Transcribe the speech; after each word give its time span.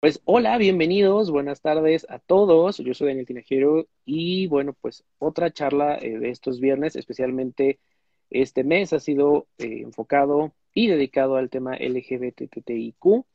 Pues 0.00 0.22
hola, 0.24 0.56
bienvenidos, 0.56 1.30
buenas 1.30 1.60
tardes 1.60 2.06
a 2.08 2.18
todos. 2.18 2.78
Yo 2.78 2.94
soy 2.94 3.08
Daniel 3.08 3.26
Tinajero 3.26 3.86
y 4.06 4.46
bueno, 4.46 4.72
pues 4.80 5.04
otra 5.18 5.52
charla 5.52 5.98
eh, 5.98 6.18
de 6.18 6.30
estos 6.30 6.58
viernes, 6.58 6.96
especialmente 6.96 7.80
este 8.30 8.64
mes, 8.64 8.94
ha 8.94 9.00
sido 9.00 9.46
eh, 9.58 9.82
enfocado 9.82 10.54
y 10.72 10.86
dedicado 10.86 11.36
al 11.36 11.50
tema 11.50 11.76
LGBTTIQ 11.76 13.26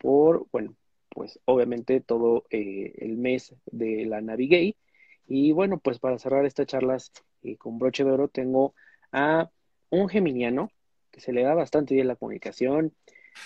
por, 0.00 0.46
bueno, 0.50 0.74
pues 1.08 1.38
obviamente 1.44 2.00
todo 2.00 2.44
eh, 2.50 2.94
el 2.98 3.16
mes 3.16 3.54
de 3.66 4.04
la 4.04 4.20
Navigay. 4.20 4.76
Y 5.28 5.52
bueno, 5.52 5.78
pues 5.78 6.00
para 6.00 6.18
cerrar 6.18 6.44
estas 6.46 6.66
charlas 6.66 7.12
con 7.58 7.78
broche 7.78 8.02
de 8.02 8.10
oro, 8.10 8.26
tengo 8.26 8.74
a 9.12 9.50
un 9.90 10.08
geminiano 10.08 10.72
que 11.12 11.20
se 11.20 11.32
le 11.32 11.44
da 11.44 11.54
bastante 11.54 11.94
bien 11.94 12.08
la 12.08 12.16
comunicación, 12.16 12.92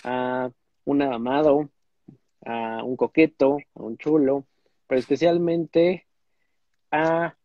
a 0.04 0.50
un 0.84 1.02
amado, 1.02 1.70
a 2.44 2.82
un 2.82 2.96
coqueto, 2.96 3.58
a 3.74 3.82
un 3.82 3.96
chulo, 3.98 4.46
pero 4.86 4.98
especialmente 4.98 6.06
a 6.90 7.36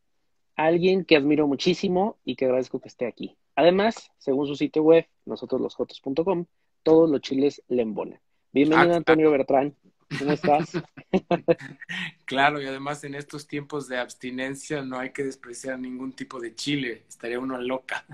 alguien 0.56 1.06
que 1.06 1.16
admiro 1.16 1.48
muchísimo 1.48 2.18
y 2.26 2.36
que 2.36 2.46
agradezco 2.46 2.80
que 2.80 2.88
esté 2.88 3.06
aquí. 3.06 3.38
Además, 3.56 4.12
según 4.18 4.48
su 4.48 4.56
sitio 4.56 4.84
web, 4.84 5.08
nosotroslosjotos.com, 5.26 6.46
todos 6.84 7.10
los 7.10 7.22
chiles 7.22 7.64
le 7.68 7.84
embonan. 7.84 8.20
Bienvenido, 8.52 8.94
ah, 8.94 8.98
Antonio 8.98 9.32
Bertrán. 9.32 9.76
¿Cómo 10.20 10.32
estás? 10.32 10.72
claro, 12.26 12.62
y 12.62 12.66
además 12.66 13.04
en 13.04 13.16
estos 13.16 13.48
tiempos 13.48 13.88
de 13.88 13.98
abstinencia 13.98 14.82
no 14.82 14.98
hay 14.98 15.12
que 15.12 15.23
despreciar 15.23 15.80
ningún 15.80 16.14
tipo 16.14 16.40
de 16.40 16.56
chile, 16.56 17.04
estaría 17.08 17.40
uno 17.40 17.58
loca. 17.58 18.06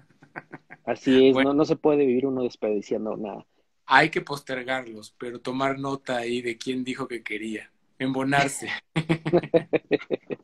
Así 0.86 1.30
es, 1.30 1.36
no, 1.36 1.54
no 1.54 1.66
se 1.66 1.76
puede 1.76 2.06
vivir 2.06 2.26
uno 2.26 2.44
desperdiciando 2.44 3.16
nada 3.16 3.46
hay 3.86 4.10
que 4.10 4.22
postergarlos, 4.22 5.14
pero 5.18 5.40
tomar 5.40 5.80
nota 5.80 6.18
ahí 6.18 6.42
de 6.42 6.58
quién 6.58 6.84
dijo 6.84 7.08
que 7.08 7.24
quería. 7.24 7.72
Embonarse. 8.00 8.70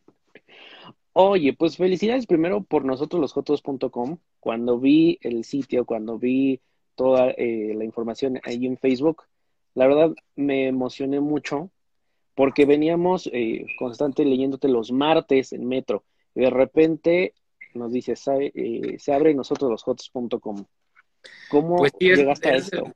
Oye, 1.13 1.53
pues 1.53 1.75
felicidades 1.77 2.25
primero 2.27 2.61
por 2.63 2.85
nosotros 2.85 3.19
los 3.19 3.33
jotos.com. 3.33 4.19
Cuando 4.39 4.79
vi 4.79 5.19
el 5.21 5.43
sitio, 5.43 5.85
cuando 5.85 6.17
vi 6.17 6.61
toda 6.95 7.31
eh, 7.31 7.73
la 7.75 7.83
información 7.83 8.39
ahí 8.43 8.65
en 8.65 8.77
Facebook, 8.77 9.23
la 9.73 9.87
verdad 9.87 10.13
me 10.35 10.67
emocioné 10.67 11.19
mucho 11.19 11.71
porque 12.35 12.65
veníamos 12.65 13.29
eh, 13.33 13.65
constante 13.77 14.23
leyéndote 14.23 14.69
los 14.69 14.91
martes 14.91 15.51
en 15.51 15.67
Metro 15.67 16.05
y 16.35 16.41
de 16.41 16.49
repente 16.49 17.33
nos 17.73 17.91
dice, 17.91 18.13
eh, 18.37 18.95
se 18.97 19.13
abre 19.13 19.33
nosotros 19.33 19.69
los 19.69 19.83
jotos.com. 19.83 20.65
¿Cómo 21.49 21.77
pues 21.77 21.93
llegaste 21.99 22.49
a 22.49 22.55
esto? 22.55 22.93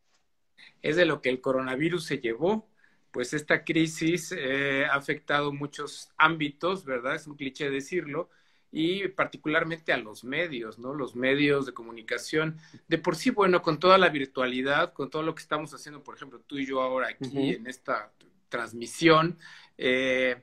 Es 0.83 0.95
de 0.95 1.05
lo 1.05 1.21
que 1.21 1.29
el 1.29 1.41
coronavirus 1.41 2.05
se 2.05 2.19
llevó. 2.19 2.69
Pues 3.11 3.33
esta 3.33 3.63
crisis 3.63 4.33
eh, 4.37 4.85
ha 4.85 4.95
afectado 4.95 5.51
muchos 5.51 6.11
ámbitos, 6.17 6.85
¿verdad? 6.85 7.15
Es 7.15 7.25
un 7.25 7.35
cliché 7.35 7.69
decirlo, 7.69 8.29
y 8.71 9.07
particularmente 9.09 9.93
a 9.93 9.97
los 9.97 10.23
medios, 10.23 10.79
¿no? 10.79 10.95
Los 10.95 11.15
medios 11.15 11.67
de 11.67 11.73
comunicación. 11.73 12.57
De 12.87 12.97
por 12.97 13.15
sí, 13.15 13.29
bueno, 13.29 13.61
con 13.61 13.79
toda 13.79 13.99
la 13.99 14.09
virtualidad, 14.09 14.93
con 14.93 15.11
todo 15.11 15.21
lo 15.21 15.35
que 15.35 15.43
estamos 15.43 15.73
haciendo, 15.73 16.03
por 16.03 16.15
ejemplo, 16.15 16.39
tú 16.39 16.57
y 16.57 16.65
yo 16.65 16.81
ahora 16.81 17.09
aquí 17.09 17.51
en 17.51 17.67
esta 17.67 18.11
transmisión, 18.49 19.37
eh, 19.77 20.41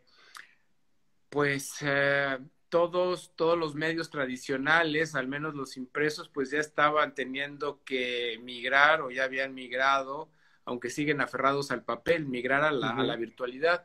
pues 1.28 1.74
eh, 1.82 2.38
todos, 2.70 3.32
todos 3.36 3.58
los 3.58 3.74
medios 3.74 4.08
tradicionales, 4.08 5.14
al 5.14 5.28
menos 5.28 5.54
los 5.54 5.76
impresos, 5.76 6.28
pues 6.28 6.50
ya 6.50 6.58
estaban 6.58 7.14
teniendo 7.14 7.82
que 7.84 8.40
migrar 8.42 9.02
o 9.02 9.10
ya 9.10 9.24
habían 9.24 9.52
migrado, 9.52 10.30
aunque 10.64 10.88
siguen 10.88 11.20
aferrados 11.20 11.70
al 11.70 11.84
papel, 11.84 12.26
migrar 12.26 12.62
a 12.62 12.72
la, 12.72 12.90
a 12.90 13.02
la 13.02 13.16
virtualidad. 13.16 13.84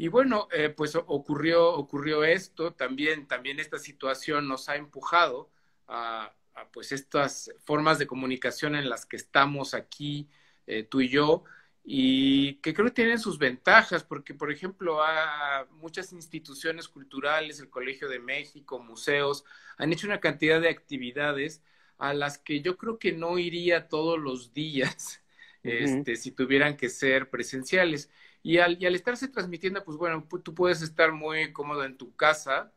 Y 0.00 0.08
bueno, 0.08 0.48
eh, 0.50 0.70
pues 0.70 0.94
ocurrió, 0.94 1.74
ocurrió 1.74 2.24
esto, 2.24 2.72
también, 2.72 3.26
también 3.26 3.60
esta 3.60 3.78
situación 3.78 4.48
nos 4.48 4.68
ha 4.70 4.76
empujado 4.76 5.50
a, 5.88 6.32
pues 6.72 6.92
estas 6.92 7.52
formas 7.64 7.98
de 7.98 8.06
comunicación 8.06 8.76
en 8.76 8.88
las 8.88 9.04
que 9.04 9.16
estamos 9.16 9.74
aquí, 9.74 10.28
eh, 10.66 10.84
tú 10.84 11.02
y 11.02 11.08
yo, 11.08 11.44
y 11.84 12.54
que 12.56 12.74
creo 12.74 12.86
que 12.86 12.92
tienen 12.92 13.18
sus 13.18 13.38
ventajas, 13.38 14.04
porque, 14.04 14.34
por 14.34 14.52
ejemplo, 14.52 15.02
a 15.02 15.66
muchas 15.72 16.12
instituciones 16.12 16.88
culturales, 16.88 17.60
el 17.60 17.70
Colegio 17.70 18.08
de 18.08 18.18
México, 18.18 18.78
museos, 18.78 19.44
han 19.78 19.92
hecho 19.92 20.06
una 20.06 20.20
cantidad 20.20 20.60
de 20.60 20.68
actividades 20.68 21.62
a 21.98 22.14
las 22.14 22.38
que 22.38 22.60
yo 22.60 22.76
creo 22.76 22.98
que 22.98 23.12
no 23.12 23.38
iría 23.38 23.88
todos 23.88 24.18
los 24.18 24.52
días 24.52 25.22
este, 25.62 26.16
si 26.16 26.32
tuvieran 26.32 26.76
que 26.76 26.88
ser 26.88 27.30
presenciales. 27.30 28.10
Y 28.42 28.58
al, 28.58 28.82
y 28.82 28.86
al 28.86 28.94
estarse 28.94 29.28
transmitiendo, 29.28 29.84
pues 29.84 29.98
bueno, 29.98 30.26
tú 30.42 30.54
puedes 30.54 30.82
estar 30.82 31.12
muy 31.12 31.52
cómodo 31.52 31.84
en 31.84 31.96
tu 31.98 32.14
casa, 32.16 32.72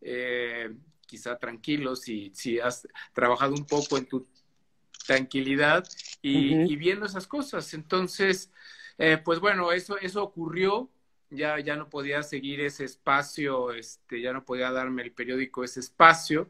eh, 0.00 0.70
quizá 1.06 1.38
tranquilo 1.38 1.96
si, 1.96 2.30
si 2.34 2.60
has 2.60 2.86
trabajado 3.12 3.54
un 3.54 3.66
poco 3.66 3.98
en 3.98 4.06
tu 4.06 4.28
tranquilidad 5.06 5.88
y, 6.22 6.76
viendo 6.76 7.06
esas 7.06 7.26
cosas. 7.26 7.72
Entonces, 7.74 8.52
eh, 8.98 9.18
pues 9.24 9.40
bueno, 9.40 9.72
eso, 9.72 9.98
eso 9.98 10.22
ocurrió. 10.22 10.90
Ya, 11.30 11.58
ya 11.60 11.76
no 11.76 11.90
podía 11.90 12.22
seguir 12.22 12.60
ese 12.62 12.84
espacio, 12.84 13.72
este, 13.72 14.22
ya 14.22 14.32
no 14.32 14.46
podía 14.46 14.70
darme 14.70 15.02
el 15.02 15.12
periódico 15.12 15.62
ese 15.62 15.80
espacio 15.80 16.48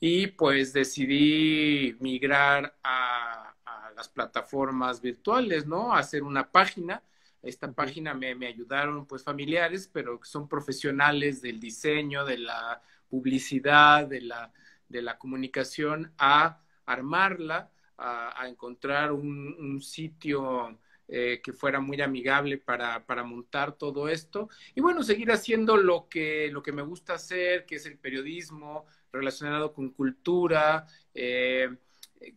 y 0.00 0.26
pues 0.28 0.72
decidí 0.72 1.96
migrar 2.00 2.76
a, 2.82 3.52
las 3.96 4.08
plataformas 4.10 5.00
virtuales, 5.00 5.66
¿no? 5.66 5.94
A 5.94 6.00
hacer 6.00 6.22
una 6.22 6.50
página. 6.52 7.02
Esta 7.42 7.72
página 7.72 8.12
me, 8.12 8.34
me, 8.34 8.46
ayudaron 8.46 9.06
pues 9.06 9.22
familiares, 9.24 9.88
pero 9.90 10.20
que 10.20 10.28
son 10.28 10.48
profesionales 10.48 11.40
del 11.40 11.58
diseño, 11.58 12.26
de 12.26 12.36
la 12.36 12.82
publicidad, 13.08 14.06
de 14.06 14.20
la, 14.20 14.52
de 14.90 15.00
la 15.00 15.16
comunicación, 15.16 16.12
a 16.18 16.60
armarla 16.84 17.70
a, 17.98 18.46
encontrar 18.48 19.12
un, 19.12 19.80
sitio 19.82 20.78
eh, 21.08 21.40
que 21.42 21.52
fuera 21.52 21.80
muy 21.80 22.00
amigable 22.00 22.58
para, 22.58 23.04
para, 23.06 23.24
montar 23.24 23.72
todo 23.72 24.08
esto. 24.08 24.48
Y 24.74 24.80
bueno, 24.80 25.02
seguir 25.02 25.30
haciendo 25.32 25.76
lo 25.76 26.08
que, 26.08 26.50
lo 26.52 26.62
que 26.62 26.72
me 26.72 26.82
gusta 26.82 27.14
hacer, 27.14 27.64
que 27.66 27.76
es 27.76 27.86
el 27.86 27.98
periodismo 27.98 28.86
relacionado 29.12 29.72
con 29.72 29.90
cultura, 29.90 30.86
eh, 31.14 31.70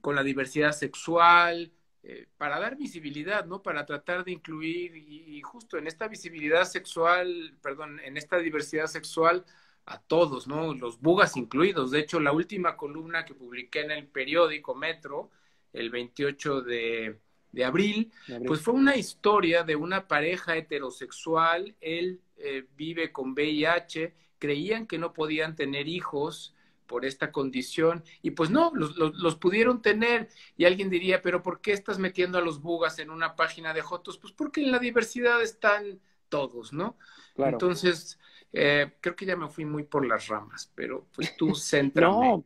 con 0.02 0.16
la 0.16 0.24
diversidad 0.24 0.72
sexual, 0.72 1.72
eh, 2.02 2.28
para 2.38 2.60
dar 2.60 2.78
visibilidad, 2.78 3.46
¿no? 3.46 3.62
Para 3.62 3.86
tratar 3.86 4.24
de 4.24 4.32
incluir 4.32 4.96
y, 4.96 5.42
justo 5.42 5.78
en 5.78 5.88
esta 5.88 6.08
visibilidad 6.08 6.64
sexual, 6.64 7.58
perdón, 7.62 8.00
en 8.00 8.16
esta 8.18 8.38
diversidad 8.38 8.88
sexual 8.88 9.46
a 9.86 10.00
todos, 10.00 10.48
¿no? 10.48 10.74
Los 10.74 11.02
bugas 11.02 11.36
incluidos. 11.36 11.92
De 11.92 12.00
hecho, 12.00 12.20
la 12.20 12.32
última 12.32 12.78
columna 12.78 13.26
que 13.26 13.34
publiqué 13.34 13.82
en 13.82 13.92
el 13.92 14.08
periódico 14.08 14.76
Metro 14.76 15.30
el 15.74 15.90
28 15.90 16.62
de, 16.62 17.20
abril, 17.66 18.12
pues 18.46 18.62
fue 18.62 18.74
una 18.74 18.96
historia 18.96 19.64
de 19.64 19.76
una 19.76 20.08
pareja 20.08 20.56
heterosexual, 20.56 21.76
él 21.82 22.22
eh, 22.38 22.66
vive 22.78 23.12
con 23.12 23.32
VIH, 23.32 24.14
creían 24.38 24.88
que 24.88 24.98
no 24.98 25.14
podían 25.14 25.56
tener 25.56 25.88
hijos 25.88 26.56
por 26.90 27.06
esta 27.06 27.32
condición. 27.32 28.04
Y 28.24 28.32
pues 28.32 28.50
no, 28.50 28.72
los, 28.74 28.98
los, 28.98 29.36
pudieron 29.36 29.82
tener. 29.82 30.28
Y 30.58 30.66
alguien 30.66 30.90
diría, 30.90 31.22
pero 31.22 31.44
¿por 31.44 31.62
qué 31.62 31.72
estás 31.72 32.00
metiendo 32.00 32.40
a 32.40 32.42
los 32.42 32.62
bugas 32.62 32.98
en 32.98 33.12
una 33.12 33.36
página 33.36 33.74
de 33.74 33.82
Jotos? 33.82 34.18
Pues 34.18 34.34
porque 34.34 34.64
en 34.64 34.72
la 34.72 34.80
diversidad 34.80 35.42
están 35.42 36.00
todos, 36.30 36.74
¿no? 36.74 36.98
Entonces, 37.38 38.20
eh, 38.52 38.92
creo 39.02 39.16
que 39.16 39.26
ya 39.26 39.36
me 39.36 39.48
fui 39.50 39.66
muy 39.66 39.84
por 39.84 40.06
las 40.06 40.28
ramas, 40.28 40.72
pero 40.76 41.06
pues 41.14 41.38
tú 41.38 41.54
céntrame. 41.56 42.28
No, 42.28 42.46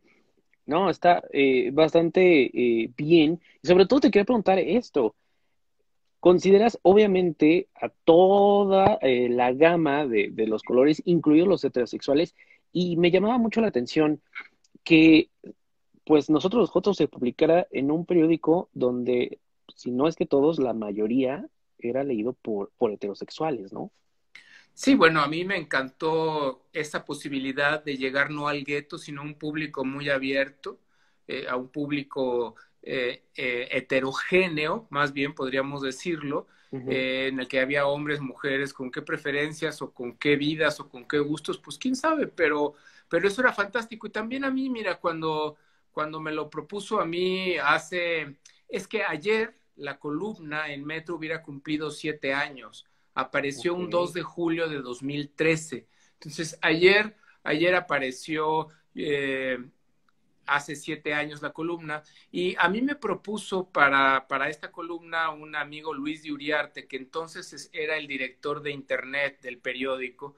está 0.90 1.22
eh, 1.32 1.70
bastante 1.72 2.44
eh, 2.44 2.90
bien. 2.96 3.40
Y 3.62 3.68
sobre 3.68 3.86
todo 3.86 4.00
te 4.00 4.10
quería 4.10 4.24
preguntar 4.24 4.58
esto. 4.58 5.14
¿Consideras 6.20 6.78
obviamente 6.82 7.68
a 7.74 7.90
toda 7.90 8.98
eh, 9.02 9.28
la 9.28 9.52
gama 9.52 10.06
de, 10.06 10.30
de, 10.32 10.46
los 10.46 10.62
colores, 10.62 11.02
incluidos 11.04 11.48
los 11.48 11.64
heterosexuales? 11.64 12.34
Y 12.72 12.96
me 12.96 13.10
llamaba 13.10 13.36
mucho 13.38 13.60
la 13.60 13.68
atención 13.68 14.22
que, 14.84 15.28
pues, 16.04 16.30
nosotros 16.30 16.60
los 16.62 16.70
Jotos 16.70 16.96
se 16.96 17.08
publicara 17.08 17.66
en 17.70 17.90
un 17.90 18.06
periódico 18.06 18.70
donde, 18.72 19.38
si 19.76 19.90
no 19.90 20.08
es 20.08 20.16
que 20.16 20.26
todos, 20.26 20.58
la 20.58 20.72
mayoría 20.72 21.46
era 21.78 22.04
leído 22.04 22.32
por, 22.32 22.70
por 22.78 22.90
heterosexuales, 22.90 23.72
¿no? 23.72 23.92
Sí, 24.76 24.94
bueno, 24.96 25.20
a 25.20 25.28
mí 25.28 25.44
me 25.44 25.56
encantó 25.56 26.66
esa 26.72 27.04
posibilidad 27.04 27.82
de 27.84 27.96
llegar 27.96 28.30
no 28.30 28.48
al 28.48 28.64
gueto, 28.64 28.98
sino 28.98 29.20
a 29.22 29.24
un 29.24 29.36
público 29.38 29.84
muy 29.84 30.10
abierto, 30.10 30.80
eh, 31.28 31.46
a 31.48 31.56
un 31.56 31.68
público 31.68 32.56
eh, 32.82 33.24
eh, 33.36 33.68
heterogéneo, 33.70 34.88
más 34.90 35.12
bien 35.12 35.34
podríamos 35.34 35.82
decirlo, 35.82 36.46
en 36.88 37.38
el 37.38 37.46
que 37.46 37.60
había 37.60 37.86
hombres, 37.86 38.20
mujeres, 38.20 38.72
con 38.72 38.90
qué 38.90 39.00
preferencias 39.00 39.80
o 39.80 39.94
con 39.94 40.16
qué 40.18 40.34
vidas 40.34 40.80
o 40.80 40.88
con 40.88 41.06
qué 41.06 41.20
gustos, 41.20 41.58
pues 41.58 41.78
quién 41.78 41.94
sabe, 41.94 42.26
pero, 42.26 42.74
pero 43.08 43.28
eso 43.28 43.42
era 43.42 43.52
fantástico. 43.52 44.08
Y 44.08 44.10
también 44.10 44.44
a 44.44 44.50
mí, 44.50 44.68
mira, 44.68 44.96
cuando, 44.98 45.56
cuando 45.92 46.20
me 46.20 46.32
lo 46.32 46.50
propuso 46.50 47.00
a 47.00 47.06
mí 47.06 47.56
hace, 47.58 48.38
es 48.68 48.88
que 48.88 49.04
ayer 49.04 49.54
la 49.76 50.00
columna 50.00 50.72
en 50.72 50.84
Metro 50.84 51.14
hubiera 51.14 51.42
cumplido 51.42 51.92
siete 51.92 52.34
años 52.34 52.86
apareció 53.14 53.74
un 53.74 53.90
2 53.90 54.12
de 54.12 54.22
julio 54.22 54.68
de 54.68 54.80
2013. 54.80 55.86
Entonces, 56.14 56.58
ayer, 56.62 57.16
ayer 57.42 57.74
apareció 57.74 58.68
eh, 58.94 59.58
hace 60.46 60.76
siete 60.76 61.14
años 61.14 61.42
la 61.42 61.52
columna 61.52 62.02
y 62.30 62.54
a 62.58 62.68
mí 62.68 62.82
me 62.82 62.96
propuso 62.96 63.70
para, 63.70 64.26
para 64.28 64.48
esta 64.48 64.70
columna 64.70 65.30
un 65.30 65.56
amigo 65.56 65.94
Luis 65.94 66.22
de 66.22 66.32
Uriarte, 66.32 66.86
que 66.86 66.96
entonces 66.96 67.70
era 67.72 67.96
el 67.96 68.06
director 68.06 68.62
de 68.62 68.70
internet 68.72 69.40
del 69.40 69.58
periódico, 69.58 70.36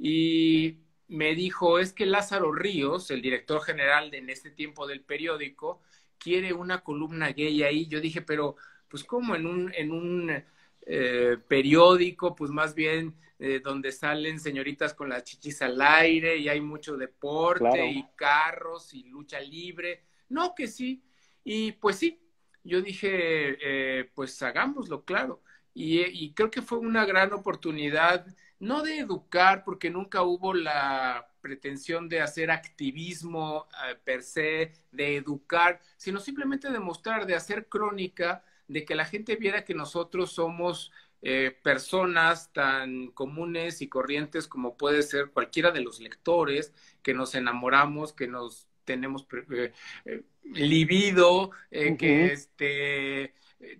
y 0.00 0.78
me 1.08 1.34
dijo, 1.34 1.78
es 1.78 1.92
que 1.92 2.06
Lázaro 2.06 2.52
Ríos, 2.52 3.10
el 3.10 3.22
director 3.22 3.62
general 3.62 4.10
de, 4.10 4.18
en 4.18 4.30
este 4.30 4.50
tiempo 4.50 4.86
del 4.86 5.02
periódico, 5.02 5.80
quiere 6.18 6.52
una 6.52 6.80
columna 6.82 7.32
gay 7.32 7.62
ahí. 7.62 7.86
Yo 7.86 8.00
dije, 8.00 8.22
pero 8.22 8.56
pues 8.88 9.04
como 9.04 9.34
en 9.34 9.46
un, 9.46 9.72
en 9.74 9.92
un 9.92 10.44
eh, 10.86 11.38
periódico, 11.48 12.34
pues 12.34 12.50
más 12.50 12.74
bien 12.74 13.14
eh, 13.38 13.60
donde 13.64 13.90
salen 13.90 14.38
señoritas 14.38 14.92
con 14.92 15.08
las 15.08 15.24
chichis 15.24 15.62
al 15.62 15.80
aire 15.80 16.36
y 16.36 16.48
hay 16.48 16.60
mucho 16.60 16.98
deporte 16.98 17.86
y 17.86 18.04
carros 18.14 18.92
y 18.92 19.04
lucha 19.04 19.40
libre. 19.40 20.04
No, 20.28 20.54
que 20.54 20.66
sí. 20.66 21.02
Y 21.42 21.72
pues 21.72 21.96
sí, 21.96 22.20
yo 22.62 22.82
dije, 22.82 23.56
eh, 23.62 24.10
pues 24.14 24.42
hagámoslo, 24.42 25.04
claro. 25.04 25.42
Y, 25.72 26.02
y, 26.02 26.34
creo 26.34 26.50
que 26.50 26.62
fue 26.62 26.78
una 26.78 27.04
gran 27.04 27.32
oportunidad, 27.32 28.26
no 28.60 28.82
de 28.82 28.98
educar, 28.98 29.64
porque 29.64 29.90
nunca 29.90 30.22
hubo 30.22 30.54
la 30.54 31.28
pretensión 31.40 32.08
de 32.08 32.20
hacer 32.20 32.50
activismo 32.50 33.66
per 34.04 34.22
se, 34.22 34.72
de 34.92 35.16
educar, 35.16 35.80
sino 35.96 36.20
simplemente 36.20 36.70
de 36.70 36.78
mostrar, 36.78 37.26
de 37.26 37.34
hacer 37.34 37.68
crónica 37.68 38.44
de 38.68 38.84
que 38.84 38.94
la 38.94 39.04
gente 39.04 39.36
viera 39.36 39.64
que 39.64 39.74
nosotros 39.74 40.32
somos 40.32 40.90
eh, 41.26 41.56
personas 41.62 42.52
tan 42.52 43.06
comunes 43.12 43.80
y 43.80 43.88
corrientes 43.88 44.46
como 44.46 44.76
puede 44.76 45.02
ser 45.02 45.30
cualquiera 45.30 45.70
de 45.70 45.80
los 45.80 45.98
lectores, 45.98 46.74
que 47.02 47.14
nos 47.14 47.34
enamoramos, 47.34 48.12
que 48.12 48.26
nos 48.26 48.68
tenemos 48.84 49.26
eh, 49.50 49.72
eh, 50.04 50.22
libido, 50.42 51.50
que 51.70 52.26
este, 52.26 53.32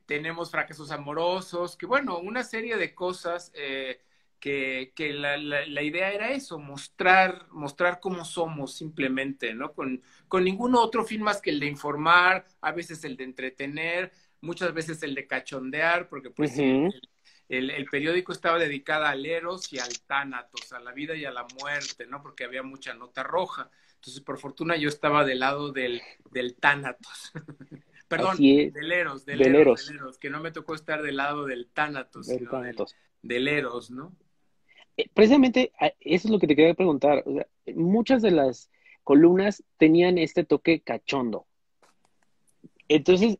tenemos 0.07 0.51
fracasos 0.51 0.91
amorosos, 0.91 1.77
que 1.77 1.85
bueno, 1.85 2.19
una 2.19 2.43
serie 2.43 2.79
de 2.79 2.95
cosas 2.95 3.53
que, 4.45 4.93
que 4.95 5.13
la, 5.13 5.37
la, 5.37 5.83
idea 5.83 6.13
era 6.13 6.31
eso, 6.31 6.59
mostrar, 6.59 7.47
mostrar 7.51 8.01
cómo 8.01 8.25
somos 8.25 8.75
simplemente, 8.75 9.55
¿no? 9.55 9.73
Con, 9.73 10.03
con 10.29 10.45
ningún 10.45 10.75
otro 10.75 11.05
fin 11.05 11.23
más 11.23 11.41
que 11.41 11.49
el 11.49 11.61
de 11.61 11.67
informar, 11.67 12.47
a 12.61 12.73
veces 12.73 13.05
el 13.05 13.17
de 13.17 13.25
entretener, 13.25 14.13
muchas 14.45 14.73
veces 14.73 15.03
el 15.03 15.15
de 15.15 15.27
cachondear, 15.27 16.09
porque 16.09 16.31
pues 16.31 16.57
el, 16.59 16.91
el, 17.49 17.85
periódico 17.87 18.33
estaba 18.33 18.59
dedicado 18.59 19.07
al 19.07 19.27
Eros 19.27 19.73
y 19.73 19.79
al 19.79 20.01
Tánatos, 20.07 20.73
a 20.73 20.81
la 20.81 20.93
vida 20.93 21.17
y 21.17 21.25
a 21.25 21.33
la 21.33 21.47
muerte, 21.61 22.07
¿no? 22.07 22.23
Porque 22.23 22.45
había 22.45 22.63
mucha 22.63 22.95
nota 22.95 23.23
roja. 23.23 23.71
Entonces, 23.97 24.23
por 24.23 24.39
fortuna, 24.39 24.77
yo 24.77 24.89
estaba 24.89 25.25
del 25.25 25.41
lado 25.41 25.73
del, 25.73 26.01
del 26.31 26.57
Tánatos. 26.57 27.33
Perdón, 28.09 28.37
del 28.37 28.93
Eros, 28.93 29.25
del, 29.25 29.41
Eros, 29.41 30.19
que 30.21 30.31
no 30.31 30.41
me 30.41 30.53
tocó 30.53 30.75
estar 30.75 31.03
del 31.03 31.17
lado 31.17 31.47
del 31.47 31.69
Tánatos, 31.73 32.27
del, 32.27 32.41
sino 32.41 32.87
Del, 33.23 33.49
Eros, 33.49 33.91
¿no? 33.91 34.15
Eh, 34.97 35.09
precisamente, 35.13 35.73
eso 36.01 36.29
es 36.29 36.31
lo 36.31 36.39
que 36.39 36.47
te 36.47 36.55
quería 36.55 36.75
preguntar. 36.75 37.25
muchas 37.75 38.21
de 38.23 38.31
las 38.31 38.71
columnas 39.03 39.65
tenían 39.79 40.19
este 40.19 40.45
toque 40.45 40.81
cachondo. 40.81 41.47
Entonces, 42.89 43.39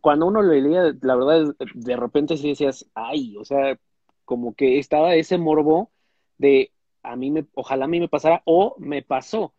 cuando 0.00 0.26
uno 0.26 0.42
lo 0.42 0.52
leía, 0.52 0.94
la 1.02 1.16
verdad, 1.16 1.54
de 1.74 1.96
repente 1.96 2.36
sí 2.36 2.48
decías, 2.48 2.86
ay, 2.94 3.36
o 3.36 3.44
sea, 3.44 3.78
como 4.24 4.54
que 4.54 4.78
estaba 4.78 5.14
ese 5.14 5.38
morbo 5.38 5.90
de 6.38 6.72
a 7.02 7.16
mí 7.16 7.30
me, 7.30 7.46
ojalá 7.54 7.84
a 7.84 7.88
mí 7.88 8.00
me 8.00 8.08
pasara 8.08 8.42
o 8.44 8.74
me 8.78 9.02
pasó. 9.02 9.54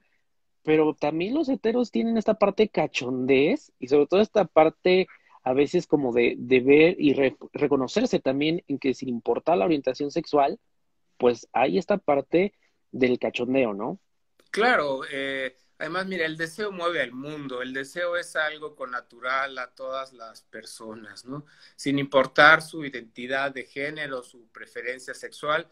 Pero 0.64 0.96
también 0.96 1.36
los 1.36 1.48
heteros 1.48 1.92
tienen 1.92 2.18
esta 2.18 2.34
parte 2.36 2.70
cachondez 2.70 3.72
y 3.80 3.88
sobre 3.88 4.08
todo 4.08 4.22
esta 4.22 4.46
parte 4.46 5.08
a 5.44 5.54
veces 5.54 5.86
como 5.86 6.12
de, 6.12 6.36
de 6.40 6.60
ver 6.60 6.96
y 6.98 7.14
reconocerse 7.54 8.20
también 8.20 8.64
en 8.68 8.80
que 8.80 8.96
sin 8.96 9.10
importar 9.10 9.60
la 9.60 9.66
orientación 9.66 10.10
sexual, 10.10 10.60
pues 11.18 11.48
hay 11.54 11.78
esta 11.78 12.00
parte 12.00 12.54
del 12.92 13.20
cachondeo, 13.20 13.76
¿no? 13.76 14.00
Claro, 14.50 15.02
eh, 15.12 15.56
Además, 15.78 16.08
mira, 16.08 16.26
el 16.26 16.38
deseo 16.38 16.72
mueve 16.72 17.02
al 17.02 17.12
mundo, 17.12 17.62
el 17.62 17.74
deseo 17.74 18.16
es 18.16 18.36
algo 18.38 18.76
con 18.76 18.92
natural 18.92 19.58
a 19.58 19.72
todas 19.72 20.14
las 20.14 20.42
personas, 20.44 21.26
¿no? 21.26 21.46
Sin 21.76 22.00
importar 22.00 22.62
su 22.62 22.86
identidad 22.86 23.52
de 23.52 23.66
género, 23.66 24.24
su 24.24 24.48
preferencia 24.48 25.14
sexual. 25.14 25.68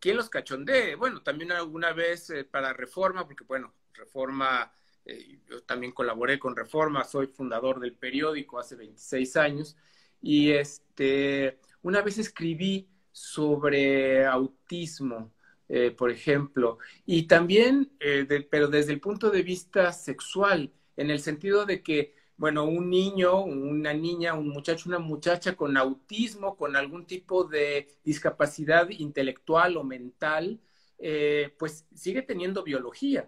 ¿Quién 0.00 0.16
los 0.16 0.28
cachondee? 0.28 0.96
Bueno, 0.96 1.22
también 1.22 1.52
alguna 1.52 1.92
vez 1.92 2.30
eh, 2.30 2.44
para 2.44 2.72
Reforma, 2.72 3.24
porque 3.24 3.44
bueno, 3.44 3.72
Reforma, 3.94 4.72
eh, 5.04 5.38
yo 5.48 5.62
también 5.62 5.92
colaboré 5.92 6.40
con 6.40 6.56
Reforma, 6.56 7.04
soy 7.04 7.28
fundador 7.28 7.78
del 7.78 7.92
periódico 7.92 8.58
hace 8.58 8.74
26 8.74 9.36
años, 9.36 9.76
y 10.20 10.50
este, 10.50 11.60
una 11.82 12.02
vez 12.02 12.18
escribí 12.18 12.88
sobre 13.12 14.26
autismo, 14.26 15.32
eh, 15.68 15.90
por 15.90 16.10
ejemplo, 16.10 16.78
y 17.04 17.26
también, 17.26 17.92
eh, 18.00 18.26
pero 18.50 18.68
desde 18.68 18.92
el 18.92 19.00
punto 19.00 19.30
de 19.30 19.42
vista 19.42 19.92
sexual, 19.92 20.72
en 20.96 21.10
el 21.10 21.20
sentido 21.20 21.66
de 21.66 21.82
que, 21.82 22.14
bueno, 22.36 22.64
un 22.64 22.90
niño, 22.90 23.42
una 23.44 23.92
niña, 23.94 24.34
un 24.34 24.48
muchacho, 24.48 24.88
una 24.88 24.98
muchacha 24.98 25.56
con 25.56 25.76
autismo, 25.76 26.56
con 26.56 26.76
algún 26.76 27.06
tipo 27.06 27.44
de 27.44 27.88
discapacidad 28.04 28.88
intelectual 28.90 29.76
o 29.76 29.84
mental, 29.84 30.60
eh, 30.98 31.54
pues 31.58 31.86
sigue 31.94 32.22
teniendo 32.22 32.62
biología. 32.62 33.26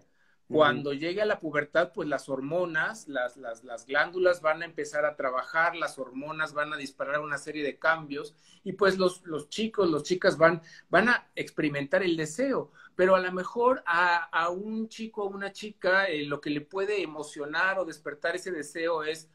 Cuando 0.51 0.93
llegue 0.93 1.21
a 1.21 1.27
la 1.27 1.39
pubertad, 1.39 1.91
pues 1.93 2.09
las 2.09 2.27
hormonas, 2.27 3.07
las, 3.07 3.37
las, 3.37 3.63
las, 3.63 3.85
glándulas 3.85 4.41
van 4.41 4.63
a 4.63 4.65
empezar 4.65 5.05
a 5.05 5.15
trabajar, 5.15 5.75
las 5.75 5.99
hormonas 5.99 6.53
van 6.53 6.73
a 6.73 6.77
disparar 6.77 7.19
una 7.19 7.37
serie 7.37 7.63
de 7.63 7.77
cambios 7.77 8.33
y 8.63 8.73
pues 8.73 8.97
los, 8.97 9.21
los 9.27 9.49
chicos, 9.49 9.87
los 9.91 10.01
chicas 10.01 10.39
van, 10.39 10.63
van 10.89 11.09
a 11.09 11.29
experimentar 11.35 12.01
el 12.01 12.17
deseo, 12.17 12.71
pero 12.95 13.15
a 13.15 13.19
lo 13.19 13.31
mejor 13.31 13.83
a, 13.85 14.23
a 14.23 14.49
un 14.49 14.89
chico 14.89 15.23
o 15.23 15.29
una 15.29 15.51
chica 15.51 16.05
eh, 16.05 16.25
lo 16.25 16.41
que 16.41 16.49
le 16.49 16.61
puede 16.61 17.03
emocionar 17.03 17.77
o 17.77 17.85
despertar 17.85 18.35
ese 18.35 18.51
deseo 18.51 19.03
es 19.03 19.29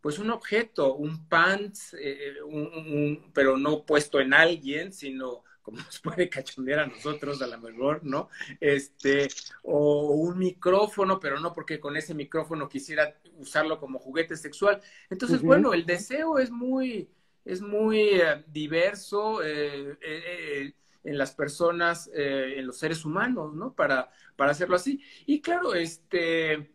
pues 0.00 0.18
un 0.18 0.30
objeto, 0.30 0.94
un 0.94 1.28
pants, 1.28 1.94
eh, 2.00 2.34
un, 2.44 3.30
pero 3.32 3.56
no 3.56 3.84
puesto 3.84 4.18
en 4.20 4.34
alguien, 4.34 4.92
sino 4.92 5.44
como 5.68 5.82
nos 5.82 6.00
puede 6.00 6.30
cachondear 6.30 6.78
a 6.80 6.86
nosotros 6.86 7.42
a 7.42 7.46
lo 7.46 7.58
mejor, 7.58 8.00
¿no? 8.02 8.30
Este, 8.58 9.28
o 9.62 10.12
un 10.12 10.38
micrófono, 10.38 11.20
pero 11.20 11.38
no 11.40 11.52
porque 11.52 11.78
con 11.78 11.94
ese 11.94 12.14
micrófono 12.14 12.70
quisiera 12.70 13.14
usarlo 13.36 13.78
como 13.78 13.98
juguete 13.98 14.34
sexual. 14.34 14.80
Entonces, 15.10 15.42
bueno, 15.42 15.74
el 15.74 15.84
deseo 15.84 16.38
es 16.38 16.50
muy, 16.50 17.10
es 17.44 17.60
muy 17.60 17.98
eh, 17.98 18.44
diverso 18.46 19.42
eh, 19.42 19.98
eh, 20.00 20.72
en 21.04 21.18
las 21.18 21.32
personas, 21.32 22.10
en 22.14 22.66
los 22.66 22.78
seres 22.78 23.04
humanos, 23.04 23.54
¿no? 23.54 23.74
Para, 23.74 24.10
para 24.36 24.52
hacerlo 24.52 24.76
así. 24.76 25.02
Y 25.26 25.42
claro, 25.42 25.74
este 25.74 26.70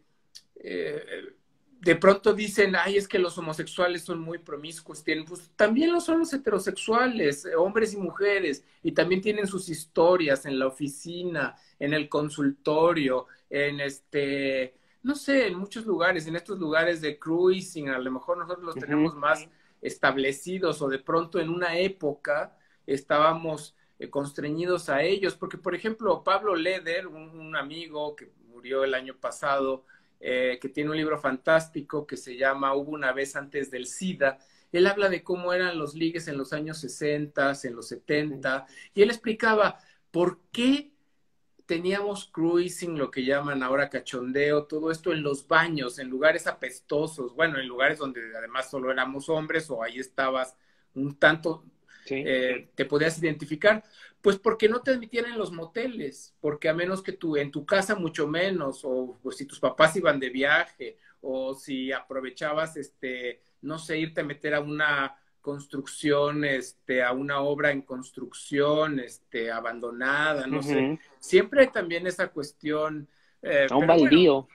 de 1.84 1.98
pronto 1.98 2.34
dicen, 2.34 2.76
ay, 2.78 2.96
es 2.96 3.10
que 3.10 3.20
los 3.20 3.38
homosexuales 3.38 4.04
son 4.04 4.22
muy 4.22 4.38
promiscuos, 4.38 5.04
tienen, 5.04 5.26
pues 5.26 5.52
también 5.58 5.92
lo 5.92 6.00
son 6.00 6.20
los 6.20 6.32
heterosexuales, 6.32 7.44
eh, 7.44 7.56
hombres 7.56 7.94
y 7.94 7.98
mujeres, 7.98 8.64
y 8.82 8.94
también 8.94 9.20
tienen 9.20 9.48
sus 9.48 9.68
historias 9.68 10.46
en 10.46 10.58
la 10.58 10.68
oficina, 10.68 11.58
en 11.80 11.94
el 11.94 12.08
consultorio, 12.08 13.28
en 13.50 13.82
este, 13.82 14.76
no 15.02 15.14
sé, 15.14 15.48
en 15.48 15.56
muchos 15.56 15.86
lugares, 15.86 16.26
en 16.26 16.38
estos 16.38 16.58
lugares 16.58 17.02
de 17.02 17.20
cruising, 17.20 17.90
a 17.90 18.00
lo 18.00 18.12
mejor 18.12 18.38
nosotros 18.38 18.66
los 18.66 18.76
tenemos 18.76 19.14
más 19.16 19.46
establecidos 19.82 20.82
o 20.82 20.88
de 20.88 21.00
pronto 21.00 21.42
en 21.42 21.50
una 21.50 21.78
época 21.78 22.56
estábamos 22.88 23.76
eh, 24.00 24.10
constreñidos 24.10 24.88
a 24.88 25.02
ellos, 25.04 25.36
porque 25.36 25.58
por 25.58 25.76
ejemplo 25.76 26.24
Pablo 26.24 26.56
Leder, 26.56 27.08
un 27.08 27.58
amigo 27.58 28.16
que 28.16 28.32
murió 28.48 28.86
el 28.86 28.94
año 28.94 29.18
pasado, 29.20 29.84
eh, 30.26 30.58
que 30.62 30.70
tiene 30.70 30.90
un 30.90 30.96
libro 30.96 31.20
fantástico 31.20 32.08
que 32.08 32.16
se 32.16 32.38
llama 32.38 32.74
Hubo 32.74 32.92
una 32.92 33.12
vez 33.12 33.36
antes 33.36 33.70
del 33.70 33.88
SIDA. 33.88 34.40
Él 34.72 34.88
habla 34.88 35.10
de 35.10 35.22
cómo 35.22 35.52
eran 35.52 35.78
los 35.78 35.96
ligues 35.96 36.30
en 36.30 36.38
los 36.38 36.54
años 36.54 36.78
60, 36.78 37.52
en 37.62 37.76
los 37.76 37.90
70, 37.90 38.66
y 38.94 39.02
él 39.02 39.10
explicaba 39.10 39.80
por 40.12 40.40
qué 40.54 40.94
teníamos 41.66 42.28
cruising, 42.28 42.98
lo 42.98 43.12
que 43.12 43.26
llaman 43.26 43.64
ahora 43.64 43.90
cachondeo, 43.90 44.64
todo 44.66 44.92
esto 44.92 45.12
en 45.12 45.24
los 45.24 45.46
baños, 45.46 46.00
en 46.00 46.10
lugares 46.10 46.48
apestosos, 46.48 47.36
bueno, 47.36 47.60
en 47.60 47.68
lugares 47.68 48.00
donde 48.00 48.22
además 48.38 48.70
solo 48.70 48.92
éramos 48.92 49.28
hombres 49.28 49.70
o 49.70 49.84
ahí 49.84 50.00
estabas 50.00 50.56
un 50.96 51.20
tanto, 51.20 51.66
eh, 52.10 52.70
te 52.76 52.86
podías 52.86 53.22
identificar, 53.22 53.84
pues 54.22 54.38
porque 54.38 54.70
no 54.70 54.82
te 54.82 54.92
admitían 54.92 55.26
en 55.26 55.38
los 55.38 55.52
moteles, 55.52 56.34
porque 56.40 56.70
a 56.70 56.74
menos 56.74 57.04
que 57.04 57.12
tú 57.12 57.36
en 57.36 57.52
tu 57.52 57.66
casa 57.66 57.96
mucho 57.96 58.28
menos, 58.28 58.82
o 58.84 59.20
pues, 59.22 59.38
si 59.38 59.46
tus 59.46 59.60
papás 59.60 59.96
iban 59.96 60.20
de 60.20 60.30
viaje, 60.30 60.98
o 61.20 61.54
si 61.54 61.92
aprovechabas, 61.92 62.78
este, 62.78 63.42
no 63.62 63.78
sé, 63.78 63.98
irte 63.98 64.22
a 64.22 64.26
meter 64.26 64.54
a 64.54 64.62
una 64.62 65.18
construcción, 65.42 66.46
este, 66.46 67.04
a 67.04 67.12
una 67.12 67.42
obra 67.42 67.72
en 67.72 67.82
construcción, 67.82 69.02
este, 69.02 69.52
abandonada, 69.52 70.48
no 70.48 70.64
sé. 70.64 70.98
Siempre 71.20 71.62
hay 71.62 71.68
también 71.68 72.08
esa 72.08 72.30
cuestión. 72.30 73.10
Eh, 73.42 73.68
a 73.70 73.76
un 73.76 73.88
baldío. 73.88 74.48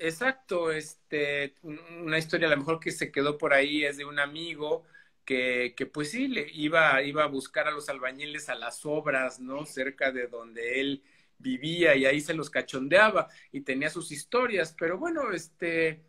exacto, 0.00 0.72
este, 0.72 1.54
una 1.62 2.18
historia 2.18 2.48
a 2.48 2.50
lo 2.50 2.56
mejor 2.56 2.80
que 2.80 2.90
se 2.90 3.12
quedó 3.12 3.38
por 3.38 3.54
ahí 3.54 3.84
es 3.84 3.98
de 3.98 4.04
un 4.04 4.18
amigo 4.18 4.82
que, 5.24 5.74
que 5.76 5.86
pues 5.86 6.10
sí, 6.10 6.28
le 6.28 6.48
iba, 6.52 7.02
iba 7.02 7.24
a 7.24 7.28
buscar 7.28 7.68
a 7.68 7.70
los 7.70 7.88
albañiles 7.88 8.48
a 8.48 8.54
las 8.54 8.84
obras, 8.84 9.40
¿no? 9.40 9.64
Cerca 9.66 10.12
de 10.12 10.26
donde 10.26 10.80
él 10.80 11.02
vivía 11.38 11.96
y 11.96 12.06
ahí 12.06 12.20
se 12.20 12.34
los 12.34 12.50
cachondeaba 12.50 13.28
y 13.50 13.62
tenía 13.62 13.90
sus 13.90 14.12
historias, 14.12 14.74
pero 14.78 14.98
bueno, 14.98 15.32
este, 15.32 16.04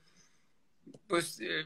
pues 1.08 1.39
eh, 1.41 1.65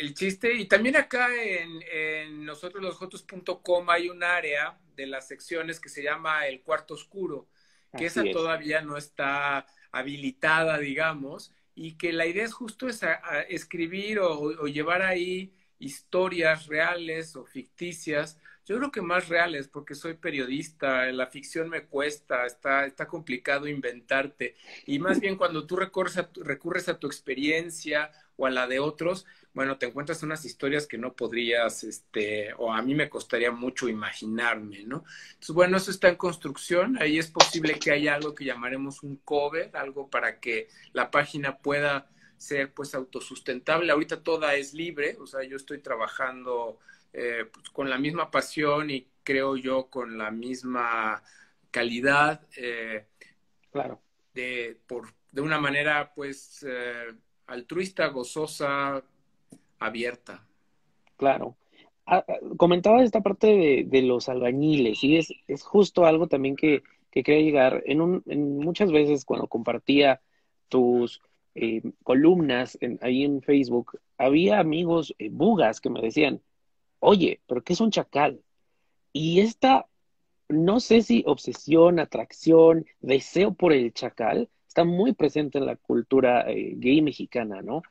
el 0.00 0.14
chiste, 0.14 0.54
y 0.54 0.66
también 0.66 0.96
acá 0.96 1.28
en, 1.34 1.80
en 1.90 2.44
nosotros 2.44 2.82
los 2.82 2.96
Jotos.com 2.96 3.90
hay 3.90 4.08
un 4.08 4.22
área 4.22 4.78
de 4.94 5.06
las 5.06 5.28
secciones 5.28 5.80
que 5.80 5.88
se 5.88 6.02
llama 6.02 6.46
el 6.46 6.60
cuarto 6.62 6.94
oscuro, 6.94 7.48
que 7.96 8.06
esa 8.06 8.22
todavía 8.30 8.82
no 8.82 8.96
está 8.96 9.66
habilitada, 9.92 10.78
digamos, 10.78 11.52
y 11.74 11.96
que 11.96 12.12
la 12.12 12.26
idea 12.26 12.44
es 12.44 12.52
justo 12.52 12.88
es 12.88 13.00
escribir 13.48 14.18
o, 14.18 14.66
llevar 14.66 15.02
ahí 15.02 15.54
historias 15.78 16.66
reales 16.66 17.36
o 17.36 17.44
ficticias 17.44 18.38
yo 18.68 18.76
creo 18.76 18.92
que 18.92 19.00
más 19.00 19.30
reales, 19.30 19.66
porque 19.66 19.94
soy 19.94 20.12
periodista, 20.12 21.06
la 21.06 21.26
ficción 21.26 21.70
me 21.70 21.86
cuesta, 21.86 22.44
está, 22.44 22.84
está 22.84 23.06
complicado 23.08 23.66
inventarte. 23.66 24.56
Y 24.84 24.98
más 24.98 25.20
bien 25.20 25.36
cuando 25.36 25.66
tú 25.66 25.76
recurres 25.76 26.18
a, 26.18 26.30
tu, 26.30 26.44
recurres 26.44 26.86
a 26.90 26.98
tu 26.98 27.06
experiencia 27.06 28.10
o 28.36 28.44
a 28.44 28.50
la 28.50 28.66
de 28.66 28.78
otros, 28.78 29.24
bueno, 29.54 29.78
te 29.78 29.86
encuentras 29.86 30.22
unas 30.22 30.44
historias 30.44 30.86
que 30.86 30.98
no 30.98 31.14
podrías, 31.14 31.82
este, 31.82 32.52
o 32.58 32.70
a 32.70 32.82
mí 32.82 32.94
me 32.94 33.08
costaría 33.08 33.50
mucho 33.50 33.88
imaginarme, 33.88 34.84
¿no? 34.84 35.02
Entonces, 35.28 35.54
bueno, 35.54 35.78
eso 35.78 35.90
está 35.90 36.10
en 36.10 36.16
construcción. 36.16 37.00
Ahí 37.00 37.18
es 37.18 37.30
posible 37.30 37.78
que 37.78 37.90
haya 37.90 38.16
algo 38.16 38.34
que 38.34 38.44
llamaremos 38.44 39.02
un 39.02 39.16
cover, 39.16 39.74
algo 39.78 40.10
para 40.10 40.40
que 40.40 40.68
la 40.92 41.10
página 41.10 41.56
pueda 41.56 42.10
ser 42.38 42.72
pues 42.72 42.94
autosustentable. 42.94 43.92
Ahorita 43.92 44.22
toda 44.22 44.54
es 44.54 44.72
libre, 44.72 45.16
o 45.20 45.26
sea, 45.26 45.42
yo 45.42 45.56
estoy 45.56 45.80
trabajando 45.80 46.78
eh, 47.12 47.44
pues, 47.52 47.68
con 47.70 47.90
la 47.90 47.98
misma 47.98 48.30
pasión 48.30 48.90
y 48.90 49.06
creo 49.22 49.56
yo 49.56 49.90
con 49.90 50.16
la 50.16 50.30
misma 50.30 51.22
calidad. 51.70 52.40
Eh, 52.56 53.06
claro. 53.70 54.00
De, 54.32 54.78
por, 54.86 55.12
de 55.32 55.42
una 55.42 55.60
manera, 55.60 56.12
pues, 56.14 56.64
eh, 56.66 57.12
altruista, 57.46 58.06
gozosa, 58.06 59.02
abierta. 59.78 60.46
Claro. 61.16 61.56
Ah, 62.06 62.24
ah, 62.26 62.34
comentaba 62.56 63.02
esta 63.02 63.20
parte 63.20 63.84
de, 63.86 64.02
los 64.02 64.28
albañiles 64.28 65.04
y 65.04 65.18
es, 65.18 65.32
es 65.46 65.62
justo 65.62 66.06
algo 66.06 66.26
también 66.26 66.56
que, 66.56 66.82
que 67.10 67.22
quería 67.22 67.42
llegar. 67.42 67.82
En, 67.84 68.00
un, 68.00 68.22
en 68.26 68.58
muchas 68.58 68.92
veces 68.92 69.24
cuando 69.24 69.48
compartía 69.48 70.20
tus 70.68 71.20
columnas 72.02 72.78
ahí 73.00 73.24
en 73.24 73.42
Facebook, 73.42 74.00
había 74.16 74.58
amigos 74.58 75.14
bugas 75.30 75.80
que 75.80 75.90
me 75.90 76.00
decían, 76.00 76.40
oye, 77.00 77.40
pero 77.46 77.62
¿qué 77.62 77.72
es 77.72 77.80
un 77.80 77.90
chacal? 77.90 78.40
Y 79.12 79.40
esta, 79.40 79.86
no 80.48 80.80
sé 80.80 81.02
si 81.02 81.22
obsesión, 81.26 81.98
atracción, 81.98 82.86
deseo 83.00 83.54
por 83.54 83.72
el 83.72 83.92
chacal, 83.92 84.48
está 84.66 84.84
muy 84.84 85.12
presente 85.12 85.58
en 85.58 85.66
la 85.66 85.76
cultura 85.76 86.48
eh, 86.50 86.74
gay 86.76 87.02
mexicana, 87.02 87.62
¿no? 87.62 87.82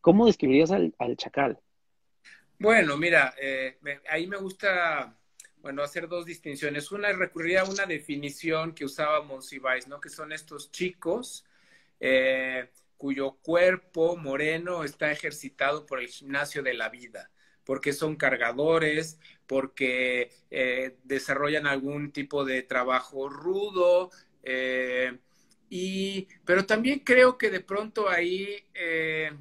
¿Cómo 0.00 0.26
describirías 0.26 0.70
al, 0.70 0.94
chacal? 1.16 1.58
Bueno, 2.58 2.96
mira, 2.96 3.34
eh, 3.40 3.78
ahí 4.08 4.26
me 4.26 4.36
gusta, 4.36 5.16
bueno, 5.58 5.82
hacer 5.82 6.08
dos 6.08 6.24
distinciones. 6.24 6.90
Una 6.92 7.12
recurría 7.12 7.62
a 7.62 7.70
una 7.70 7.86
definición 7.86 8.74
que 8.74 8.84
usaba 8.84 9.22
Monsiváis, 9.22 9.86
¿no? 9.86 10.00
Que 10.00 10.08
son 10.08 10.32
estos 10.32 10.70
chicos 10.70 11.44
eh, 12.00 12.70
cuyo 12.98 13.38
cuerpo 13.42 14.16
moreno 14.16 14.84
está 14.84 15.10
ejercitado 15.10 15.86
por 15.86 16.00
el 16.00 16.08
gimnasio 16.08 16.62
de 16.62 16.74
la 16.74 16.90
vida 16.90 17.30
porque 17.68 17.92
son 17.92 18.16
cargadores, 18.16 19.18
porque 19.46 20.30
eh, 20.50 20.96
desarrollan 21.04 21.66
algún 21.66 22.12
tipo 22.12 22.46
de 22.46 22.62
trabajo 22.62 23.28
rudo. 23.28 24.10
Eh, 24.42 25.18
y, 25.68 26.28
pero 26.46 26.64
también 26.64 27.00
creo 27.00 27.36
que 27.36 27.50
de 27.50 27.60
pronto 27.60 28.08
ahí, 28.08 28.64
eh, 28.72 29.32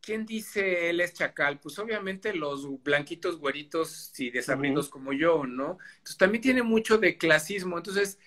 ¿quién 0.00 0.24
dice 0.24 0.88
él 0.88 1.02
es 1.02 1.12
chacal? 1.12 1.60
Pues 1.60 1.78
obviamente 1.78 2.32
los 2.32 2.82
blanquitos 2.82 3.38
güeritos 3.38 4.18
y 4.18 4.30
desabridos 4.30 4.88
como 4.88 5.12
yo, 5.12 5.44
¿no? 5.44 5.76
Entonces 5.98 6.16
también 6.16 6.40
tiene 6.40 6.62
mucho 6.62 6.96
de 6.96 7.18
clasismo. 7.18 7.76
Entonces, 7.76 8.18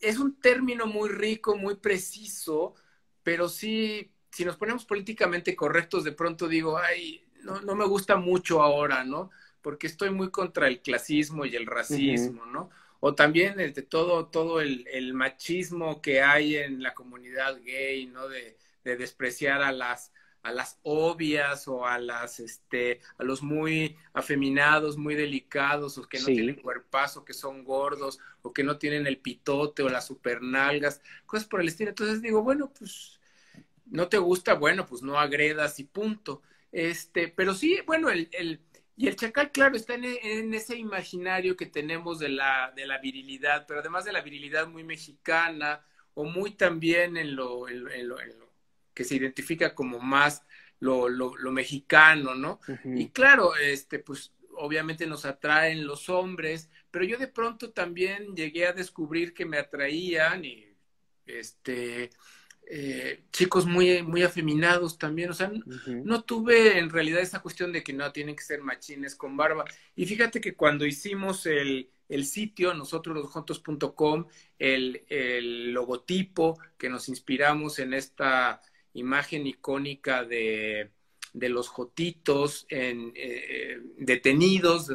es 0.00 0.18
un 0.18 0.40
término 0.40 0.86
muy 0.86 1.10
rico, 1.10 1.54
muy 1.54 1.74
preciso, 1.74 2.76
pero 3.24 3.48
sí, 3.48 4.12
si 4.30 4.44
nos 4.44 4.56
ponemos 4.56 4.84
políticamente 4.84 5.56
correctos, 5.56 6.04
de 6.04 6.12
pronto 6.12 6.46
digo, 6.46 6.78
ay, 6.78 7.26
no, 7.42 7.60
no 7.62 7.74
me 7.74 7.86
gusta 7.86 8.16
mucho 8.16 8.62
ahora, 8.62 9.02
¿no? 9.02 9.30
Porque 9.60 9.88
estoy 9.88 10.10
muy 10.10 10.30
contra 10.30 10.68
el 10.68 10.80
clasismo 10.80 11.44
y 11.44 11.56
el 11.56 11.66
racismo, 11.66 12.46
¿no? 12.46 12.70
O 13.00 13.14
también 13.14 13.58
el 13.58 13.72
de 13.74 13.82
todo, 13.82 14.26
todo 14.26 14.60
el, 14.60 14.86
el, 14.92 15.14
machismo 15.14 16.00
que 16.00 16.22
hay 16.22 16.56
en 16.56 16.82
la 16.82 16.94
comunidad 16.94 17.60
gay, 17.62 18.06
¿no? 18.06 18.28
De, 18.28 18.56
de 18.84 18.96
despreciar 18.96 19.62
a 19.62 19.72
las, 19.72 20.12
a 20.44 20.52
las 20.52 20.78
obvias 20.82 21.66
o 21.66 21.86
a 21.86 21.98
las 21.98 22.38
este 22.38 23.00
a 23.18 23.24
los 23.24 23.42
muy 23.42 23.96
afeminados, 24.12 24.96
muy 24.96 25.14
delicados 25.14 25.98
o 25.98 26.02
que 26.06 26.20
no 26.20 26.26
tienen 26.26 26.56
cuerpazo, 26.56 27.24
que 27.24 27.32
son 27.32 27.64
gordos 27.64 28.20
o 28.42 28.52
que 28.52 28.62
no 28.62 28.78
tienen 28.78 29.06
el 29.06 29.18
pitote 29.18 29.82
o 29.82 29.88
las 29.88 30.06
supernalgas, 30.06 31.00
cosas 31.26 31.48
por 31.48 31.60
el 31.60 31.68
estilo. 31.68 31.90
Entonces 31.90 32.20
digo, 32.22 32.42
bueno, 32.42 32.70
pues 32.78 33.18
no 33.86 34.08
te 34.08 34.18
gusta, 34.18 34.54
bueno, 34.54 34.86
pues 34.86 35.02
no 35.02 35.18
agredas 35.18 35.80
y 35.80 35.84
punto. 35.84 36.42
Este, 36.70 37.28
pero 37.28 37.54
sí, 37.54 37.78
bueno, 37.86 38.10
el, 38.10 38.28
el, 38.32 38.60
y 38.96 39.08
el 39.08 39.16
chacal, 39.16 39.50
claro, 39.50 39.76
está 39.76 39.94
en, 39.94 40.54
ese 40.54 40.76
imaginario 40.76 41.56
que 41.56 41.66
tenemos 41.66 42.18
de 42.18 42.28
la, 42.28 42.72
de 42.76 42.86
la 42.86 42.98
virilidad, 42.98 43.64
pero 43.66 43.80
además 43.80 44.04
de 44.04 44.12
la 44.12 44.20
virilidad 44.20 44.68
muy 44.68 44.84
mexicana, 44.84 45.84
o 46.14 46.24
muy 46.24 46.52
también 46.52 47.16
en 47.16 47.34
lo, 47.34 47.68
en 47.68 48.08
lo, 48.08 48.18
que 48.94 49.04
se 49.04 49.16
identifica 49.16 49.74
como 49.74 49.98
más 49.98 50.42
lo, 50.80 51.08
lo, 51.08 51.36
lo 51.36 51.52
mexicano, 51.52 52.34
¿no? 52.34 52.60
Y 52.84 53.08
claro, 53.08 53.56
este, 53.56 53.98
pues 53.98 54.32
obviamente 54.56 55.06
nos 55.06 55.24
atraen 55.24 55.86
los 55.86 56.08
hombres, 56.08 56.70
pero 56.90 57.04
yo 57.04 57.18
de 57.18 57.28
pronto 57.28 57.72
también 57.72 58.34
llegué 58.34 58.66
a 58.66 58.72
descubrir 58.72 59.34
que 59.34 59.46
me 59.46 59.58
atraían 59.58 60.44
y 60.44 60.68
este 61.26 62.10
eh, 62.66 63.24
chicos 63.30 63.66
muy, 63.66 64.02
muy 64.02 64.22
afeminados 64.22 64.96
también, 64.96 65.30
o 65.30 65.34
sea, 65.34 65.52
no 65.86 66.24
tuve 66.24 66.78
en 66.78 66.88
realidad 66.88 67.20
esa 67.20 67.42
cuestión 67.42 67.72
de 67.72 67.82
que 67.82 67.92
no 67.92 68.10
tienen 68.12 68.36
que 68.36 68.42
ser 68.42 68.62
machines 68.62 69.16
con 69.16 69.36
barba. 69.36 69.64
Y 69.94 70.06
fíjate 70.06 70.40
que 70.40 70.54
cuando 70.54 70.86
hicimos 70.86 71.44
el, 71.46 71.90
el 72.08 72.24
sitio, 72.24 72.72
nosotros 72.72 73.16
los 73.16 73.30
juntos.com, 73.30 74.26
el, 74.58 75.04
el 75.08 75.72
logotipo 75.72 76.58
que 76.78 76.88
nos 76.88 77.08
inspiramos 77.10 77.78
en 77.78 77.92
esta 77.92 78.62
imagen 78.94 79.46
icónica 79.46 80.24
de, 80.24 80.90
de 81.32 81.48
los 81.48 81.68
jotitos 81.68 82.66
en, 82.68 83.12
eh, 83.14 83.80
detenidos, 83.98 84.90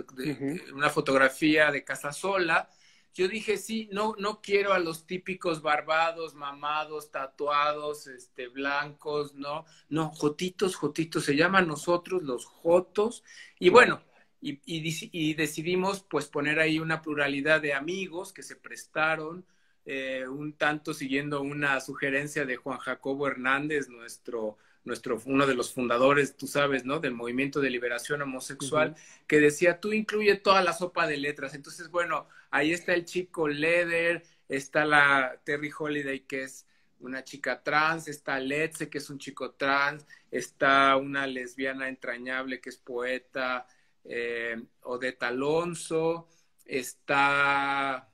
una 0.74 0.90
fotografía 0.90 1.72
de 1.72 1.84
Casasola, 1.84 2.70
yo 3.14 3.28
dije, 3.28 3.58
sí, 3.58 3.90
no, 3.92 4.16
no 4.18 4.42
quiero 4.42 4.72
a 4.72 4.80
los 4.80 5.06
típicos 5.06 5.62
barbados, 5.62 6.36
mamados, 6.36 7.12
tatuados, 7.12 8.08
este, 8.08 8.48
blancos, 8.48 9.36
no, 9.36 9.66
no, 9.90 10.12
jotitos, 10.12 10.76
jotitos, 10.76 11.26
se 11.26 11.36
llaman 11.36 11.68
nosotros 11.68 12.24
los 12.24 12.46
jotos, 12.46 13.24
y 13.60 13.70
bueno, 13.70 14.02
y, 14.42 14.62
y, 14.66 15.34
decidimos 15.34 16.06
pues 16.10 16.28
poner 16.28 16.60
ahí 16.60 16.80
una 16.80 17.02
pluralidad 17.02 17.60
de 17.60 17.74
amigos 17.74 18.32
que 18.32 18.44
se 18.44 18.56
prestaron, 18.56 19.46
eh, 19.92 20.28
un 20.28 20.54
tanto 20.54 20.94
siguiendo 20.94 21.42
una 21.42 21.80
sugerencia 21.80 22.46
de 22.46 22.58
Juan 22.58 22.78
Jacobo 22.78 23.28
Hernández, 23.28 23.90
nuestro 23.90 24.56
nuestro, 24.84 25.20
uno 25.26 25.48
de 25.48 25.56
los 25.56 25.74
fundadores, 25.74 26.38
tú 26.38 26.46
sabes, 26.46 26.86
¿no? 26.86 27.00
Del 27.00 27.14
movimiento 27.14 27.60
de 27.60 27.72
liberación 27.72 28.22
homosexual, 28.22 28.96
que 29.28 29.40
decía, 29.40 29.80
tú 29.80 29.92
incluye 29.92 30.36
toda 30.36 30.62
la 30.62 30.74
sopa 30.74 31.08
de 31.08 31.18
letras. 31.18 31.56
Entonces, 31.56 31.90
bueno, 31.90 32.28
ahí 32.52 32.72
está 32.72 32.94
el 32.94 33.06
chico 33.06 33.48
Leder, 33.48 34.24
está 34.48 34.86
la 34.86 35.42
Terry 35.44 35.72
Holiday, 35.78 36.22
que 36.22 36.44
es 36.44 36.68
una 37.00 37.24
chica 37.24 37.64
trans, 37.64 38.08
está 38.08 38.40
Letze, 38.40 38.90
que 38.90 39.00
es 39.00 39.10
un 39.10 39.18
chico 39.18 39.52
trans, 39.52 40.06
está 40.30 40.96
una 40.98 41.26
lesbiana 41.26 41.90
entrañable 41.90 42.62
que 42.62 42.70
es 42.70 42.78
poeta, 42.78 43.66
eh, 44.04 44.56
Odette 44.84 45.24
Alonso, 45.24 46.28
está 46.64 48.08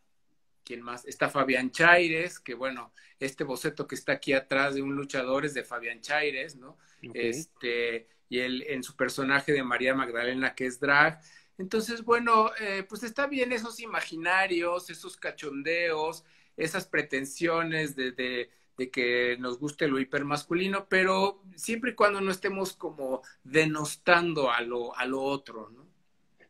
¿Quién 0.65 0.81
más? 0.81 1.05
Está 1.05 1.29
Fabián 1.29 1.69
Chaires, 1.69 2.39
que 2.39 2.55
bueno, 2.55 2.91
este 3.19 3.43
boceto 3.43 3.87
que 3.87 3.93
está 3.95 4.13
aquí 4.13 4.33
atrás 4.33 4.73
de 4.73 4.81
un 4.81 4.95
luchador 4.95 5.45
es 5.45 5.53
de 5.53 5.63
Fabián 5.63 6.01
Chaires, 6.01 6.55
¿no? 6.55 6.77
Este, 7.13 8.07
y 8.29 8.39
el, 8.39 8.63
en 8.63 8.81
su 8.83 8.95
personaje 8.95 9.53
de 9.53 9.63
María 9.63 9.93
Magdalena, 9.93 10.55
que 10.55 10.65
es 10.65 10.79
drag. 10.79 11.21
Entonces, 11.59 12.03
bueno, 12.03 12.51
eh, 12.59 12.83
pues 12.89 13.03
está 13.03 13.27
bien 13.27 13.53
esos 13.53 13.79
imaginarios, 13.79 14.89
esos 14.89 15.15
cachondeos, 15.17 16.25
esas 16.57 16.87
pretensiones 16.87 17.95
de, 17.95 18.11
de, 18.11 18.49
de, 18.75 18.89
que 18.89 19.37
nos 19.39 19.59
guste 19.59 19.87
lo 19.87 19.99
hipermasculino, 19.99 20.87
pero 20.89 21.43
siempre 21.55 21.91
y 21.91 21.95
cuando 21.95 22.21
no 22.21 22.31
estemos 22.31 22.73
como 22.73 23.21
denostando 23.43 24.49
a 24.51 24.61
lo, 24.61 24.97
a 24.97 25.05
lo 25.05 25.21
otro, 25.21 25.69
¿no? 25.69 25.85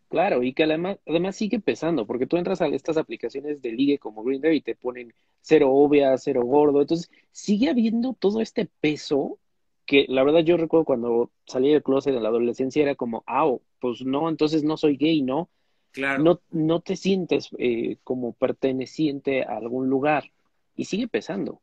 Claro, 0.09 0.43
y 0.43 0.53
que 0.53 0.63
además, 0.63 0.99
además 1.07 1.35
sigue 1.35 1.59
pesando, 1.59 2.05
porque 2.05 2.27
tú 2.27 2.37
entras 2.37 2.61
a 2.61 2.67
estas 2.67 2.97
aplicaciones 2.97 3.61
de 3.61 3.71
ligue 3.71 3.97
como 3.97 4.23
Grindr 4.23 4.53
y 4.53 4.61
te 4.61 4.75
ponen 4.75 5.13
cero 5.41 5.71
obvia, 5.71 6.17
cero 6.17 6.41
gordo, 6.43 6.81
entonces 6.81 7.09
sigue 7.31 7.69
habiendo 7.69 8.13
todo 8.13 8.41
este 8.41 8.69
peso 8.79 9.39
que 9.85 10.05
la 10.07 10.23
verdad 10.23 10.41
yo 10.41 10.57
recuerdo 10.57 10.85
cuando 10.85 11.31
salí 11.45 11.71
del 11.71 11.83
closet 11.83 12.15
en 12.15 12.23
la 12.23 12.29
adolescencia 12.29 12.81
era 12.81 12.95
como, 12.95 13.23
ah, 13.27 13.51
pues 13.79 14.03
no, 14.03 14.29
entonces 14.29 14.63
no 14.63 14.77
soy 14.77 14.97
gay, 14.97 15.21
¿no? 15.21 15.49
Claro. 15.91 16.23
No, 16.23 16.41
no 16.51 16.81
te 16.81 16.95
sientes 16.95 17.49
eh, 17.57 17.97
como 18.03 18.33
perteneciente 18.33 19.43
a 19.43 19.57
algún 19.57 19.89
lugar 19.89 20.31
y 20.75 20.85
sigue 20.85 21.07
pesando. 21.07 21.61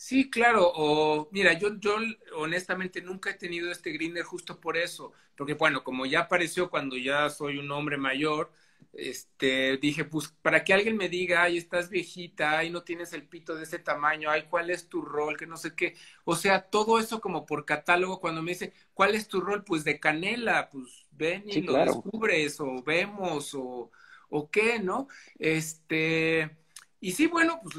Sí, 0.00 0.30
claro, 0.30 0.70
o 0.76 1.28
mira, 1.32 1.54
yo, 1.58 1.74
yo 1.80 1.96
honestamente 2.36 3.02
nunca 3.02 3.30
he 3.30 3.34
tenido 3.34 3.70
este 3.72 3.90
grinder 3.90 4.22
justo 4.24 4.60
por 4.60 4.76
eso, 4.76 5.12
porque 5.36 5.54
bueno, 5.54 5.82
como 5.82 6.06
ya 6.06 6.20
apareció 6.20 6.70
cuando 6.70 6.96
ya 6.96 7.28
soy 7.30 7.58
un 7.58 7.68
hombre 7.72 7.96
mayor, 7.98 8.52
este, 8.92 9.76
dije, 9.78 10.04
pues, 10.04 10.28
para 10.40 10.62
que 10.62 10.72
alguien 10.72 10.96
me 10.96 11.08
diga, 11.08 11.42
ay, 11.42 11.58
estás 11.58 11.90
viejita, 11.90 12.58
ay, 12.58 12.70
no 12.70 12.84
tienes 12.84 13.12
el 13.12 13.26
pito 13.26 13.56
de 13.56 13.64
ese 13.64 13.80
tamaño, 13.80 14.30
ay, 14.30 14.44
¿cuál 14.48 14.70
es 14.70 14.88
tu 14.88 15.02
rol? 15.02 15.36
Que 15.36 15.46
no 15.48 15.56
sé 15.56 15.74
qué. 15.74 15.96
O 16.24 16.36
sea, 16.36 16.62
todo 16.70 16.98
eso 17.00 17.20
como 17.20 17.44
por 17.44 17.64
catálogo, 17.64 18.20
cuando 18.20 18.40
me 18.42 18.52
dice, 18.52 18.72
¿cuál 18.94 19.14
es 19.16 19.26
tu 19.28 19.40
rol? 19.40 19.64
Pues 19.64 19.82
de 19.84 19.98
canela, 20.00 20.70
pues 20.70 21.08
ven 21.10 21.50
y 21.50 21.60
lo 21.60 21.76
descubres, 21.76 22.60
o 22.60 22.82
vemos, 22.84 23.52
o, 23.54 23.90
o 24.30 24.50
qué, 24.50 24.78
¿no? 24.78 25.08
Este, 25.38 26.56
y 27.00 27.12
sí, 27.12 27.26
bueno, 27.26 27.60
pues 27.62 27.74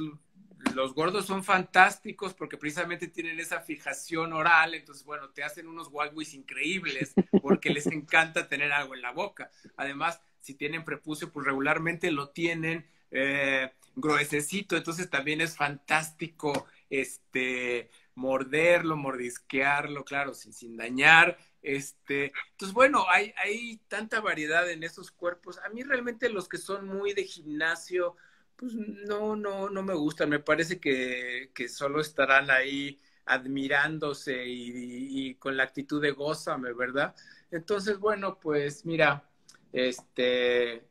los 0.75 0.93
gordos 0.93 1.25
son 1.25 1.43
fantásticos 1.43 2.33
porque 2.33 2.57
precisamente 2.57 3.07
tienen 3.07 3.39
esa 3.39 3.61
fijación 3.61 4.33
oral, 4.33 4.73
entonces, 4.73 5.05
bueno, 5.05 5.29
te 5.29 5.43
hacen 5.43 5.67
unos 5.67 5.87
walkways 5.89 6.33
increíbles 6.33 7.13
porque 7.41 7.69
les 7.69 7.87
encanta 7.87 8.47
tener 8.47 8.71
algo 8.71 8.95
en 8.95 9.01
la 9.01 9.11
boca. 9.11 9.49
Además, 9.77 10.21
si 10.39 10.53
tienen 10.55 10.85
prepucio, 10.85 11.31
pues 11.31 11.45
regularmente 11.45 12.11
lo 12.11 12.29
tienen 12.29 12.87
eh, 13.11 13.71
gruesecito, 13.95 14.77
entonces 14.77 15.09
también 15.09 15.41
es 15.41 15.55
fantástico 15.55 16.67
este 16.89 17.89
morderlo, 18.15 18.97
mordisquearlo, 18.97 20.03
claro, 20.03 20.33
sin, 20.33 20.53
sin 20.53 20.75
dañar. 20.75 21.37
Este, 21.61 22.31
entonces, 22.51 22.73
bueno, 22.73 23.05
hay, 23.09 23.33
hay 23.37 23.77
tanta 23.87 24.19
variedad 24.19 24.69
en 24.69 24.83
esos 24.83 25.11
cuerpos. 25.11 25.57
A 25.59 25.69
mí 25.69 25.83
realmente 25.83 26.29
los 26.29 26.49
que 26.49 26.57
son 26.57 26.85
muy 26.85 27.13
de 27.13 27.23
gimnasio, 27.23 28.15
pues 28.59 28.73
no, 28.73 29.37
no, 29.37 29.69
no 29.69 29.81
me 29.83 29.93
gustan. 29.93 30.29
Me 30.29 30.39
parece 30.39 30.81
que, 30.81 31.49
que 31.55 31.69
solo 31.69 32.01
estarán 32.01 32.51
ahí 32.51 32.99
admirándose 33.25 34.45
y, 34.45 35.29
y, 35.29 35.35
con 35.35 35.55
la 35.55 35.63
actitud 35.63 36.01
de 36.01 36.11
gózame, 36.11 36.73
¿verdad? 36.73 37.15
Entonces, 37.51 37.97
bueno, 37.99 38.37
pues 38.37 38.85
mira, 38.85 39.23
este, 39.71 40.83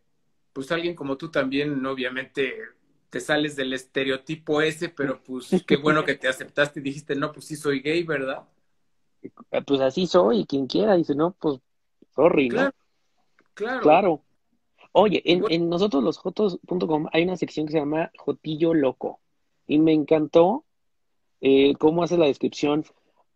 pues 0.53 0.73
alguien 0.73 0.95
como 0.95 1.19
tú 1.19 1.31
también, 1.31 1.85
obviamente, 1.85 2.55
te 3.11 3.21
sales 3.21 3.55
del 3.55 3.75
estereotipo 3.75 4.63
ese, 4.63 4.89
pero 4.89 5.23
pues 5.23 5.51
qué 5.67 5.77
bueno 5.77 6.05
que 6.05 6.15
te 6.15 6.29
aceptaste 6.29 6.81
y 6.81 6.85
dijiste, 6.85 7.17
no, 7.17 7.33
pues 7.33 7.45
sí 7.47 7.57
soy 7.57 7.81
gay, 7.81 8.03
¿verdad? 8.03 8.49
Pues 9.67 9.81
así 9.83 10.07
soy, 10.07 10.47
quien 10.47 10.67
quiera, 10.67 10.95
dice, 10.95 11.15
no, 11.15 11.33
pues 11.39 11.59
sorry, 12.15 12.49
¿no? 12.49 12.71
Claro. 13.53 13.81
Claro. 13.83 14.25
Oye, 15.01 15.23
en, 15.25 15.45
en 15.49 15.69
nosotros 15.69 16.03
los 16.03 16.19
jotos.com 16.19 17.07
hay 17.13 17.23
una 17.23 17.37
sección 17.37 17.67
que 17.67 17.73
se 17.73 17.79
llama 17.79 18.11
Jotillo 18.19 18.75
Loco. 18.75 19.21
Y 19.69 19.79
me 19.79 19.93
encantó 19.93 20.65
eh, 21.41 21.75
cómo 21.79 22.03
hace 22.03 22.19
la 22.19 22.27
descripción, 22.27 22.85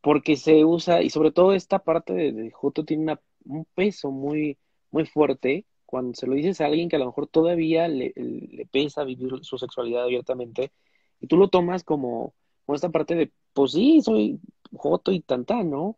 porque 0.01 0.35
se 0.35 0.65
usa, 0.65 1.03
y 1.03 1.11
sobre 1.11 1.31
todo 1.31 1.53
esta 1.53 1.79
parte 1.79 2.15
de, 2.15 2.33
de 2.33 2.51
Joto 2.51 2.85
tiene 2.85 3.05
una, 3.05 3.21
un 3.45 3.65
peso 3.77 4.11
muy, 4.11 4.59
muy 4.91 5.07
fuerte 5.07 5.65
cuando 5.87 6.15
se 6.15 6.27
lo 6.27 6.35
dices 6.35 6.61
a 6.61 6.67
alguien 6.67 6.89
que 6.89 6.97
a 6.97 6.99
lo 6.99 7.07
mejor 7.07 7.29
todavía 7.29 7.87
le, 7.87 8.13
le 8.17 8.67
pesa 8.67 9.05
vivir 9.05 9.33
su 9.43 9.57
sexualidad 9.57 10.03
abiertamente, 10.03 10.73
y 11.21 11.29
tú 11.29 11.37
lo 11.37 11.47
tomas 11.47 11.85
como, 11.85 12.35
como 12.67 12.75
esta 12.75 12.89
parte 12.89 13.15
de, 13.15 13.31
pues 13.53 13.71
sí, 13.71 14.01
soy 14.03 14.41
Joto 14.75 15.13
y 15.13 15.21
tanta, 15.21 15.63
¿no? 15.63 15.97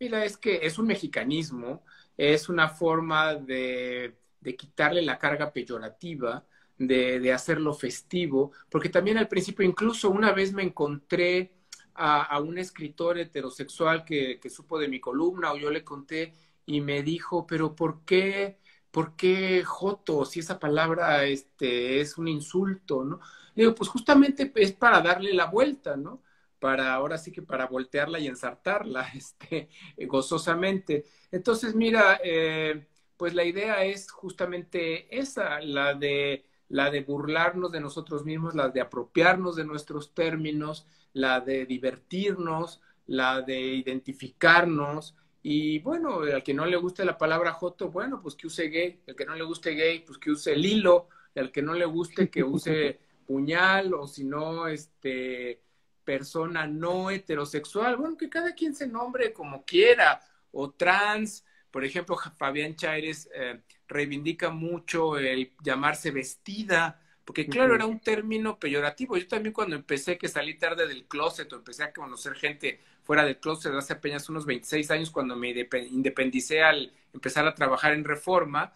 Mira, 0.00 0.24
es 0.24 0.36
que 0.36 0.66
es 0.66 0.76
un 0.76 0.86
mexicanismo, 0.86 1.82
es 2.16 2.48
una 2.48 2.68
forma 2.68 3.36
de 3.36 4.16
de 4.40 4.56
quitarle 4.56 5.02
la 5.02 5.18
carga 5.18 5.52
peyorativa, 5.52 6.44
de, 6.78 7.20
de, 7.20 7.32
hacerlo 7.32 7.72
festivo, 7.74 8.52
porque 8.70 8.90
también 8.90 9.18
al 9.18 9.28
principio, 9.28 9.64
incluso 9.64 10.10
una 10.10 10.32
vez 10.32 10.52
me 10.52 10.62
encontré 10.62 11.56
a, 11.96 12.40
un 12.40 12.58
escritor 12.58 13.18
heterosexual 13.18 14.04
que, 14.04 14.38
que, 14.40 14.50
supo 14.50 14.78
de 14.78 14.88
mi 14.88 15.00
columna 15.00 15.52
o 15.52 15.56
yo 15.56 15.70
le 15.70 15.84
conté 15.84 16.34
y 16.66 16.80
me 16.80 17.02
dijo, 17.02 17.46
pero 17.46 17.74
¿por 17.74 18.04
qué, 18.04 18.60
por 18.90 19.16
qué 19.16 19.62
Joto? 19.64 20.24
Si 20.24 20.40
esa 20.40 20.58
palabra 20.58 21.24
este, 21.24 22.00
es 22.00 22.18
un 22.18 22.28
insulto, 22.28 23.04
¿no? 23.04 23.20
Le 23.54 23.64
digo, 23.64 23.74
pues 23.74 23.88
justamente 23.88 24.52
es 24.56 24.72
para 24.72 25.00
darle 25.00 25.32
la 25.32 25.46
vuelta, 25.46 25.96
¿no? 25.96 26.22
Para 26.58 26.94
ahora 26.94 27.18
sí 27.18 27.32
que 27.32 27.42
para 27.42 27.66
voltearla 27.66 28.18
y 28.18 28.26
ensartarla, 28.26 29.08
este, 29.14 29.68
gozosamente. 30.06 31.06
Entonces, 31.30 31.74
mira, 31.74 32.20
eh, 32.22 32.88
pues 33.16 33.34
la 33.34 33.44
idea 33.44 33.84
es 33.84 34.10
justamente 34.10 35.16
esa, 35.18 35.60
la 35.60 35.94
de, 35.94 36.44
la 36.68 36.90
de 36.90 37.02
burlarnos 37.02 37.72
de 37.72 37.80
nosotros 37.80 38.24
mismos, 38.24 38.54
la 38.54 38.68
de 38.68 38.80
apropiarnos 38.80 39.56
de 39.56 39.64
nuestros 39.64 40.14
términos, 40.14 40.86
la 41.12 41.40
de 41.40 41.64
divertirnos, 41.66 42.80
la 43.06 43.40
de 43.40 43.58
identificarnos. 43.58 45.16
Y 45.42 45.78
bueno, 45.78 46.20
al 46.20 46.42
que 46.42 46.54
no 46.54 46.66
le 46.66 46.76
guste 46.76 47.04
la 47.04 47.16
palabra 47.16 47.52
joto, 47.52 47.90
bueno, 47.90 48.20
pues 48.20 48.34
que 48.34 48.48
use 48.48 48.68
gay. 48.68 49.00
El 49.06 49.16
que 49.16 49.24
no 49.24 49.34
le 49.34 49.44
guste 49.44 49.70
gay, 49.70 50.00
pues 50.00 50.18
que 50.18 50.30
use 50.30 50.52
el 50.52 50.64
hilo. 50.64 51.08
Al 51.34 51.52
que 51.52 51.62
no 51.62 51.72
le 51.72 51.86
guste, 51.86 52.28
que 52.28 52.42
use 52.42 52.98
puñal 53.26 53.94
o 53.94 54.06
si 54.06 54.24
no, 54.24 54.68
este, 54.68 55.62
persona 56.04 56.66
no 56.66 57.10
heterosexual. 57.10 57.96
Bueno, 57.96 58.16
que 58.16 58.28
cada 58.28 58.54
quien 58.54 58.74
se 58.74 58.86
nombre 58.86 59.32
como 59.32 59.64
quiera. 59.64 60.20
O 60.52 60.70
trans, 60.70 61.44
por 61.76 61.84
ejemplo, 61.84 62.16
Fabián 62.38 62.74
Chaires 62.74 63.28
eh, 63.34 63.60
reivindica 63.86 64.48
mucho 64.48 65.18
el 65.18 65.52
llamarse 65.62 66.10
vestida, 66.10 66.98
porque 67.22 67.50
claro, 67.50 67.74
era 67.74 67.84
un 67.84 68.00
término 68.00 68.58
peyorativo. 68.58 69.14
Yo 69.18 69.28
también 69.28 69.52
cuando 69.52 69.76
empecé, 69.76 70.16
que 70.16 70.26
salí 70.26 70.56
tarde 70.56 70.88
del 70.88 71.04
closet 71.04 71.52
o 71.52 71.56
empecé 71.56 71.84
a 71.84 71.92
conocer 71.92 72.32
gente 72.32 72.80
fuera 73.02 73.26
del 73.26 73.38
closet 73.40 73.74
hace 73.74 73.92
apenas 73.92 74.26
unos 74.30 74.46
26 74.46 74.90
años, 74.90 75.10
cuando 75.10 75.36
me 75.36 75.50
independicé 75.50 76.62
al 76.62 76.94
empezar 77.12 77.46
a 77.46 77.54
trabajar 77.54 77.92
en 77.92 78.04
reforma, 78.04 78.72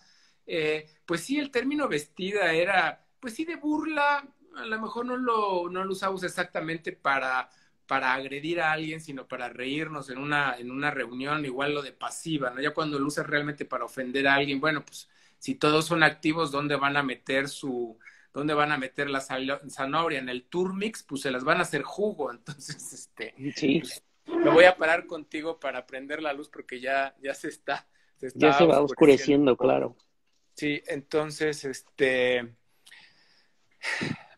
eh, 0.46 0.86
pues 1.06 1.22
sí, 1.22 1.38
el 1.38 1.50
término 1.50 1.88
vestida 1.88 2.52
era, 2.52 3.02
pues 3.18 3.32
sí, 3.32 3.46
de 3.46 3.56
burla, 3.56 4.28
a 4.56 4.66
lo 4.66 4.78
mejor 4.78 5.06
no 5.06 5.16
lo, 5.16 5.70
no 5.70 5.84
lo 5.84 5.92
usamos 5.92 6.22
exactamente 6.22 6.92
para 6.92 7.48
para 7.90 8.14
agredir 8.14 8.60
a 8.60 8.70
alguien, 8.70 9.00
sino 9.00 9.26
para 9.26 9.48
reírnos 9.48 10.10
en 10.10 10.18
una, 10.18 10.54
en 10.56 10.70
una 10.70 10.92
reunión, 10.92 11.44
igual 11.44 11.74
lo 11.74 11.82
de 11.82 11.90
pasiva, 11.90 12.50
¿no? 12.50 12.60
Ya 12.60 12.72
cuando 12.72 13.00
lo 13.00 13.08
usas 13.08 13.26
realmente 13.26 13.64
para 13.64 13.84
ofender 13.84 14.28
a 14.28 14.34
alguien, 14.34 14.60
bueno, 14.60 14.84
pues 14.84 15.08
si 15.40 15.56
todos 15.56 15.86
son 15.86 16.04
activos, 16.04 16.52
¿dónde 16.52 16.76
van 16.76 16.96
a 16.96 17.02
meter 17.02 17.48
su, 17.48 17.98
dónde 18.32 18.54
van 18.54 18.70
a 18.70 18.78
meter 18.78 19.10
la 19.10 19.20
zanahoria? 19.20 20.20
En 20.20 20.28
el 20.28 20.44
turmix, 20.44 21.02
pues 21.02 21.22
se 21.22 21.32
las 21.32 21.42
van 21.42 21.58
a 21.58 21.62
hacer 21.62 21.82
jugo, 21.82 22.30
entonces, 22.32 22.92
este, 22.92 23.34
sí. 23.56 23.80
Pues, 23.80 24.04
me 24.24 24.50
voy 24.50 24.66
a 24.66 24.76
parar 24.76 25.08
contigo 25.08 25.58
para 25.58 25.84
prender 25.84 26.22
la 26.22 26.32
luz 26.32 26.48
porque 26.48 26.78
ya, 26.78 27.16
ya 27.20 27.34
se 27.34 27.48
está, 27.48 27.88
se 28.18 28.28
está 28.28 28.38
ya 28.38 28.52
se 28.52 28.66
va 28.66 28.80
oscureciendo, 28.80 29.56
claro. 29.56 29.96
Sí, 30.54 30.80
entonces, 30.86 31.64
este, 31.64 32.54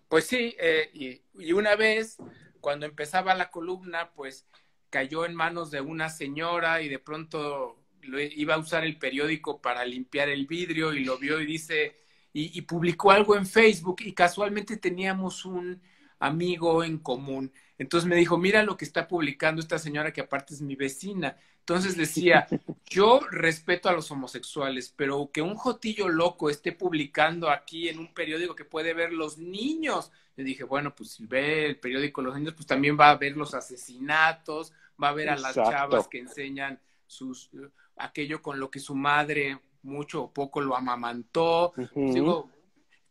pues 0.09 0.25
sí, 0.25 0.57
eh, 0.59 0.89
y, 0.95 1.23
y 1.35 1.53
una 1.53 1.77
vez 1.77 2.17
cuando 2.63 2.87
empezaba 2.87 3.35
la 3.35 3.51
columna, 3.51 4.13
pues 4.15 4.47
cayó 4.89 5.27
en 5.27 5.35
manos 5.35 5.71
de 5.71 5.83
una 5.83 6.09
señora 6.09 6.81
y 6.81 6.89
de 6.89 6.99
pronto 6.99 7.85
iba 8.03 8.55
a 8.55 8.59
usar 8.59 8.85
el 8.85 8.99
periódico 8.99 9.61
para 9.61 9.85
limpiar 9.85 10.29
el 10.29 10.47
vidrio 10.47 10.95
y 10.95 11.05
lo 11.05 11.19
vio 11.19 11.41
y 11.41 11.47
dice, 11.47 11.97
y, 12.33 12.57
y, 12.59 12.63
publicó 12.63 13.11
algo 13.11 13.37
en 13.37 13.47
Facebook 13.47 13.97
y 14.01 14.15
casualmente 14.15 14.77
teníamos 14.79 15.45
un 15.45 15.83
amigo 16.23 16.85
en 16.85 16.99
común. 16.99 17.53
Entonces 17.79 18.09
me 18.09 18.15
dijo, 18.15 18.39
mira 18.39 18.63
lo 18.63 18.77
que 18.77 18.85
está 18.85 19.09
publicando 19.09 19.61
esta 19.61 19.79
señora 19.79 20.13
que 20.13 20.21
aparte 20.21 20.55
es 20.55 20.63
mi 20.63 20.77
vecina. 20.77 21.37
Entonces 21.59 21.97
decía, 21.97 22.47
yo 22.89 23.21
respeto 23.31 23.89
a 23.89 23.93
los 23.93 24.11
homosexuales, 24.11 24.95
pero 24.97 25.31
que 25.33 25.43
un 25.43 25.57
jotillo 25.57 26.09
loco 26.09 26.49
esté 26.49 26.71
publicando 26.71 27.51
aquí 27.51 27.89
en 27.89 27.99
un 27.99 28.15
periódico 28.15 28.55
que 28.55 28.65
puede 28.65 28.95
ver 28.95 29.13
los 29.13 29.37
niños. 29.39 30.13
Yo 30.37 30.45
dije, 30.45 30.63
bueno, 30.63 30.95
pues 30.95 31.11
si 31.11 31.27
ve 31.27 31.67
el 31.67 31.79
periódico 31.79 32.23
Los 32.23 32.37
Niños, 32.37 32.55
pues 32.55 32.67
también 32.67 32.97
va 32.99 33.11
a 33.11 33.17
ver 33.17 33.37
los 33.37 33.53
asesinatos, 33.53 34.73
va 35.03 35.11
a 35.11 35.13
ver 35.13 35.29
a 35.29 35.37
las 35.37 35.55
chavas 35.55 36.09
que 36.09 36.21
enseñan 36.21 36.81
sus, 37.07 37.51
aquello 37.97 38.41
con 38.41 38.59
lo 38.59 38.71
que 38.71 38.81
su 38.81 38.95
madre 38.95 39.59
mucho 39.83 40.23
o 40.23 40.33
poco 40.33 40.63
lo 40.63 40.75
amamantó. 40.75 41.75
Digo, 41.95 42.49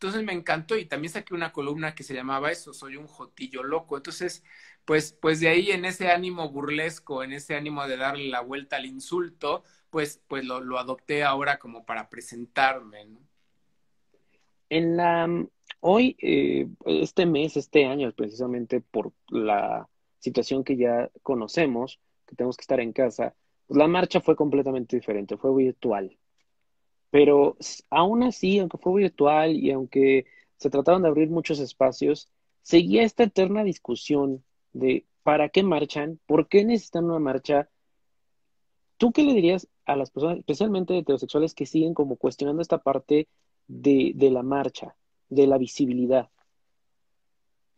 entonces 0.02 0.24
me 0.24 0.34
encantó 0.34 0.80
y 0.80 0.86
también 0.86 1.14
saqué 1.14 1.36
una 1.36 1.54
columna 1.54 1.94
que 1.94 2.02
se 2.02 2.16
llamaba 2.16 2.50
eso, 2.52 2.74
soy 2.74 2.96
un 2.96 3.06
jotillo 3.06 3.62
loco. 3.62 3.98
Entonces, 3.98 4.44
pues, 4.84 5.14
pues 5.14 5.40
de 5.40 5.50
ahí 5.50 5.70
en 5.70 5.86
ese 5.86 6.10
ánimo 6.10 6.50
burlesco, 6.50 7.24
en 7.24 7.34
ese 7.34 7.56
ánimo 7.56 7.86
de 7.88 7.98
darle 7.98 8.28
la 8.28 8.42
vuelta 8.42 8.78
al 8.78 8.88
insulto, 8.88 9.64
pues, 9.92 10.20
pues 10.28 10.44
lo, 10.44 10.80
adopté 10.80 11.24
ahora 11.24 11.60
como 11.60 11.86
para 11.86 12.10
presentarme, 12.10 13.06
¿no? 13.06 13.20
En 14.70 14.98
la, 14.98 15.30
hoy, 15.82 16.18
eh, 16.20 16.68
este 16.86 17.28
mes, 17.28 17.56
este 17.56 17.86
año, 17.86 18.12
precisamente 18.12 18.82
por 18.82 19.14
la 19.30 19.88
situación 20.18 20.64
que 20.64 20.78
ya 20.78 21.12
conocemos, 21.22 22.00
que 22.26 22.36
tenemos 22.36 22.58
que 22.58 22.64
estar 22.64 22.80
en 22.80 22.92
casa, 22.92 23.36
pues 23.68 23.78
la 23.78 23.88
marcha 23.88 24.20
fue 24.20 24.36
completamente 24.36 24.96
diferente, 24.96 25.38
fue 25.38 25.54
virtual. 25.56 26.18
Pero 27.12 27.58
aún 27.90 28.24
así, 28.24 28.60
aunque 28.60 28.78
fue 28.78 29.02
virtual 29.02 29.56
y 29.56 29.72
aunque 29.72 30.26
se 30.58 30.70
trataron 30.70 31.04
de 31.04 31.10
abrir 31.10 31.30
muchos 31.30 31.60
espacios, 31.60 32.30
seguía 32.62 33.04
esta 33.04 33.24
eterna 33.24 33.64
discusión 33.64 34.44
de 34.74 35.06
para 35.24 35.50
qué 35.50 35.62
marchan, 35.62 36.20
por 36.26 36.48
qué 36.48 36.66
necesitan 36.66 37.06
una 37.06 37.20
marcha. 37.20 37.70
¿Tú 38.98 39.12
qué 39.12 39.24
le 39.24 39.34
dirías 39.34 39.68
a 39.86 39.96
las 39.96 40.10
personas, 40.10 40.38
especialmente 40.40 40.98
heterosexuales, 40.98 41.54
que 41.54 41.66
siguen 41.66 41.94
como 41.94 42.16
cuestionando 42.16 42.62
esta 42.62 42.78
parte 42.80 43.28
de, 43.68 44.14
de 44.16 44.32
la 44.32 44.44
marcha, 44.44 44.96
de 45.30 45.48
la 45.48 45.58
visibilidad? 45.58 46.30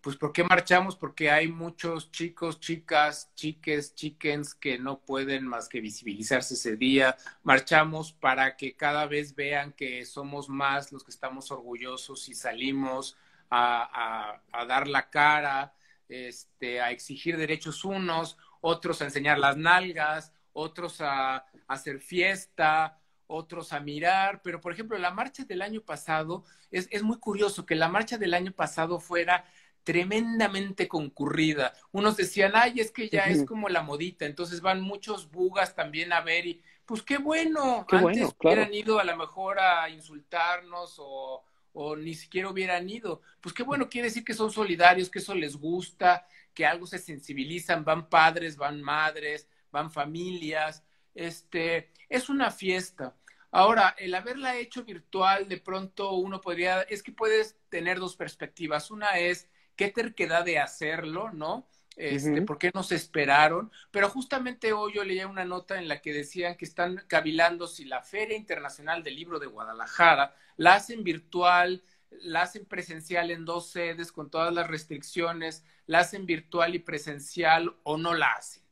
Pues 0.04 0.18
¿por 0.18 0.34
qué 0.34 0.44
marchamos? 0.44 0.98
Porque 0.98 1.32
hay 1.32 1.48
muchos 1.48 2.12
chicos, 2.12 2.60
chicas, 2.60 3.32
chiques, 3.36 3.96
chickens 3.96 4.54
que 4.54 4.78
no 4.78 5.00
pueden 5.00 5.48
más 5.48 5.70
que 5.70 5.80
visibilizarse 5.80 6.56
ese 6.56 6.76
día. 6.76 7.16
Marchamos 7.42 8.12
para 8.12 8.58
que 8.58 8.76
cada 8.76 9.06
vez 9.06 9.34
vean 9.34 9.72
que 9.72 10.04
somos 10.04 10.50
más 10.50 10.92
los 10.92 11.06
que 11.06 11.12
estamos 11.12 11.52
orgullosos 11.52 12.28
y 12.28 12.36
salimos 12.36 13.16
a, 13.50 14.42
dar 14.68 14.89
la 14.89 15.10
cara, 15.10 15.74
este, 16.10 16.82
a 16.82 16.92
exigir 16.92 17.38
derechos 17.38 17.86
unos, 17.86 18.38
otros 18.60 19.02
a 19.02 19.06
enseñar 19.06 19.39
las 19.39 19.56
nalgas, 19.56 20.34
otros 20.52 21.00
a, 21.00 21.38
a 21.38 21.46
hacer 21.68 22.02
fiesta, 22.02 23.00
otros 23.28 23.72
a 23.72 23.80
mirar, 23.80 24.42
pero 24.44 24.60
por 24.60 24.74
ejemplo, 24.74 24.98
la 24.98 25.12
marcha 25.12 25.46
del 25.46 25.62
año 25.62 25.82
pasado, 25.82 26.44
es, 26.72 26.88
es 26.92 27.04
muy 27.04 27.20
curioso 27.20 27.66
que 27.66 27.76
la 27.76 27.88
marcha 27.88 28.18
del 28.18 28.34
año 28.34 28.52
pasado 28.52 29.00
fuera 29.00 29.46
tremendamente 29.84 30.88
concurrida. 30.88 31.74
Unos 31.91 32.17
decían, 32.17 32.54
ay, 32.56 32.80
es 32.80 32.91
que 32.91 33.10
ya 33.10 33.26
es 33.26 33.46
como 33.46 33.69
la 33.69 33.84
modita, 33.84 34.26
entonces 34.26 34.62
van 34.62 34.82
muchos 34.82 35.30
bugas 35.30 35.76
también 35.76 36.13
a 36.13 36.22
ver 36.22 36.46
y, 36.46 36.62
pues 36.86 37.02
qué 37.02 37.17
bueno, 37.17 37.86
antes 37.89 38.34
hubieran 38.39 38.74
ido 38.74 39.00
a 39.00 39.04
lo 39.04 39.15
mejor 39.15 39.60
a 39.60 39.89
insultarnos 39.89 40.96
o, 40.98 41.43
o 41.74 41.96
ni 41.96 42.13
siquiera 42.13 42.50
hubieran 42.50 42.89
ido. 42.89 43.22
Pues 43.41 43.54
qué 43.54 43.63
bueno, 43.63 43.89
quiere 43.89 44.08
decir 44.08 44.24
que 44.24 44.34
son 44.34 44.52
solidarios, 44.52 45.10
que 45.10 45.19
eso 45.19 45.36
les 45.36 45.56
gusta, 45.58 46.26
que 46.54 46.65
algo 46.65 46.86
se 46.86 47.00
sensibilizan, 47.00 47.84
van 47.84 48.10
padres, 48.10 48.58
van 48.58 48.82
madres, 48.82 49.48
van 49.72 49.91
familias, 49.91 50.84
este, 51.15 51.91
es 52.10 52.30
una 52.30 52.52
fiesta. 52.52 53.15
Ahora, 53.52 53.96
el 54.00 54.15
haberla 54.15 54.58
hecho 54.58 54.84
virtual, 54.84 55.48
de 55.48 55.58
pronto 55.58 56.13
uno 56.13 56.41
podría, 56.41 56.82
es 56.82 57.04
que 57.04 57.12
puedes 57.12 57.56
tener 57.69 58.00
dos 58.00 58.15
perspectivas. 58.15 58.89
Una 58.89 59.19
es, 59.19 59.48
qué 59.75 59.89
terquedad 59.89 60.45
de 60.45 60.59
hacerlo, 60.59 61.31
¿no? 61.31 61.67
Este, 61.95 62.41
¿Por 62.41 62.57
qué 62.57 62.71
no 62.73 62.81
se 62.81 62.95
esperaron? 62.95 63.71
Pero 63.91 64.09
justamente 64.09 64.73
hoy 64.73 64.93
yo 64.95 65.03
leía 65.03 65.27
una 65.27 65.45
nota 65.45 65.77
en 65.77 65.88
la 65.88 66.01
que 66.01 66.12
decían 66.12 66.55
que 66.55 66.65
están 66.65 67.03
cavilando 67.07 67.67
si 67.67 67.86
la 67.86 68.01
Feria 68.01 68.36
Internacional 68.36 69.03
del 69.03 69.15
Libro 69.15 69.39
de 69.39 69.45
Guadalajara 69.45 70.36
la 70.57 70.75
hacen 70.75 71.03
virtual, 71.03 71.83
la 72.09 72.43
hacen 72.43 72.65
presencial 72.65 73.29
en 73.29 73.45
dos 73.45 73.69
sedes 73.69 74.12
con 74.12 74.31
todas 74.31 74.53
las 74.53 74.67
restricciones, 74.67 75.63
la 75.86 75.99
hacen 75.99 76.25
virtual 76.25 76.73
y 76.73 76.79
presencial 76.79 77.75
o 77.83 77.97
no 77.97 78.13
la 78.13 78.31
hacen. 78.33 78.63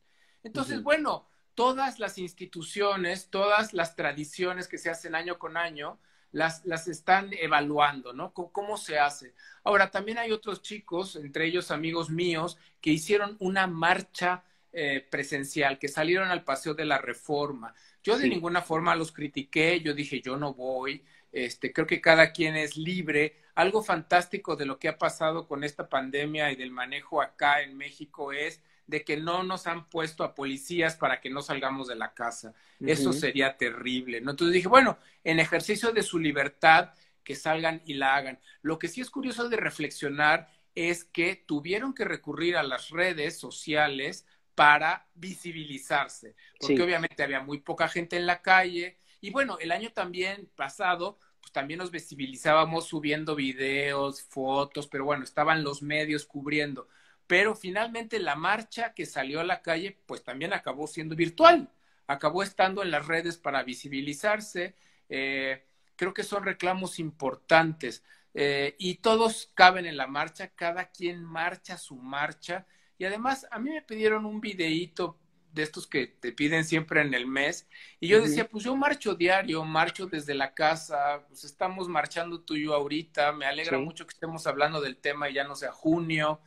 Entonces, 0.42 0.82
bueno, 0.82 1.28
todas 1.54 1.98
las 1.98 2.18
instituciones, 2.18 3.28
todas 3.28 3.72
las 3.72 3.96
tradiciones 3.96 4.68
que 4.68 4.78
se 4.78 4.90
hacen 4.90 5.14
año 5.14 5.38
con 5.38 5.56
año, 5.56 5.98
las, 6.32 6.64
las 6.64 6.88
están 6.88 7.30
evaluando, 7.34 8.12
¿no? 8.12 8.32
¿Cómo, 8.32 8.76
se 8.78 8.98
hace? 8.98 9.34
Ahora, 9.64 9.90
también 9.90 10.18
hay 10.18 10.32
otros 10.32 10.62
chicos, 10.62 11.16
entre 11.16 11.46
ellos 11.46 11.70
amigos 11.70 12.08
míos, 12.10 12.58
que 12.80 12.90
hicieron 12.90 13.36
una 13.38 13.66
marcha 13.66 14.42
eh, 14.72 15.06
presencial, 15.10 15.78
que 15.78 15.88
salieron 15.88 16.30
al 16.30 16.42
Paseo 16.42 16.74
de 16.74 16.86
la 16.86 16.98
Reforma. 16.98 17.74
Yo 18.02 18.18
de 18.18 18.28
ninguna 18.28 18.62
forma 18.62 18.96
los 18.96 19.12
critiqué, 19.12 19.80
yo 19.80 19.92
dije, 19.94 20.22
yo 20.22 20.36
no 20.38 20.54
voy, 20.54 21.04
este, 21.32 21.72
creo 21.72 21.86
que 21.86 22.00
cada 22.00 22.32
quien 22.32 22.56
es 22.56 22.76
libre. 22.76 23.36
Algo 23.54 23.82
fantástico 23.82 24.56
de 24.56 24.64
lo 24.64 24.78
que 24.78 24.88
ha 24.88 24.96
pasado 24.96 25.46
con 25.46 25.64
esta 25.64 25.88
pandemia 25.88 26.50
y 26.50 26.56
del 26.56 26.70
manejo 26.70 27.20
acá 27.20 27.60
en 27.62 27.76
México 27.76 28.32
es 28.32 28.62
de 28.92 29.04
que 29.04 29.16
no 29.16 29.42
nos 29.42 29.66
han 29.66 29.88
puesto 29.88 30.22
a 30.22 30.34
policías 30.34 30.96
para 30.96 31.18
que 31.20 31.30
no 31.30 31.40
salgamos 31.40 31.88
de 31.88 31.96
la 31.96 32.12
casa. 32.12 32.54
Eso 32.78 33.14
sería 33.14 33.56
terrible, 33.56 34.20
¿no? 34.20 34.32
Entonces 34.32 34.52
dije, 34.52 34.68
bueno, 34.68 34.98
en 35.24 35.40
ejercicio 35.40 35.92
de 35.92 36.02
su 36.02 36.18
libertad, 36.18 36.90
que 37.24 37.34
salgan 37.34 37.80
y 37.86 37.94
la 37.94 38.16
hagan. 38.16 38.38
Lo 38.60 38.78
que 38.78 38.88
sí 38.88 39.00
es 39.00 39.08
curioso 39.08 39.48
de 39.48 39.56
reflexionar 39.56 40.48
es 40.74 41.04
que 41.04 41.36
tuvieron 41.36 41.94
que 41.94 42.04
recurrir 42.04 42.56
a 42.56 42.62
las 42.62 42.90
redes 42.90 43.38
sociales 43.38 44.26
para 44.54 45.06
visibilizarse, 45.14 46.34
porque 46.60 46.82
obviamente 46.82 47.22
había 47.22 47.40
muy 47.40 47.60
poca 47.60 47.88
gente 47.88 48.16
en 48.16 48.26
la 48.26 48.42
calle. 48.42 48.98
Y 49.22 49.30
bueno, 49.30 49.56
el 49.58 49.72
año 49.72 49.90
también 49.92 50.50
pasado, 50.54 51.18
pues 51.40 51.52
también 51.52 51.78
nos 51.78 51.90
visibilizábamos 51.90 52.88
subiendo 52.88 53.34
videos, 53.34 54.20
fotos, 54.22 54.86
pero 54.86 55.06
bueno, 55.06 55.24
estaban 55.24 55.64
los 55.64 55.80
medios 55.80 56.26
cubriendo 56.26 56.88
pero 57.32 57.54
finalmente 57.54 58.18
la 58.18 58.36
marcha 58.36 58.92
que 58.92 59.06
salió 59.06 59.40
a 59.40 59.44
la 59.44 59.62
calle, 59.62 59.98
pues 60.04 60.22
también 60.22 60.52
acabó 60.52 60.86
siendo 60.86 61.16
virtual, 61.16 61.72
acabó 62.06 62.42
estando 62.42 62.82
en 62.82 62.90
las 62.90 63.06
redes 63.06 63.38
para 63.38 63.62
visibilizarse. 63.62 64.74
Eh, 65.08 65.64
creo 65.96 66.12
que 66.12 66.24
son 66.24 66.44
reclamos 66.44 66.98
importantes 66.98 68.04
eh, 68.34 68.76
y 68.78 68.96
todos 68.96 69.50
caben 69.54 69.86
en 69.86 69.96
la 69.96 70.06
marcha, 70.06 70.48
cada 70.48 70.90
quien 70.90 71.24
marcha 71.24 71.78
su 71.78 71.96
marcha. 71.96 72.66
Y 72.98 73.06
además, 73.06 73.46
a 73.50 73.58
mí 73.58 73.70
me 73.70 73.80
pidieron 73.80 74.26
un 74.26 74.38
videíto 74.38 75.18
de 75.54 75.62
estos 75.62 75.86
que 75.86 76.08
te 76.08 76.32
piden 76.32 76.66
siempre 76.66 77.00
en 77.00 77.14
el 77.14 77.26
mes. 77.26 77.66
Y 77.98 78.08
yo 78.08 78.20
decía, 78.20 78.46
pues 78.46 78.62
yo 78.62 78.76
marcho 78.76 79.14
diario, 79.14 79.64
marcho 79.64 80.04
desde 80.04 80.34
la 80.34 80.52
casa, 80.52 81.24
pues 81.28 81.44
estamos 81.44 81.88
marchando 81.88 82.42
tú 82.42 82.56
y 82.56 82.64
yo 82.64 82.74
ahorita, 82.74 83.32
me 83.32 83.46
alegra 83.46 83.78
mucho 83.78 84.06
que 84.06 84.12
estemos 84.12 84.46
hablando 84.46 84.82
del 84.82 84.98
tema 84.98 85.30
y 85.30 85.32
ya 85.32 85.44
no 85.44 85.54
sea 85.54 85.72
junio 85.72 86.38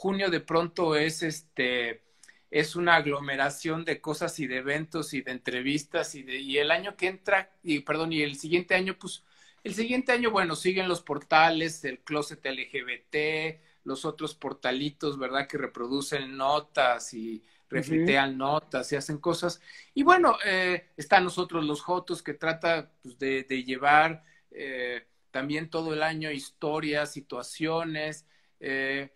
junio 0.00 0.30
de 0.30 0.40
pronto 0.40 0.96
es 0.96 1.22
este 1.22 2.02
es 2.50 2.74
una 2.74 2.96
aglomeración 2.96 3.84
de 3.84 4.00
cosas 4.00 4.40
y 4.40 4.46
de 4.46 4.56
eventos 4.56 5.12
y 5.12 5.20
de 5.20 5.30
entrevistas 5.30 6.14
y 6.14 6.22
de 6.22 6.38
y 6.38 6.56
el 6.56 6.70
año 6.70 6.96
que 6.96 7.08
entra 7.08 7.50
y 7.62 7.80
perdón 7.80 8.10
y 8.10 8.22
el 8.22 8.36
siguiente 8.36 8.74
año 8.74 8.96
pues 8.98 9.24
el 9.62 9.74
siguiente 9.74 10.12
año 10.12 10.30
bueno 10.30 10.56
siguen 10.56 10.88
los 10.88 11.02
portales 11.02 11.84
el 11.84 11.98
closet 11.98 12.40
LGBT 12.42 13.60
los 13.84 14.06
otros 14.06 14.34
portalitos 14.34 15.18
verdad 15.18 15.46
que 15.46 15.58
reproducen 15.58 16.34
notas 16.34 17.12
y 17.12 17.42
refritean 17.68 18.36
notas 18.36 18.90
y 18.90 18.96
hacen 18.96 19.18
cosas. 19.18 19.60
Y 19.94 20.02
bueno 20.02 20.36
eh, 20.44 20.88
están 20.96 21.24
nosotros 21.24 21.62
los 21.64 21.82
jotos 21.82 22.22
que 22.22 22.34
trata 22.34 22.90
pues, 23.02 23.18
de, 23.18 23.44
de, 23.44 23.64
llevar 23.64 24.24
eh, 24.50 25.06
también 25.30 25.70
todo 25.70 25.92
el 25.92 26.02
año 26.02 26.30
historias 26.30 27.12
situaciones 27.12 28.26
eh, 28.58 29.12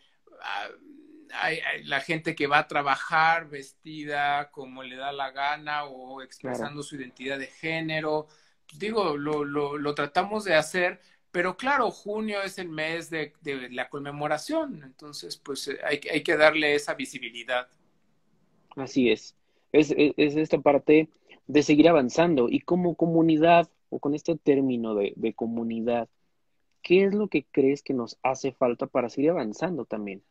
hay, 1.41 1.61
la 1.85 2.01
gente 2.01 2.35
que 2.35 2.47
va 2.47 2.59
a 2.59 2.69
trabajar 2.69 3.49
vestida 3.49 4.51
como 4.51 4.83
le 4.83 4.97
da 4.97 5.13
la 5.13 5.31
gana 5.31 5.85
o 5.85 6.23
expresando 6.23 6.83
su 6.83 6.97
identidad 6.97 7.39
de 7.39 7.47
género. 7.47 8.27
Pues 8.67 8.79
digo, 8.79 9.17
lo, 9.17 9.45
lo, 9.45 9.77
lo, 9.77 9.95
tratamos 9.95 10.45
de 10.45 10.55
hacer, 10.55 11.01
pero 11.31 11.57
claro, 11.57 11.91
junio 11.91 12.43
es 12.43 12.59
el 12.59 12.69
mes 12.69 13.11
de, 13.11 13.33
de 13.43 13.71
la 13.71 13.89
conmemoración, 13.89 14.83
entonces 14.85 15.37
pues 15.37 15.69
eh, 15.69 15.79
hay, 15.85 16.01
hay, 16.11 16.23
que 16.23 16.37
darle 16.37 16.75
esa 16.75 16.95
visibilidad. 16.95 17.69
Así 18.77 19.11
es. 19.11 19.35
es. 19.73 19.95
Es 19.97 20.37
esta 20.37 20.59
parte 20.59 21.09
de 21.47 21.63
seguir 21.63 21.89
avanzando 21.89 22.49
y 22.49 22.61
como 22.61 22.95
comunidad 22.95 23.69
o 23.91 23.99
con 23.99 24.15
este 24.15 24.37
término 24.37 24.95
de, 24.95 25.13
de 25.17 25.35
comunidad, 25.35 26.09
¿qué 26.83 27.05
es 27.05 27.15
lo 27.15 27.29
que 27.29 27.45
crees 27.45 27.83
que 27.83 27.95
nos 27.95 28.19
hace 28.23 28.53
falta 28.53 28.87
para 28.87 29.09
seguir 29.09 29.31
avanzando 29.31 29.85
también? 29.85 30.23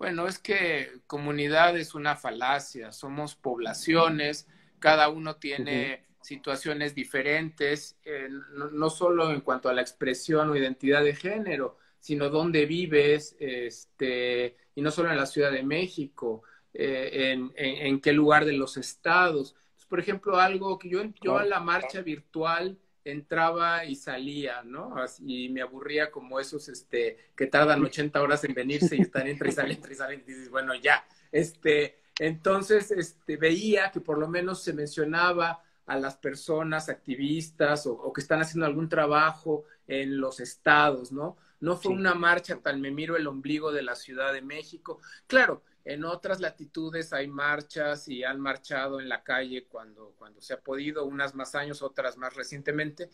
Bueno, 0.00 0.26
es 0.26 0.38
que 0.38 1.02
comunidad 1.06 1.76
es 1.76 1.94
una 1.94 2.16
falacia, 2.16 2.90
somos 2.90 3.34
poblaciones, 3.34 4.48
cada 4.78 5.10
uno 5.10 5.36
tiene 5.36 6.06
situaciones 6.22 6.94
diferentes, 6.94 7.98
eh, 8.06 8.30
no, 8.72 8.88
solo 8.88 9.30
en 9.30 9.42
cuanto 9.42 9.68
a 9.68 9.74
la 9.74 9.82
expresión 9.82 10.48
o 10.48 10.56
identidad 10.56 11.04
de 11.04 11.14
género, 11.14 11.76
sino 11.98 12.30
dónde 12.30 12.64
vives, 12.64 13.36
este, 13.38 14.56
y 14.74 14.80
no 14.80 14.90
solo 14.90 15.10
en 15.10 15.18
la 15.18 15.26
Ciudad 15.26 15.52
de 15.52 15.64
México, 15.64 16.44
eh, 16.72 17.32
en, 17.32 17.52
en, 17.54 18.00
qué 18.00 18.14
lugar 18.14 18.46
de 18.46 18.54
los 18.54 18.78
estados. 18.78 19.54
por 19.86 20.00
ejemplo, 20.00 20.38
algo 20.38 20.78
que 20.78 20.88
yo, 20.88 21.02
yo 21.22 21.36
a 21.36 21.44
la 21.44 21.60
marcha 21.60 22.00
virtual 22.00 22.78
entraba 23.04 23.84
y 23.84 23.96
salía, 23.96 24.62
¿no? 24.62 24.94
y 25.20 25.48
me 25.48 25.62
aburría 25.62 26.10
como 26.10 26.38
esos 26.38 26.68
este, 26.68 27.30
que 27.36 27.46
tardan 27.46 27.82
80 27.82 28.20
horas 28.20 28.44
en 28.44 28.54
venirse 28.54 28.96
y 28.96 29.00
están 29.00 29.26
entre 29.26 29.48
y 29.48 29.52
salen, 29.52 29.72
entre 29.72 29.92
y 29.92 29.96
salen, 29.96 30.22
y 30.26 30.30
dices, 30.30 30.50
bueno, 30.50 30.74
ya. 30.74 31.04
Este, 31.32 32.00
entonces, 32.18 32.90
este, 32.90 33.36
veía 33.36 33.90
que 33.90 34.00
por 34.00 34.18
lo 34.18 34.28
menos 34.28 34.62
se 34.62 34.72
mencionaba 34.72 35.62
a 35.86 35.98
las 35.98 36.16
personas 36.16 36.88
activistas 36.88 37.86
o, 37.86 38.12
que 38.12 38.20
están 38.20 38.40
haciendo 38.40 38.66
algún 38.66 38.88
trabajo 38.88 39.64
en 39.88 40.20
los 40.20 40.38
estados, 40.38 41.10
¿no? 41.10 41.36
No 41.58 41.76
fue 41.76 41.92
una 41.92 42.14
marcha 42.14 42.58
tal 42.62 42.78
me 42.78 42.90
miro 42.90 43.16
el 43.16 43.26
ombligo 43.26 43.72
de 43.72 43.82
la 43.82 43.94
Ciudad 43.94 44.32
de 44.32 44.40
México. 44.40 45.00
Claro, 45.26 45.62
en 45.84 46.04
otras 46.04 46.40
latitudes 46.40 47.12
hay 47.12 47.26
marchas 47.26 48.08
y 48.08 48.22
han 48.22 48.40
marchado 48.40 49.00
en 49.00 49.08
la 49.08 49.22
calle 49.22 49.64
cuando, 49.64 50.14
cuando 50.18 50.40
se 50.40 50.54
ha 50.54 50.60
podido, 50.60 51.04
unas 51.04 51.34
más 51.34 51.54
años, 51.54 51.82
otras 51.82 52.16
más 52.16 52.34
recientemente, 52.34 53.10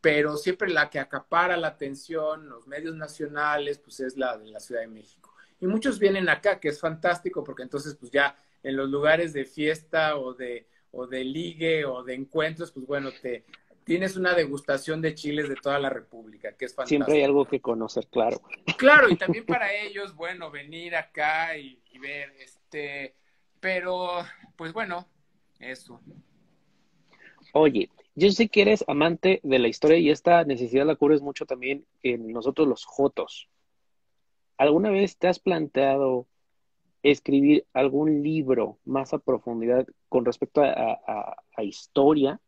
pero 0.00 0.36
siempre 0.36 0.68
la 0.70 0.90
que 0.90 0.98
acapara 0.98 1.56
la 1.56 1.68
atención, 1.68 2.48
los 2.48 2.66
medios 2.66 2.94
nacionales, 2.94 3.78
pues 3.78 4.00
es 4.00 4.16
la 4.16 4.36
de 4.36 4.48
la 4.48 4.60
Ciudad 4.60 4.80
de 4.80 4.88
México. 4.88 5.34
Y 5.60 5.66
muchos 5.66 5.98
vienen 5.98 6.28
acá, 6.28 6.60
que 6.60 6.68
es 6.68 6.80
fantástico, 6.80 7.42
porque 7.42 7.62
entonces 7.62 7.94
pues 7.94 8.10
ya 8.10 8.36
en 8.62 8.76
los 8.76 8.88
lugares 8.90 9.32
de 9.32 9.44
fiesta 9.44 10.16
o 10.16 10.34
de, 10.34 10.66
o 10.92 11.06
de 11.06 11.24
ligue 11.24 11.84
o 11.84 12.02
de 12.02 12.14
encuentros, 12.14 12.70
pues 12.70 12.86
bueno, 12.86 13.10
te, 13.22 13.44
tienes 13.88 14.18
una 14.18 14.34
degustación 14.34 15.00
de 15.00 15.14
chiles 15.14 15.48
de 15.48 15.56
toda 15.56 15.78
la 15.78 15.88
República, 15.88 16.52
que 16.52 16.66
es 16.66 16.74
fantástico. 16.74 17.06
Siempre 17.06 17.14
hay 17.14 17.24
algo 17.24 17.46
que 17.46 17.60
conocer, 17.60 18.06
claro. 18.08 18.42
Claro, 18.76 19.08
y 19.08 19.16
también 19.16 19.46
para 19.46 19.72
ellos, 19.72 20.14
bueno, 20.14 20.50
venir 20.50 20.94
acá 20.94 21.56
y, 21.56 21.80
ver, 21.98 22.30
este, 22.38 23.14
pero, 23.60 24.10
pues 24.56 24.74
bueno, 24.74 25.08
eso. 25.58 26.02
Oye, 27.54 27.88
yo 28.14 28.30
sé 28.30 28.48
que 28.48 28.60
eres 28.60 28.84
amante 28.86 29.40
de 29.42 29.58
la 29.58 29.68
historia 29.68 29.96
y 29.96 30.10
esta 30.10 30.44
necesidad 30.44 30.84
la 30.84 30.96
cubres 30.96 31.22
mucho 31.22 31.46
también 31.46 31.86
en 32.02 32.30
nosotros 32.30 32.68
los 32.68 32.84
Jotos. 32.84 33.48
¿Alguna 34.58 34.90
vez 34.90 35.16
te 35.16 35.28
has 35.28 35.38
planteado 35.38 36.26
escribir 37.02 37.64
algún 37.72 38.22
libro 38.22 38.78
más 38.84 39.14
a 39.14 39.18
profundidad 39.18 39.86
con 40.10 40.26
respecto 40.26 40.60
a 40.62 41.62
historia? 41.62 42.38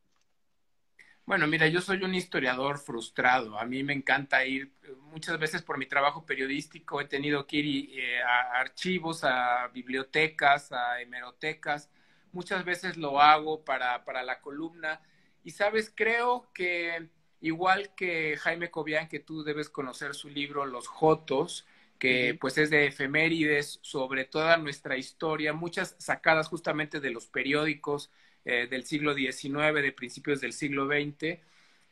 Bueno, 1.26 1.46
mira, 1.46 1.68
yo 1.68 1.80
soy 1.80 2.02
un 2.02 2.14
historiador 2.14 2.78
frustrado. 2.78 3.58
A 3.58 3.64
mí 3.64 3.84
me 3.84 3.92
encanta 3.92 4.44
ir, 4.44 4.72
muchas 5.12 5.38
veces 5.38 5.62
por 5.62 5.78
mi 5.78 5.86
trabajo 5.86 6.26
periodístico 6.26 7.00
he 7.00 7.04
tenido 7.06 7.46
que 7.46 7.56
ir 7.58 7.90
eh, 8.00 8.20
a 8.22 8.58
archivos, 8.60 9.22
a 9.24 9.68
bibliotecas, 9.68 10.72
a 10.72 11.00
hemerotecas. 11.00 11.88
Muchas 12.32 12.64
veces 12.64 12.96
lo 12.96 13.20
hago 13.20 13.64
para, 13.64 14.04
para 14.04 14.22
la 14.24 14.40
columna. 14.40 15.00
Y 15.44 15.50
sabes, 15.52 15.92
creo 15.94 16.50
que 16.52 17.08
igual 17.40 17.94
que 17.94 18.36
Jaime 18.36 18.70
Cobian, 18.70 19.08
que 19.08 19.20
tú 19.20 19.44
debes 19.44 19.68
conocer 19.70 20.14
su 20.14 20.28
libro 20.28 20.66
Los 20.66 20.88
Jotos, 20.88 21.64
que 21.98 22.36
pues 22.40 22.58
es 22.58 22.70
de 22.70 22.86
efemérides 22.86 23.78
sobre 23.82 24.24
toda 24.24 24.56
nuestra 24.56 24.96
historia, 24.96 25.52
muchas 25.52 25.94
sacadas 25.98 26.48
justamente 26.48 26.98
de 27.00 27.10
los 27.10 27.26
periódicos, 27.26 28.10
eh, 28.44 28.66
del 28.68 28.84
siglo 28.84 29.14
XIX, 29.14 29.74
de 29.74 29.92
principios 29.92 30.40
del 30.40 30.52
siglo 30.52 30.86
XX, 30.86 31.38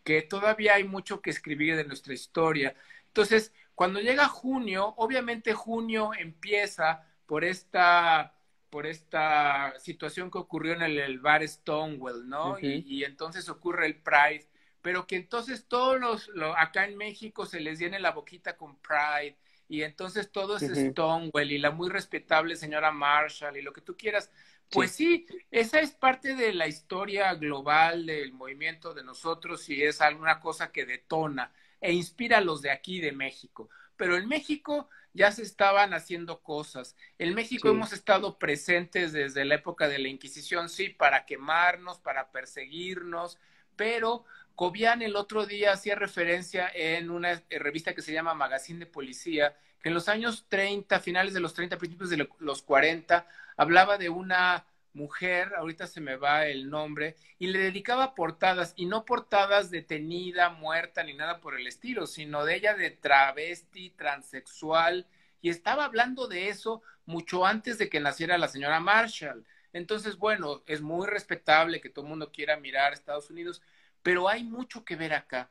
que 0.04 0.22
todavía 0.22 0.74
hay 0.74 0.84
mucho 0.84 1.20
que 1.20 1.30
escribir 1.30 1.76
de 1.76 1.84
nuestra 1.84 2.14
historia. 2.14 2.74
Entonces, 3.08 3.52
cuando 3.74 4.00
llega 4.00 4.28
junio, 4.28 4.94
obviamente 4.96 5.52
junio 5.52 6.10
empieza 6.18 7.04
por 7.26 7.44
esta 7.44 8.34
por 8.70 8.86
esta 8.86 9.72
situación 9.78 10.30
que 10.30 10.38
ocurrió 10.38 10.74
en 10.74 10.82
el, 10.82 11.18
bar 11.20 11.46
Stonewall, 11.46 12.28
¿no? 12.28 12.58
y, 12.60 13.02
entonces 13.02 13.48
ocurre 13.48 13.86
el 13.86 13.96
Pride, 13.96 14.46
pero 14.82 15.06
que 15.06 15.16
entonces 15.16 15.66
todos 15.66 15.98
los, 15.98 16.30
acá 16.56 16.84
en 16.84 16.96
México 16.96 17.46
se 17.46 17.60
les 17.60 17.78
llene 17.78 17.98
la 17.98 18.10
boquita 18.10 18.56
con 18.56 18.76
Pride, 18.76 19.36
y 19.68 19.82
entonces 19.82 20.30
todo 20.32 20.56
es 20.56 20.62
Stonewall 20.62 21.52
y 21.52 21.58
la 21.58 21.70
muy 21.70 21.90
respetable 21.90 22.56
señora 22.56 22.90
Marshall 22.90 23.56
y 23.56 23.62
lo 23.62 23.72
que 23.72 23.82
tú 23.82 23.96
quieras, 23.96 24.30
pues 24.70 24.92
sí. 24.92 25.26
esa 25.50 25.80
es 25.80 25.92
parte 25.92 26.34
de 26.34 26.52
la 26.52 26.66
historia 26.66 27.34
global 27.34 28.06
del 28.06 28.32
movimiento 28.32 28.94
de 28.94 29.02
nosotros 29.02 29.68
y 29.68 29.82
es 29.82 30.00
alguna 30.00 30.40
cosa 30.40 30.72
que 30.72 30.86
detona 30.86 31.52
e 31.80 31.92
inspira 31.92 32.38
a 32.38 32.42
los 32.42 32.62
de 32.62 32.70
aquí 32.70 33.00
de 33.00 33.12
México. 33.12 33.70
Pero 33.96 34.16
en 34.16 34.28
México 34.28 34.88
ya 35.12 35.32
se 35.32 35.42
estaban 35.42 35.94
haciendo 35.94 36.42
cosas. 36.42 36.96
En 37.18 37.34
México 37.34 37.68
hemos 37.68 37.92
estado 37.92 38.38
presentes 38.38 39.12
desde 39.12 39.44
la 39.44 39.56
época 39.56 39.88
de 39.88 39.98
la 39.98 40.08
Inquisición, 40.08 40.68
sí, 40.68 40.90
para 40.90 41.26
quemarnos, 41.26 41.98
para 41.98 42.30
perseguirnos, 42.30 43.38
pero 43.74 44.24
Cobian 44.54 45.02
el 45.02 45.16
otro 45.16 45.46
día 45.46 45.72
hacía 45.72 45.94
referencia 45.94 46.70
en 46.74 47.10
una 47.10 47.42
revista 47.48 47.94
que 47.94 48.02
se 48.02 48.12
llama 48.12 48.34
Magazine 48.34 48.80
de 48.80 48.86
Policía, 48.86 49.56
en 49.84 49.94
los 49.94 50.08
años 50.08 50.46
30, 50.48 51.00
finales 51.00 51.34
de 51.34 51.40
los 51.40 51.54
30, 51.54 51.78
principios 51.78 52.10
de 52.10 52.28
los 52.38 52.62
40, 52.62 53.26
hablaba 53.56 53.98
de 53.98 54.08
una 54.08 54.66
mujer, 54.94 55.54
ahorita 55.56 55.86
se 55.86 56.00
me 56.00 56.16
va 56.16 56.46
el 56.46 56.68
nombre, 56.68 57.16
y 57.38 57.48
le 57.48 57.58
dedicaba 57.58 58.14
portadas, 58.14 58.74
y 58.76 58.86
no 58.86 59.04
portadas 59.04 59.70
detenida, 59.70 60.50
muerta, 60.50 61.04
ni 61.04 61.14
nada 61.14 61.40
por 61.40 61.58
el 61.58 61.66
estilo, 61.66 62.06
sino 62.06 62.44
de 62.44 62.56
ella 62.56 62.74
de 62.74 62.90
travesti, 62.90 63.90
transexual, 63.90 65.06
y 65.40 65.50
estaba 65.50 65.84
hablando 65.84 66.26
de 66.26 66.48
eso 66.48 66.82
mucho 67.06 67.46
antes 67.46 67.78
de 67.78 67.88
que 67.88 68.00
naciera 68.00 68.36
la 68.38 68.48
señora 68.48 68.80
Marshall. 68.80 69.46
Entonces, 69.72 70.16
bueno, 70.16 70.62
es 70.66 70.80
muy 70.80 71.06
respetable 71.06 71.80
que 71.80 71.90
todo 71.90 72.04
el 72.04 72.10
mundo 72.10 72.32
quiera 72.32 72.56
mirar 72.56 72.90
a 72.90 72.94
Estados 72.94 73.30
Unidos, 73.30 73.62
pero 74.02 74.28
hay 74.28 74.42
mucho 74.42 74.84
que 74.84 74.96
ver 74.96 75.14
acá. 75.14 75.50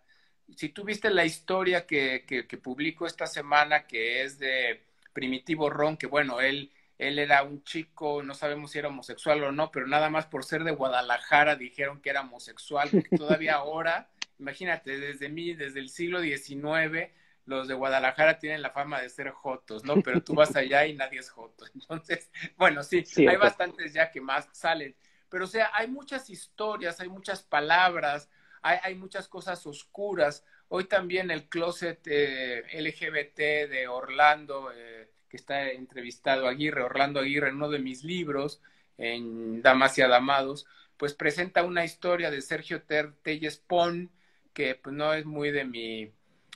Si 0.55 0.69
tú 0.69 0.83
viste 0.83 1.09
la 1.09 1.25
historia 1.25 1.85
que, 1.85 2.25
que, 2.27 2.47
que 2.47 2.57
publicó 2.57 3.05
esta 3.05 3.27
semana, 3.27 3.85
que 3.85 4.23
es 4.23 4.39
de 4.39 4.83
Primitivo 5.13 5.69
Ron, 5.69 5.97
que 5.97 6.07
bueno, 6.07 6.39
él 6.39 6.71
él 6.97 7.19
era 7.19 7.43
un 7.43 7.63
chico, 7.63 8.23
no 8.23 8.33
sabemos 8.33 8.71
si 8.71 8.79
era 8.79 8.87
homosexual 8.87 9.43
o 9.43 9.51
no, 9.51 9.71
pero 9.71 9.87
nada 9.87 10.09
más 10.09 10.25
por 10.25 10.43
ser 10.43 10.63
de 10.63 10.71
Guadalajara 10.71 11.55
dijeron 11.55 12.01
que 12.01 12.09
era 12.09 12.21
homosexual, 12.21 12.89
porque 12.91 13.17
todavía 13.17 13.55
ahora, 13.55 14.09
imagínate, 14.39 14.97
desde 14.97 15.29
mí, 15.29 15.53
desde 15.53 15.79
el 15.79 15.89
siglo 15.89 16.21
XIX, 16.21 17.11
los 17.45 17.67
de 17.67 17.75
Guadalajara 17.75 18.39
tienen 18.39 18.61
la 18.61 18.71
fama 18.71 18.99
de 18.99 19.09
ser 19.09 19.29
jotos, 19.29 19.83
¿no? 19.85 20.01
Pero 20.01 20.21
tú 20.21 20.33
vas 20.33 20.55
allá 20.55 20.85
y 20.85 20.95
nadie 20.95 21.19
es 21.19 21.29
joto. 21.29 21.65
Entonces, 21.73 22.29
bueno, 22.57 22.83
sí, 22.83 23.05
hay 23.17 23.37
bastantes 23.37 23.93
ya 23.93 24.11
que 24.11 24.19
más 24.19 24.49
salen. 24.51 24.95
Pero 25.29 25.45
o 25.45 25.47
sea, 25.47 25.69
hay 25.73 25.87
muchas 25.87 26.29
historias, 26.29 26.99
hay 26.99 27.09
muchas 27.09 27.43
palabras, 27.43 28.29
hay, 28.67 28.79
hay 28.83 28.95
muchas 28.95 29.27
cosas 29.27 29.65
oscuras. 29.65 30.43
Hoy 30.67 30.85
también 30.85 31.31
el 31.31 31.47
closet 31.47 31.99
eh, 32.05 32.63
LGBT 32.73 33.69
de 33.69 33.87
Orlando, 33.87 34.71
eh, 34.75 35.09
que 35.29 35.37
está 35.37 35.71
entrevistado 35.71 36.47
Aguirre, 36.47 36.83
Orlando 36.83 37.19
Aguirre, 37.19 37.49
en 37.49 37.55
uno 37.55 37.69
de 37.69 37.79
mis 37.79 38.03
libros, 38.03 38.61
en 38.97 39.61
Damas 39.61 39.97
y 39.97 40.01
Adamados, 40.01 40.65
pues 40.97 41.13
presenta 41.13 41.63
una 41.63 41.85
historia 41.85 42.31
de 42.31 42.41
Sergio 42.41 42.81
Ter 42.83 43.13
Telles 43.21 43.57
Pon, 43.57 44.11
que 44.53 44.75
pues 44.75 44.95
no 44.95 45.13
es 45.13 45.25
muy 45.25 45.51
de 45.51 45.65
mi, 45.65 46.11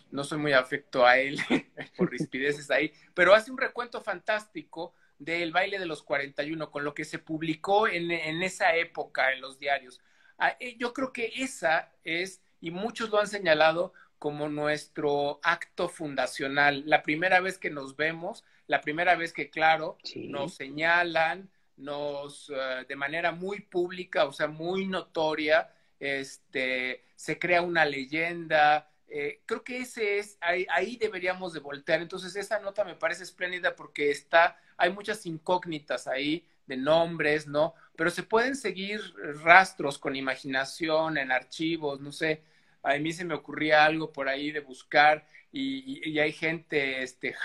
no 0.10 0.24
soy 0.24 0.39
muy 0.39 0.54
afecto 0.54 1.06
a 1.06 1.17
él 1.19 1.39
por 1.97 2.10
rispideces 2.10 2.69
ahí, 2.71 2.91
pero 3.13 3.34
hace 3.34 3.52
un 3.52 3.58
recuento 3.58 4.02
fantástico 4.02 4.93
del 5.19 5.52
baile 5.52 5.78
de 5.78 5.86
los 5.86 6.02
41, 6.02 6.71
con 6.71 6.84
lo 6.84 6.95
que 6.95 7.06
se 7.06 7.19
publicó 7.19 7.88
en, 7.88 8.10
en 8.10 8.41
esa 8.41 8.76
época 8.76 9.32
en 9.34 9.41
los 9.41 9.60
diarios. 9.60 10.02
Ah, 10.43 10.58
eh, 10.60 10.75
yo 10.80 10.91
creo 10.91 11.13
que 11.13 11.32
esa 11.36 11.91
es, 12.04 12.41
y 12.62 12.71
muchos 12.71 13.12
lo 13.12 13.19
han 13.19 13.27
señalado, 13.27 13.93
como 14.17 14.49
nuestro 14.49 15.39
acto 15.43 15.88
fundacional. 15.88 16.82
La 16.88 17.04
primera 17.04 17.39
vez 17.41 17.60
que 17.60 17.69
nos 17.69 17.95
vemos, 17.95 18.43
la 18.65 18.82
primera 18.82 19.15
vez 19.15 19.34
que, 19.34 19.51
claro, 19.51 19.99
nos 20.15 20.56
señalan, 20.56 21.47
nos, 21.77 22.49
eh, 22.49 22.86
de 22.88 22.95
manera 22.95 23.32
muy 23.32 23.60
pública, 23.60 24.25
o 24.25 24.34
sea, 24.34 24.47
muy 24.47 24.88
notoria, 24.88 25.71
este, 25.99 27.04
se 27.15 27.38
crea 27.38 27.62
una 27.62 27.86
leyenda. 27.86 28.89
Eh, 29.08 29.41
creo 29.45 29.63
que 29.63 29.77
ese 29.77 30.17
es, 30.17 30.39
ahí, 30.41 30.65
ahí, 30.71 30.97
deberíamos 30.97 31.54
de 31.54 31.60
voltear. 31.60 32.01
Entonces, 32.01 32.36
esa 32.36 32.60
nota 32.60 32.84
me 32.84 32.95
parece 32.95 33.23
espléndida 33.23 33.75
porque 33.75 34.10
está, 34.10 34.58
hay 34.75 34.91
muchas 34.91 35.23
incógnitas 35.27 36.08
ahí 36.08 36.47
de 36.71 36.77
nombres, 36.77 37.47
¿no? 37.47 37.73
Pero 37.97 38.10
se 38.10 38.23
pueden 38.23 38.55
seguir 38.55 39.01
rastros 39.43 39.97
con 39.97 40.15
imaginación 40.15 41.17
en 41.17 41.29
archivos, 41.31 41.99
no 41.99 42.13
sé. 42.13 42.43
A 42.81 42.97
mí 42.97 43.12
se 43.12 43.25
me 43.25 43.36
ocurría 43.36 43.86
algo 43.86 44.12
por 44.12 44.29
ahí 44.29 44.51
de 44.51 44.62
buscar 44.62 45.27
y, 45.51 46.17
hay 46.17 46.31
gente, 46.31 47.03
este, 47.03 47.36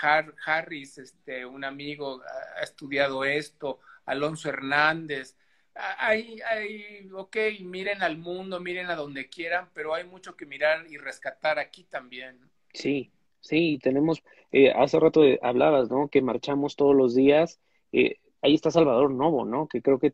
Harris, 0.45 0.97
este, 0.97 1.45
un 1.45 1.65
amigo, 1.65 2.21
ha 2.57 2.63
estudiado 2.63 3.25
esto, 3.25 3.79
Alonso 4.05 4.47
Hernández. 4.47 5.35
Hay, 5.75 6.39
hay, 6.41 7.09
ok, 7.13 7.35
miren 7.61 8.01
al 8.01 8.17
mundo, 8.17 8.61
miren 8.61 8.89
a 8.89 8.95
donde 8.95 9.27
quieran, 9.27 9.69
pero 9.73 9.93
hay 9.93 10.05
mucho 10.05 10.37
que 10.37 10.45
mirar 10.45 10.87
y 10.89 10.97
rescatar 10.97 11.59
aquí 11.59 11.83
también. 11.83 12.39
Sí, 12.73 13.11
sí, 13.41 13.77
tenemos, 13.83 14.23
eh, 14.53 14.71
hace 14.71 14.99
rato 14.99 15.21
hablabas, 15.41 15.89
¿no? 15.89 16.07
Que 16.07 16.21
marchamos 16.21 16.77
todos 16.77 16.95
los 16.95 17.13
días. 17.13 17.59
Eh, 17.91 18.19
ahí 18.41 18.55
está 18.55 18.71
Salvador 18.71 19.11
Novo, 19.11 19.45
¿no? 19.45 19.67
Que 19.67 19.81
creo 19.81 19.99
que 19.99 20.13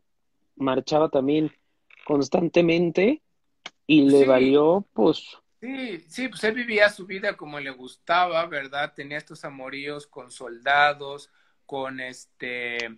marchaba 0.56 1.10
también 1.10 1.52
constantemente 2.06 3.22
y 3.88 4.04
le 4.04 4.26
valió, 4.26 4.86
pues... 4.94 5.38
Sí, 5.60 6.04
sí, 6.10 6.28
pues 6.28 6.44
él 6.44 6.56
vivía 6.56 6.90
su 6.90 7.06
vida 7.06 7.38
como 7.38 7.60
le 7.60 7.72
gustaba, 7.72 8.46
¿verdad? 8.48 8.94
Tenía 8.94 9.18
estos 9.18 9.46
amoríos 9.46 10.08
con 10.08 10.30
soldados, 10.30 11.30
con 11.66 12.02
este, 12.02 12.98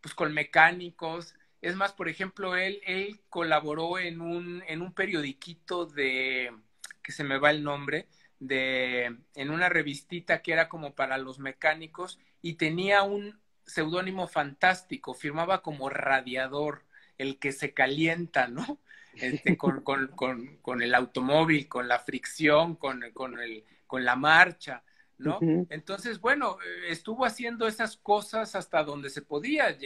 pues 0.00 0.12
con 0.14 0.34
mecánicos. 0.34 1.34
Es 1.62 1.76
más, 1.76 1.92
por 1.92 2.08
ejemplo, 2.08 2.56
él, 2.56 2.80
él 2.84 3.20
colaboró 3.28 3.98
en 4.00 4.20
un, 4.20 4.64
en 4.66 4.82
un 4.82 4.92
periodiquito 4.92 5.86
de, 5.86 6.50
que 7.00 7.12
se 7.12 7.22
me 7.22 7.38
va 7.38 7.52
el 7.52 7.62
nombre, 7.62 8.08
de, 8.40 9.16
en 9.34 9.50
una 9.50 9.68
revistita 9.68 10.42
que 10.42 10.52
era 10.52 10.68
como 10.68 10.94
para 10.94 11.16
los 11.16 11.38
mecánicos 11.38 12.18
y 12.42 12.54
tenía 12.54 13.04
un 13.04 13.38
seudónimo 13.66 14.26
fantástico, 14.28 15.14
firmaba 15.14 15.62
como 15.62 15.88
radiador, 15.88 16.84
el 17.18 17.38
que 17.38 17.52
se 17.52 17.72
calienta, 17.72 18.48
¿no? 18.48 18.78
Este, 19.14 19.56
con, 19.58 19.82
con, 19.82 20.08
con, 20.08 20.56
con, 20.58 20.82
el 20.82 20.94
automóvil, 20.94 21.68
con 21.68 21.88
la 21.88 21.98
fricción, 21.98 22.76
con, 22.76 23.02
con, 23.12 23.38
el, 23.40 23.64
con 23.86 24.04
la 24.04 24.16
marcha. 24.16 24.82
¿no? 25.16 25.38
Entonces, 25.70 26.20
bueno, 26.20 26.58
estuvo 26.88 27.24
haciendo 27.24 27.68
esas 27.68 27.96
cosas 27.96 28.54
hasta 28.56 28.82
donde 28.82 29.10
se 29.10 29.22
podía. 29.22 29.76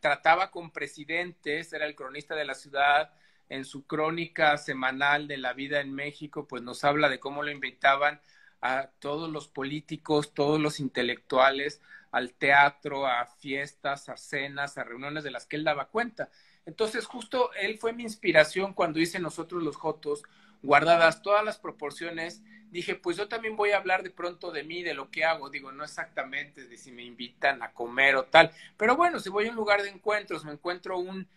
Trataba 0.00 0.50
con 0.50 0.72
presidentes, 0.72 1.72
era 1.72 1.86
el 1.86 1.94
cronista 1.94 2.34
de 2.34 2.44
la 2.44 2.54
ciudad. 2.54 3.12
En 3.48 3.64
su 3.64 3.86
crónica 3.86 4.58
semanal 4.58 5.28
de 5.28 5.36
la 5.36 5.52
vida 5.52 5.80
en 5.80 5.94
México, 5.94 6.48
pues 6.48 6.62
nos 6.62 6.82
habla 6.82 7.08
de 7.08 7.20
cómo 7.20 7.44
lo 7.44 7.52
invitaban 7.52 8.20
a 8.60 8.90
todos 8.98 9.30
los 9.30 9.46
políticos, 9.46 10.34
todos 10.34 10.60
los 10.60 10.80
intelectuales, 10.80 11.80
al 12.16 12.32
teatro, 12.32 13.06
a 13.06 13.26
fiestas, 13.26 14.08
a 14.08 14.16
cenas, 14.16 14.78
a 14.78 14.84
reuniones 14.84 15.24
de 15.24 15.30
las 15.30 15.46
que 15.46 15.56
él 15.56 15.64
daba 15.64 15.88
cuenta. 15.88 16.30
Entonces, 16.64 17.06
justo 17.06 17.52
él 17.54 17.78
fue 17.78 17.92
mi 17.92 18.02
inspiración 18.02 18.72
cuando 18.72 18.98
hice 19.00 19.18
nosotros 19.18 19.62
los 19.62 19.76
Jotos, 19.76 20.22
guardadas 20.62 21.22
todas 21.22 21.44
las 21.44 21.58
proporciones 21.58 22.42
dije, 22.70 22.94
pues 22.94 23.16
yo 23.16 23.28
también 23.28 23.56
voy 23.56 23.70
a 23.70 23.78
hablar 23.78 24.02
de 24.02 24.10
pronto 24.10 24.50
de 24.50 24.64
mí, 24.64 24.82
de 24.82 24.94
lo 24.94 25.10
que 25.10 25.24
hago. 25.24 25.50
Digo, 25.50 25.72
no 25.72 25.84
exactamente 25.84 26.66
de 26.66 26.76
si 26.76 26.92
me 26.92 27.02
invitan 27.02 27.62
a 27.62 27.72
comer 27.72 28.16
o 28.16 28.24
tal. 28.24 28.50
Pero 28.76 28.96
bueno, 28.96 29.20
si 29.20 29.30
voy 29.30 29.46
a 29.46 29.50
un 29.50 29.56
lugar 29.56 29.82
de 29.82 29.88
encuentros, 29.88 30.44
me 30.44 30.52
encuentro 30.52 30.98
un 30.98 31.28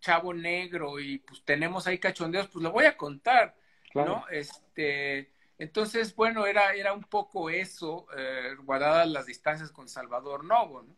chavo 0.00 0.34
negro 0.34 1.00
y 1.00 1.18
pues 1.18 1.42
tenemos 1.44 1.86
ahí 1.86 1.98
cachondeos, 1.98 2.48
pues 2.48 2.62
lo 2.62 2.70
voy 2.70 2.84
a 2.84 2.96
contar, 2.96 3.56
¿no? 3.94 4.24
Este, 4.30 5.30
entonces, 5.58 6.14
bueno, 6.14 6.46
era, 6.46 6.74
era 6.74 6.92
un 6.92 7.04
poco 7.04 7.50
eso, 7.50 8.06
eh, 8.16 8.54
guardadas 8.62 9.08
las 9.08 9.26
distancias 9.26 9.70
con 9.70 9.88
Salvador 9.88 10.44
Novo, 10.44 10.82
¿no? 10.82 10.94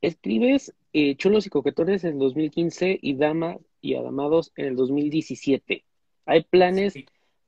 Escribes 0.00 0.74
eh, 0.92 1.16
Chulos 1.16 1.46
y 1.46 1.50
Coquetones 1.50 2.04
en 2.04 2.18
2015 2.18 2.98
y 3.00 3.14
Dama 3.16 3.56
y 3.80 3.94
Adamados 3.94 4.52
en 4.56 4.66
el 4.66 4.76
2017. 4.76 5.84
¿Hay 6.26 6.44
planes 6.44 6.94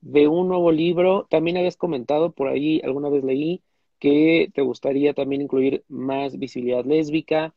de 0.01 0.27
un 0.27 0.47
nuevo 0.47 0.71
libro. 0.71 1.27
También 1.29 1.57
habías 1.57 1.77
comentado 1.77 2.31
por 2.31 2.47
ahí, 2.47 2.81
alguna 2.83 3.09
vez 3.09 3.23
leí, 3.23 3.63
que 3.99 4.51
te 4.53 4.61
gustaría 4.61 5.13
también 5.13 5.41
incluir 5.41 5.83
más 5.87 6.37
visibilidad 6.37 6.85
lésbica. 6.85 7.53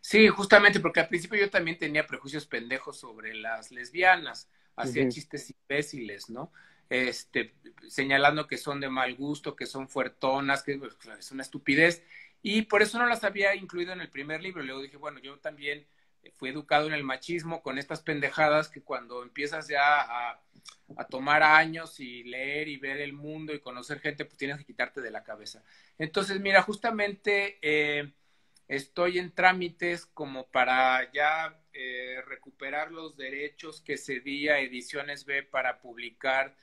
Sí, 0.00 0.28
justamente 0.28 0.80
porque 0.80 1.00
al 1.00 1.08
principio 1.08 1.38
yo 1.38 1.50
también 1.50 1.76
tenía 1.76 2.06
prejuicios 2.06 2.46
pendejos 2.46 2.98
sobre 2.98 3.34
las 3.34 3.70
lesbianas, 3.70 4.48
hacía 4.78 5.08
chistes 5.08 5.50
imbéciles, 5.50 6.30
¿no? 6.30 6.52
Este, 6.88 7.54
señalando 7.88 8.46
que 8.46 8.56
son 8.56 8.80
de 8.80 8.88
mal 8.88 9.14
gusto, 9.14 9.54
que 9.54 9.66
son 9.66 9.88
fuertonas, 9.88 10.62
que 10.62 10.78
pues, 10.78 10.96
es 11.18 11.30
una 11.32 11.42
estupidez. 11.42 12.02
Y 12.42 12.62
por 12.62 12.82
eso 12.82 12.98
no 12.98 13.06
las 13.06 13.24
había 13.24 13.54
incluido 13.54 13.92
en 13.92 14.00
el 14.00 14.08
primer 14.08 14.42
libro. 14.42 14.62
Luego 14.62 14.82
dije, 14.82 14.96
bueno, 14.96 15.20
yo 15.20 15.38
también 15.38 15.86
fui 16.34 16.50
educado 16.50 16.86
en 16.86 16.94
el 16.94 17.04
machismo 17.04 17.62
con 17.62 17.78
estas 17.78 18.00
pendejadas 18.00 18.68
que 18.68 18.82
cuando 18.82 19.22
empiezas 19.22 19.68
ya 19.68 20.00
a, 20.00 20.40
tomar 21.10 21.42
años 21.42 22.00
y 22.00 22.24
leer 22.24 22.68
y 22.68 22.78
ver 22.78 23.00
el 23.00 23.12
mundo 23.12 23.54
y 23.54 23.60
conocer 23.60 24.00
gente, 24.00 24.24
pues 24.24 24.38
tienes 24.38 24.58
que 24.58 24.64
quitarte 24.64 25.00
de 25.00 25.10
la 25.10 25.22
cabeza. 25.22 25.62
Entonces, 25.98 26.40
mira, 26.40 26.62
justamente 26.62 27.58
eh, 27.62 28.12
estoy 28.68 29.18
en 29.18 29.32
trámites 29.32 30.06
como 30.06 30.46
para 30.46 31.10
ya 31.12 31.60
eh, 31.80 32.22
recuperar 32.26 32.90
los 32.90 33.16
derechos 33.16 33.80
que 33.80 33.96
cedía 33.96 34.58
Ediciones 34.58 35.24
B 35.24 35.44
para 35.44 35.80
publicar 35.80 36.56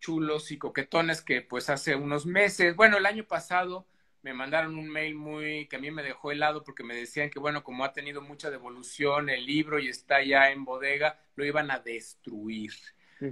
chulos 0.00 0.50
y 0.50 0.56
coquetones 0.56 1.20
que 1.20 1.42
pues 1.42 1.68
hace 1.68 1.94
unos 1.94 2.24
meses, 2.24 2.74
bueno, 2.74 2.96
el 2.96 3.04
año 3.04 3.24
pasado 3.24 3.86
me 4.22 4.32
mandaron 4.32 4.78
un 4.78 4.88
mail 4.88 5.14
muy 5.14 5.68
que 5.68 5.76
a 5.76 5.78
mí 5.78 5.90
me 5.90 6.02
dejó 6.02 6.32
helado 6.32 6.64
porque 6.64 6.84
me 6.84 6.96
decían 6.96 7.28
que 7.28 7.38
bueno, 7.38 7.62
como 7.62 7.84
ha 7.84 7.92
tenido 7.92 8.22
mucha 8.22 8.50
devolución 8.50 9.28
el 9.28 9.44
libro 9.44 9.78
y 9.78 9.88
está 9.88 10.22
ya 10.24 10.50
en 10.50 10.64
bodega, 10.64 11.20
lo 11.36 11.44
iban 11.44 11.70
a 11.70 11.78
destruir. 11.78 12.72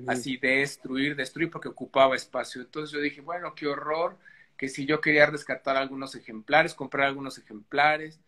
Así 0.07 0.37
destruir, 0.37 1.17
destruir 1.17 1.51
porque 1.51 1.69
ocupaba 1.69 2.15
espacio. 2.15 2.61
Entonces 2.61 2.93
yo 2.93 3.01
dije, 3.01 3.23
bueno, 3.23 3.55
qué 3.55 3.67
horror, 3.67 4.19
que 4.59 4.69
si 4.69 4.85
yo 4.85 5.01
quería 5.01 5.25
rescatar 5.25 5.79
algunos 5.79 6.15
ejemplares, 6.15 6.75
comprar 6.75 7.07
algunos 7.07 7.39
ejemplares. 7.39 8.21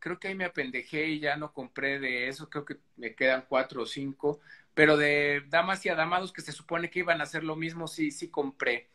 Creo 0.00 0.18
que 0.18 0.28
ahí 0.28 0.34
me 0.34 0.44
apendejé 0.46 1.06
y 1.08 1.20
ya 1.20 1.36
no 1.36 1.52
compré 1.52 1.98
de 2.00 2.28
eso, 2.28 2.50
creo 2.50 2.64
que 2.64 2.78
me 2.96 3.14
quedan 3.14 3.44
cuatro 3.48 3.82
o 3.82 3.86
cinco, 3.86 4.40
pero 4.74 4.96
de 4.96 5.42
damas 5.48 5.84
y 5.86 5.90
adamados 5.90 6.32
que 6.32 6.42
se 6.42 6.52
supone 6.52 6.90
que 6.90 7.00
iban 7.00 7.20
a 7.20 7.24
hacer 7.24 7.44
lo 7.44 7.56
mismo, 7.56 7.86
sí, 7.88 8.10
sí 8.10 8.30
compré 8.30 8.88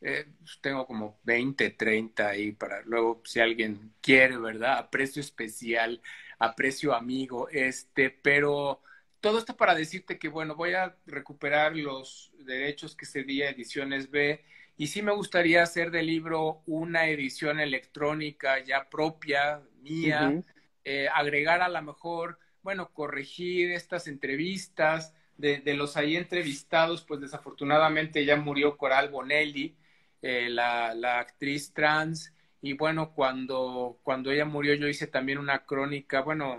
eh, 0.00 0.26
pues, 0.38 0.58
tengo 0.60 0.86
como 0.86 1.18
20, 1.24 1.70
30 1.70 2.28
ahí 2.30 2.52
para 2.52 2.82
luego, 2.82 3.22
si 3.24 3.40
alguien 3.40 3.92
quiere, 4.00 4.36
¿verdad? 4.38 4.78
A 4.78 4.90
precio 4.90 5.20
especial, 5.20 6.00
a 6.38 6.54
precio 6.56 6.94
amigo, 6.94 7.48
este, 7.50 8.10
pero 8.10 8.82
todo 9.20 9.38
esto 9.38 9.56
para 9.56 9.74
decirte 9.74 10.18
que, 10.18 10.28
bueno, 10.28 10.54
voy 10.56 10.72
a 10.74 10.96
recuperar 11.06 11.76
los 11.76 12.32
derechos 12.38 12.96
que 12.96 13.06
cedía 13.06 13.50
Ediciones 13.50 14.10
B 14.10 14.42
y 14.76 14.86
sí 14.86 15.02
me 15.02 15.12
gustaría 15.12 15.62
hacer 15.62 15.90
del 15.90 16.06
libro 16.06 16.62
una 16.66 17.06
edición 17.08 17.60
electrónica 17.60 18.58
ya 18.64 18.88
propia, 18.88 19.60
mía, 19.80 20.42
eh, 20.84 21.08
agregar 21.12 21.62
a 21.62 21.68
lo 21.68 21.82
mejor, 21.82 22.38
bueno, 22.62 22.90
corregir 22.92 23.70
estas 23.72 24.06
entrevistas. 24.06 25.14
De, 25.36 25.58
de 25.60 25.72
los 25.72 25.96
ahí 25.96 26.16
entrevistados, 26.16 27.02
pues 27.02 27.18
desafortunadamente 27.22 28.26
ya 28.26 28.36
murió 28.36 28.76
Coral 28.76 29.08
Bonelli, 29.08 29.74
eh, 30.20 30.50
la, 30.50 30.92
la, 30.94 31.18
actriz 31.18 31.72
trans. 31.72 32.34
Y 32.60 32.74
bueno, 32.74 33.14
cuando, 33.14 33.98
cuando 34.02 34.30
ella 34.30 34.44
murió, 34.44 34.74
yo 34.74 34.86
hice 34.86 35.06
también 35.06 35.38
una 35.38 35.64
crónica, 35.64 36.20
bueno, 36.20 36.58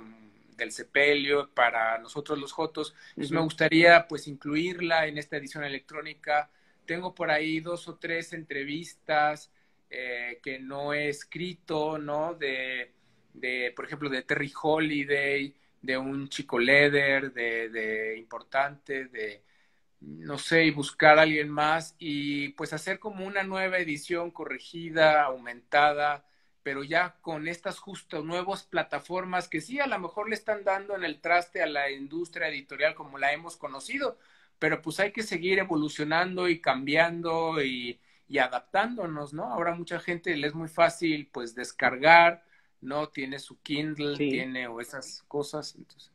del 0.61 0.71
sepelio 0.71 1.49
para 1.53 1.97
nosotros 1.97 2.39
los 2.39 2.51
Jotos. 2.51 2.95
Entonces 3.09 3.31
me 3.31 3.41
gustaría 3.41 4.07
pues 4.07 4.27
incluirla 4.27 5.07
en 5.07 5.17
esta 5.17 5.37
edición 5.37 5.63
electrónica. 5.63 6.49
Tengo 6.85 7.13
por 7.13 7.31
ahí 7.31 7.59
dos 7.59 7.87
o 7.87 7.95
tres 7.95 8.33
entrevistas 8.33 9.51
eh, 9.89 10.39
que 10.41 10.59
no 10.59 10.93
he 10.93 11.09
escrito, 11.09 11.97
¿no? 11.97 12.35
De, 12.35 12.93
de, 13.33 13.73
por 13.75 13.85
ejemplo, 13.85 14.09
de 14.09 14.23
Terry 14.23 14.51
Holiday, 14.61 15.55
de 15.81 15.97
un 15.97 16.29
chico 16.29 16.59
Leder, 16.59 17.33
de, 17.33 18.15
importante, 18.17 19.05
de, 19.05 19.43
no 20.01 20.37
sé, 20.37 20.65
y 20.65 20.71
buscar 20.71 21.19
a 21.19 21.23
alguien 21.23 21.49
más 21.49 21.95
y 21.99 22.49
pues 22.49 22.73
hacer 22.73 22.99
como 22.99 23.25
una 23.25 23.43
nueva 23.43 23.79
edición 23.79 24.31
corregida, 24.31 25.23
aumentada, 25.23 26.25
pero 26.63 26.83
ya 26.83 27.17
con 27.21 27.47
estas 27.47 27.79
justo 27.79 28.23
nuevas 28.23 28.63
plataformas 28.63 29.47
que 29.47 29.61
sí 29.61 29.79
a 29.79 29.87
lo 29.87 29.99
mejor 29.99 30.29
le 30.29 30.35
están 30.35 30.63
dando 30.63 30.95
en 30.95 31.03
el 31.03 31.19
traste 31.21 31.61
a 31.61 31.67
la 31.67 31.89
industria 31.91 32.47
editorial 32.49 32.95
como 32.95 33.17
la 33.17 33.33
hemos 33.33 33.57
conocido, 33.57 34.17
pero 34.59 34.81
pues 34.81 34.99
hay 34.99 35.11
que 35.11 35.23
seguir 35.23 35.59
evolucionando 35.59 36.47
y 36.49 36.61
cambiando 36.61 37.63
y, 37.63 37.99
y 38.27 38.37
adaptándonos, 38.39 39.33
¿no? 39.33 39.45
Ahora 39.45 39.73
mucha 39.75 39.99
gente 39.99 40.35
le 40.37 40.47
es 40.47 40.53
muy 40.53 40.67
fácil 40.69 41.27
pues 41.31 41.55
descargar, 41.55 42.43
¿no? 42.81 43.09
Tiene 43.09 43.39
su 43.39 43.59
Kindle, 43.61 44.17
tiene 44.17 44.67
o 44.67 44.81
esas 44.81 45.23
cosas, 45.27 45.75
entonces 45.75 46.11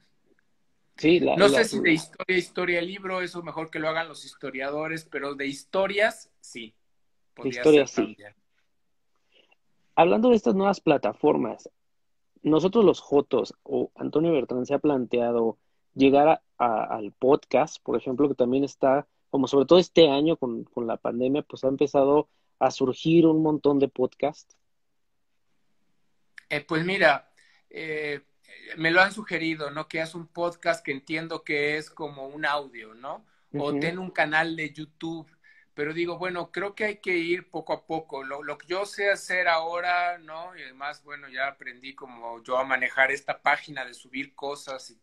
no 1.36 1.48
sé 1.50 1.64
si 1.64 1.80
de 1.80 1.92
historia, 1.92 2.38
historia, 2.38 2.80
libro, 2.80 3.20
eso 3.20 3.42
mejor 3.42 3.70
que 3.70 3.78
lo 3.78 3.88
hagan 3.88 4.08
los 4.08 4.24
historiadores, 4.24 5.04
pero 5.04 5.34
de 5.34 5.46
historias, 5.46 6.30
sí. 6.40 6.74
De 7.42 7.50
historias, 7.50 7.90
sí. 7.90 8.16
Hablando 9.94 10.30
de 10.30 10.36
estas 10.36 10.54
nuevas 10.54 10.80
plataformas, 10.80 11.68
nosotros 12.42 12.84
los 12.84 13.00
Jotos 13.00 13.54
o 13.62 13.90
Antonio 13.94 14.32
Bertrán 14.32 14.64
se 14.64 14.72
ha 14.72 14.78
planteado 14.78 15.58
llegar 15.94 16.42
al 16.56 17.12
podcast, 17.12 17.82
por 17.82 17.96
ejemplo, 17.96 18.28
que 18.28 18.34
también 18.34 18.64
está, 18.64 19.06
como 19.30 19.48
sobre 19.48 19.66
todo 19.66 19.78
este 19.78 20.08
año 20.08 20.36
con, 20.36 20.64
con 20.64 20.86
la 20.86 20.96
pandemia, 20.96 21.42
pues 21.42 21.64
ha 21.64 21.68
empezado 21.68 22.28
a 22.58 22.70
surgir 22.70 23.26
un 23.26 23.42
montón 23.42 23.78
de 23.78 23.88
podcasts. 23.88 24.56
Eh, 26.48 26.60
pues 26.60 26.84
mira, 26.84 27.30
eh, 27.70 28.22
me 28.76 28.90
lo 28.90 29.00
han 29.00 29.12
sugerido, 29.12 29.70
¿no? 29.70 29.88
Que 29.88 30.00
haz 30.00 30.14
un 30.14 30.26
podcast 30.28 30.84
que 30.84 30.92
entiendo 30.92 31.44
que 31.44 31.76
es 31.76 31.90
como 31.90 32.26
un 32.26 32.44
audio, 32.44 32.94
¿no? 32.94 33.26
O 33.58 33.78
ten 33.78 33.98
un 33.98 34.10
canal 34.10 34.54
de 34.54 34.70
YouTube, 34.70 35.30
pero 35.72 35.94
digo, 35.94 36.18
bueno, 36.18 36.52
creo 36.52 36.74
que 36.74 36.84
hay 36.84 36.96
que 36.98 37.16
ir 37.16 37.48
poco 37.50 37.72
a 37.72 37.86
poco. 37.86 38.22
Lo, 38.22 38.42
lo, 38.42 38.58
que 38.58 38.66
yo 38.66 38.84
sé 38.84 39.10
hacer 39.10 39.48
ahora, 39.48 40.18
¿no? 40.18 40.54
Y 40.56 40.62
además, 40.62 41.02
bueno, 41.04 41.28
ya 41.28 41.48
aprendí 41.48 41.94
como 41.94 42.42
yo 42.42 42.58
a 42.58 42.64
manejar 42.64 43.10
esta 43.10 43.40
página 43.40 43.84
de 43.84 43.94
subir 43.94 44.34
cosas 44.34 44.90
y 44.90 45.00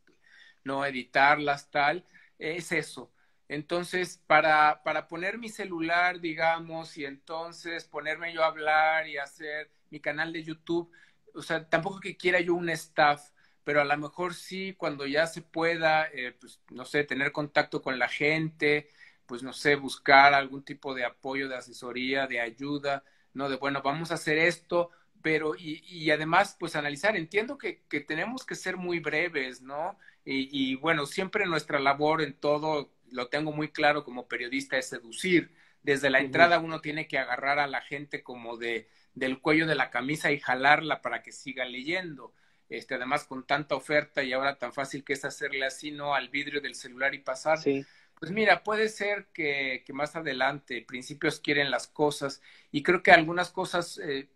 no 0.64 0.86
editarlas, 0.86 1.70
tal, 1.72 2.06
es 2.38 2.72
eso. 2.72 3.12
Entonces, 3.48 4.22
para, 4.26 4.82
para 4.84 5.08
poner 5.08 5.38
mi 5.38 5.50
celular, 5.50 6.20
digamos, 6.20 6.98
y 6.98 7.06
entonces 7.06 7.86
ponerme 7.86 8.34
yo 8.34 8.44
a 8.44 8.48
hablar 8.48 9.08
y 9.08 9.18
hacer 9.18 9.70
mi 9.90 10.00
canal 10.00 10.34
de 10.34 10.44
YouTube, 10.44 10.92
o 11.34 11.42
sea, 11.42 11.68
tampoco 11.70 12.00
que 12.00 12.18
quiera 12.18 12.40
yo 12.42 12.56
un 12.56 12.70
staff, 12.70 13.32
pero 13.64 13.82
a 13.82 13.86
lo 13.86 13.98
mejor 13.98 14.34
sí, 14.34 14.74
cuando 14.78 15.06
ya 15.08 15.28
se 15.28 15.42
pueda, 15.42 16.08
eh, 16.14 16.36
pues, 16.40 16.62
no 16.70 16.86
sé, 16.86 17.04
tener 17.04 17.32
contacto 17.32 17.82
con 17.82 18.00
la 18.00 18.10
gente, 18.10 18.90
pues, 19.26 19.44
no 19.44 19.54
sé, 19.54 19.76
buscar 19.76 20.34
algún 20.34 20.64
tipo 20.64 20.94
de 20.94 21.06
apoyo, 21.06 21.48
de 21.50 21.56
asesoría, 21.58 22.28
de 22.28 22.42
ayuda, 22.42 23.04
¿no? 23.34 23.50
De, 23.50 23.56
bueno, 23.58 23.82
vamos 23.82 24.12
a 24.12 24.16
hacer 24.16 24.38
esto, 24.38 24.92
pero, 25.22 25.56
y, 25.56 25.82
y 25.86 26.12
además, 26.12 26.56
pues, 26.60 26.76
analizar. 26.76 27.16
Entiendo 27.16 27.58
que, 27.58 27.84
que 27.90 28.02
tenemos 28.02 28.46
que 28.46 28.56
ser 28.56 28.78
muy 28.78 29.00
breves, 29.00 29.62
¿no? 29.62 29.98
Y, 30.26 30.50
y, 30.52 30.76
bueno, 30.76 31.06
siempre 31.06 31.46
nuestra 31.46 31.80
labor 31.80 32.22
en 32.22 32.34
todo, 32.34 32.94
lo 33.12 33.28
tengo 33.30 33.52
muy 33.52 33.72
claro 33.72 34.04
como 34.04 34.28
periodista, 34.28 34.78
es 34.78 34.90
seducir. 34.90 35.54
Desde 35.82 36.10
la 36.10 36.20
entrada 36.20 36.60
uno 36.60 36.82
tiene 36.82 37.08
que 37.08 37.18
agarrar 37.18 37.60
a 37.60 37.68
la 37.68 37.82
gente 37.82 38.24
como 38.24 38.58
de, 38.58 38.90
del 39.16 39.40
cuello 39.40 39.68
de 39.68 39.76
la 39.76 39.90
camisa 39.90 40.32
y 40.32 40.40
jalarla 40.40 41.02
para 41.02 41.22
que 41.22 41.32
siga 41.32 41.66
leyendo. 41.66 42.34
Este, 42.70 42.96
además, 42.96 43.26
con 43.26 43.46
tanta 43.46 43.76
oferta 43.76 44.24
y 44.24 44.34
ahora 44.34 44.58
tan 44.58 44.74
fácil 44.74 45.04
que 45.04 45.14
es 45.14 45.26
hacerle 45.26 45.66
así, 45.66 45.92
¿no? 45.92 46.16
Al 46.16 46.30
vidrio 46.30 46.62
del 46.62 46.76
celular 46.76 47.14
y 47.14 47.20
pasar. 47.20 47.60
Sí. 47.60 47.86
Pues 48.20 48.32
mira, 48.32 48.64
puede 48.64 48.90
ser 48.90 49.28
que, 49.34 49.84
que, 49.86 49.94
más 49.94 50.16
adelante 50.16 50.84
principios 50.88 51.40
quieren 51.40 51.70
las 51.70 51.88
cosas 51.88 52.42
y 52.72 52.82
creo 52.82 53.04
que 53.04 53.12
algunas 53.12 53.52
cosas 53.52 54.00
eh, 54.00 54.30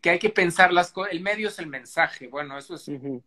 que 0.00 0.10
hay 0.10 0.18
que 0.18 0.30
pensar 0.30 0.72
las 0.72 0.92
cosas, 0.92 1.12
el 1.12 1.20
medio 1.20 1.48
es 1.48 1.58
el 1.58 1.66
mensaje, 1.66 2.28
bueno, 2.28 2.56
eso 2.56 2.74
es 2.74 2.88
uh 2.88 2.92
-huh. 2.92 3.22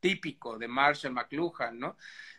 típico 0.00 0.58
de 0.58 0.68
Marshall 0.68 1.12
McLuhan, 1.12 1.78
¿no? 1.78 1.96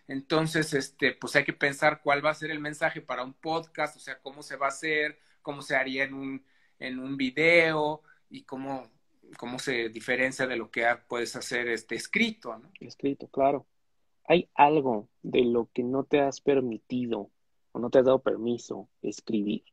Entonces, 0.07 0.73
este, 0.73 1.13
pues 1.13 1.35
hay 1.35 1.43
que 1.43 1.53
pensar 1.53 2.01
cuál 2.01 2.23
va 2.23 2.29
a 2.29 2.35
ser 2.35 2.51
el 2.51 2.59
mensaje 2.59 3.01
para 3.01 3.23
un 3.23 3.33
podcast, 3.33 3.95
o 3.95 3.99
sea, 3.99 4.19
cómo 4.19 4.43
se 4.43 4.55
va 4.55 4.67
a 4.67 4.69
hacer, 4.69 5.19
cómo 5.41 5.61
se 5.61 5.75
haría 5.75 6.03
en 6.03 6.13
un, 6.13 6.45
en 6.79 6.99
un 6.99 7.17
video 7.17 8.01
y 8.29 8.43
cómo, 8.43 8.89
cómo 9.37 9.59
se 9.59 9.89
diferencia 9.89 10.47
de 10.47 10.57
lo 10.57 10.69
que 10.69 10.85
puedes 11.07 11.35
hacer 11.35 11.67
este 11.67 11.95
escrito, 11.95 12.57
¿no? 12.57 12.71
Escrito, 12.79 13.27
claro. 13.27 13.65
¿Hay 14.27 14.49
algo 14.55 15.09
de 15.21 15.43
lo 15.43 15.69
que 15.71 15.83
no 15.83 16.03
te 16.03 16.19
has 16.19 16.41
permitido 16.41 17.29
o 17.71 17.79
no 17.79 17.89
te 17.89 17.99
has 17.99 18.05
dado 18.05 18.21
permiso 18.21 18.89
escribir? 19.01 19.63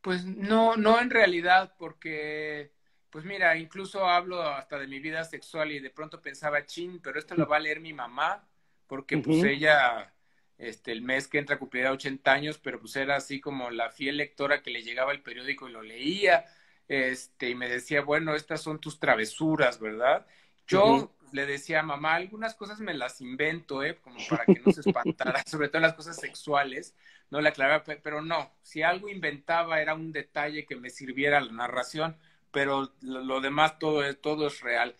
Pues 0.00 0.24
no, 0.24 0.76
no 0.76 1.00
en 1.00 1.10
realidad, 1.10 1.74
porque, 1.78 2.72
pues 3.10 3.24
mira, 3.24 3.56
incluso 3.58 4.06
hablo 4.06 4.40
hasta 4.40 4.78
de 4.78 4.86
mi 4.86 4.98
vida 5.00 5.24
sexual 5.24 5.72
y 5.72 5.80
de 5.80 5.90
pronto 5.90 6.22
pensaba, 6.22 6.64
chin, 6.64 7.00
pero 7.02 7.18
esto 7.18 7.34
lo 7.34 7.46
va 7.46 7.56
a 7.56 7.60
leer 7.60 7.80
mi 7.80 7.92
mamá, 7.92 8.48
porque 8.86 9.16
uh 9.16 9.18
-huh. 9.18 9.24
pues 9.24 9.44
ella, 9.44 10.14
este, 10.60 10.92
el 10.92 11.00
mes 11.00 11.26
que 11.26 11.38
entra 11.38 11.58
cumplirá 11.58 11.90
80 11.90 12.30
años, 12.30 12.58
pero 12.58 12.78
pues 12.80 12.94
era 12.96 13.16
así 13.16 13.40
como 13.40 13.70
la 13.70 13.90
fiel 13.90 14.18
lectora 14.18 14.62
que 14.62 14.70
le 14.70 14.82
llegaba 14.82 15.12
el 15.12 15.22
periódico 15.22 15.68
y 15.68 15.72
lo 15.72 15.82
leía, 15.82 16.44
este, 16.86 17.48
y 17.50 17.54
me 17.54 17.68
decía, 17.68 18.02
bueno, 18.02 18.34
estas 18.34 18.60
son 18.60 18.78
tus 18.78 19.00
travesuras, 19.00 19.80
¿verdad? 19.80 20.26
Yo 20.66 20.84
uh 20.84 20.98
-huh. 21.00 21.10
le 21.32 21.46
decía 21.46 21.80
a 21.80 21.82
mamá, 21.82 22.14
algunas 22.16 22.54
cosas 22.54 22.78
me 22.80 22.92
las 22.92 23.22
invento, 23.22 23.82
¿eh? 23.82 23.96
Como 24.02 24.18
para 24.28 24.44
que 24.44 24.60
no 24.64 24.70
se 24.70 24.80
espantara, 24.80 25.42
sobre 25.46 25.68
todo 25.68 25.80
las 25.80 25.94
cosas 25.94 26.16
sexuales, 26.16 26.94
no 27.30 27.40
le 27.40 27.48
aclaraba, 27.48 27.82
pero 28.02 28.20
no, 28.20 28.52
si 28.62 28.82
algo 28.82 29.08
inventaba 29.08 29.80
era 29.80 29.94
un 29.94 30.12
detalle 30.12 30.66
que 30.66 30.76
me 30.76 30.90
sirviera 30.90 31.40
la 31.40 31.52
narración, 31.52 32.18
pero 32.50 32.92
lo, 33.00 33.20
lo 33.24 33.40
demás 33.40 33.78
todo 33.78 34.04
es, 34.04 34.20
todo 34.20 34.48
es 34.48 34.60
real. 34.60 34.94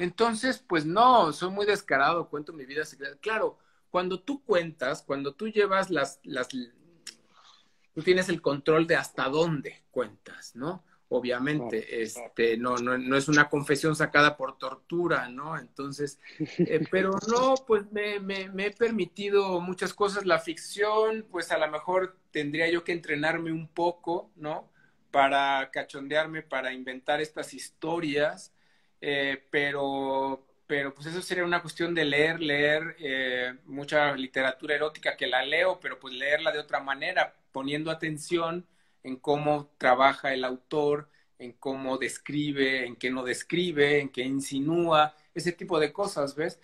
Entonces, 0.00 0.58
pues 0.58 0.84
no, 0.86 1.32
soy 1.32 1.50
muy 1.50 1.66
descarado, 1.66 2.28
cuento 2.28 2.52
mi 2.52 2.64
vida 2.64 2.84
secreta. 2.84 3.16
Claro, 3.20 3.58
cuando 3.94 4.18
tú 4.18 4.42
cuentas, 4.42 5.02
cuando 5.02 5.36
tú 5.36 5.46
llevas 5.46 5.88
las, 5.88 6.18
las, 6.24 6.48
tú 6.48 8.02
tienes 8.02 8.28
el 8.28 8.42
control 8.42 8.88
de 8.88 8.96
hasta 8.96 9.28
dónde 9.28 9.84
cuentas, 9.92 10.56
¿no? 10.56 10.82
Obviamente, 11.10 12.02
este, 12.02 12.56
no, 12.56 12.76
no, 12.76 12.98
no 12.98 13.16
es 13.16 13.28
una 13.28 13.48
confesión 13.48 13.94
sacada 13.94 14.36
por 14.36 14.58
tortura, 14.58 15.28
¿no? 15.28 15.56
Entonces, 15.56 16.18
eh, 16.40 16.84
pero 16.90 17.12
no, 17.28 17.54
pues 17.68 17.84
me, 17.92 18.18
me, 18.18 18.48
me, 18.48 18.66
he 18.66 18.70
permitido 18.72 19.60
muchas 19.60 19.94
cosas. 19.94 20.26
La 20.26 20.40
ficción, 20.40 21.24
pues 21.30 21.52
a 21.52 21.58
lo 21.58 21.70
mejor 21.70 22.18
tendría 22.32 22.68
yo 22.68 22.82
que 22.82 22.90
entrenarme 22.90 23.52
un 23.52 23.68
poco, 23.68 24.32
¿no? 24.34 24.72
Para 25.12 25.70
cachondearme, 25.70 26.42
para 26.42 26.72
inventar 26.72 27.20
estas 27.20 27.54
historias, 27.54 28.52
eh, 29.00 29.46
pero, 29.52 30.48
pero 30.74 30.92
pues 30.92 31.06
eso 31.06 31.22
sería 31.22 31.44
una 31.44 31.62
cuestión 31.62 31.94
de 31.94 32.04
leer, 32.04 32.40
leer 32.40 32.96
eh, 32.98 33.54
mucha 33.66 34.12
literatura 34.16 34.74
erótica 34.74 35.16
que 35.16 35.28
la 35.28 35.44
leo, 35.44 35.78
pero 35.78 36.00
pues 36.00 36.12
leerla 36.14 36.50
de 36.50 36.58
otra 36.58 36.80
manera, 36.80 37.36
poniendo 37.52 37.92
atención 37.92 38.66
en 39.04 39.14
cómo 39.18 39.70
trabaja 39.78 40.34
el 40.34 40.44
autor, 40.44 41.08
en 41.38 41.52
cómo 41.52 41.96
describe, 41.96 42.86
en 42.86 42.96
qué 42.96 43.08
no 43.08 43.22
describe, 43.22 44.00
en 44.00 44.08
qué 44.08 44.22
insinúa, 44.22 45.14
ese 45.32 45.52
tipo 45.52 45.78
de 45.78 45.92
cosas, 45.92 46.34
¿ves? 46.34 46.58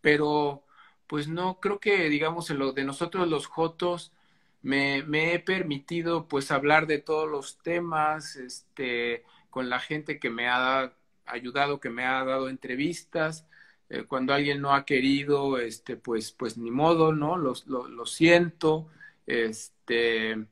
Pero, 0.00 0.64
pues 1.06 1.28
no, 1.28 1.60
creo 1.60 1.80
que, 1.80 2.08
digamos, 2.08 2.48
en 2.48 2.60
lo 2.60 2.72
de 2.72 2.84
nosotros 2.84 3.28
los 3.28 3.46
Jotos, 3.46 4.12
me, 4.62 5.02
me, 5.02 5.34
he 5.34 5.38
permitido, 5.38 6.28
pues, 6.28 6.50
hablar 6.50 6.86
de 6.86 6.98
todos 6.98 7.30
los 7.30 7.58
temas, 7.58 8.36
este, 8.36 9.24
con 9.50 9.68
la 9.68 9.80
gente 9.80 10.18
que 10.18 10.30
me 10.30 10.48
ha 10.48 10.94
ayudado, 11.26 11.80
que 11.80 11.90
me 11.90 12.04
ha 12.04 12.24
dado 12.24 12.48
entrevistas. 12.48 13.46
Eh, 13.88 14.04
cuando 14.04 14.32
alguien 14.34 14.60
no 14.60 14.74
ha 14.74 14.84
querido, 14.84 15.58
este, 15.58 15.96
pues, 15.96 16.32
pues 16.32 16.56
ni 16.56 16.70
modo, 16.70 17.12
¿no? 17.12 17.36
Lo, 17.36 17.54
lo, 17.66 17.88
lo 17.88 18.06
siento. 18.06 18.88
Este, 19.26 20.46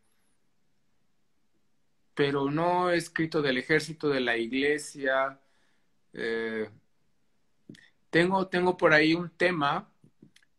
pero 2.15 2.51
no 2.51 2.91
he 2.91 2.97
escrito 2.97 3.41
del 3.41 3.59
ejército, 3.59 4.09
de 4.09 4.21
la 4.21 4.37
iglesia. 4.37 5.41
Eh, 6.13 6.69
tengo, 8.11 8.49
tengo 8.49 8.77
por 8.77 8.93
ahí 8.93 9.15
un 9.15 9.31
tema 9.31 9.89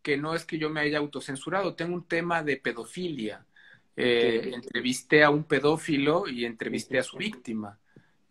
que 0.01 0.18
no 0.18 0.34
es 0.34 0.45
que 0.45 0.57
yo 0.57 0.70
me 0.70 0.82
haya 0.82 0.97
autocensurado, 0.97 1.76
tengo 1.76 1.93
un 1.93 2.07
tema 2.07 2.41
de 2.43 2.57
pedofilia. 2.57 3.45
Eh, 3.95 4.51
entrevisté 4.53 5.24
a 5.24 5.30
un 5.30 5.43
pedófilo 5.43 6.28
y 6.28 6.45
entrevisté 6.45 6.97
a 6.97 7.03
su 7.03 7.18
víctima. 7.18 7.78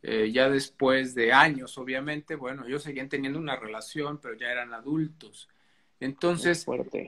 Eh, 0.03 0.31
ya 0.33 0.49
después 0.49 1.15
de 1.15 1.33
años, 1.33 1.77
obviamente, 1.77 2.35
bueno, 2.35 2.65
ellos 2.67 2.83
seguían 2.83 3.09
teniendo 3.09 3.39
una 3.39 3.57
relación, 3.57 4.19
pero 4.19 4.35
ya 4.35 4.51
eran 4.51 4.73
adultos. 4.73 5.49
Entonces, 6.01 6.67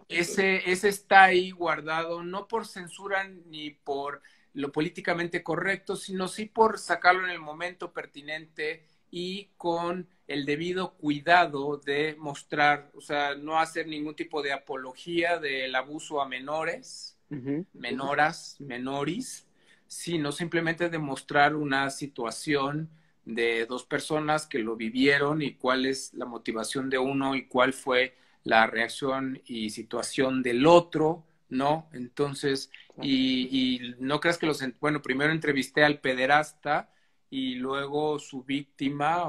ese, 0.08 0.70
ese 0.70 0.88
está 0.90 1.24
ahí 1.24 1.50
guardado, 1.50 2.22
no 2.22 2.46
por 2.46 2.66
censura 2.66 3.26
ni 3.26 3.70
por 3.70 4.20
lo 4.52 4.70
políticamente 4.70 5.42
correcto, 5.42 5.96
sino 5.96 6.28
sí 6.28 6.44
por 6.44 6.78
sacarlo 6.78 7.24
en 7.24 7.30
el 7.30 7.40
momento 7.40 7.92
pertinente 7.92 8.84
y 9.10 9.50
con 9.56 10.08
el 10.26 10.44
debido 10.44 10.94
cuidado 10.94 11.78
de 11.78 12.16
mostrar, 12.18 12.90
o 12.94 13.00
sea, 13.00 13.34
no 13.34 13.58
hacer 13.58 13.86
ningún 13.86 14.14
tipo 14.14 14.42
de 14.42 14.52
apología 14.52 15.38
del 15.38 15.74
abuso 15.74 16.20
a 16.20 16.28
menores, 16.28 17.18
uh 17.30 17.36
-huh. 17.36 17.66
menoras, 17.72 18.56
menoris, 18.58 19.46
sino 19.92 20.32
simplemente 20.32 20.88
demostrar 20.88 21.54
una 21.54 21.90
situación 21.90 22.88
de 23.26 23.66
dos 23.66 23.84
personas 23.84 24.46
que 24.46 24.58
lo 24.58 24.74
vivieron 24.74 25.42
y 25.42 25.52
cuál 25.52 25.84
es 25.84 26.14
la 26.14 26.24
motivación 26.24 26.88
de 26.88 26.96
uno 26.96 27.36
y 27.36 27.44
cuál 27.44 27.74
fue 27.74 28.16
la 28.42 28.66
reacción 28.66 29.42
y 29.44 29.68
situación 29.68 30.42
del 30.42 30.66
otro, 30.66 31.24
¿no? 31.50 31.90
Entonces, 31.92 32.70
y, 33.02 33.48
y, 33.50 33.94
no 33.98 34.18
creas 34.18 34.38
que 34.38 34.46
los, 34.46 34.64
bueno, 34.80 35.02
primero 35.02 35.30
entrevisté 35.30 35.84
al 35.84 36.00
pederasta 36.00 36.90
y 37.28 37.56
luego 37.56 38.18
su 38.18 38.44
víctima, 38.44 39.28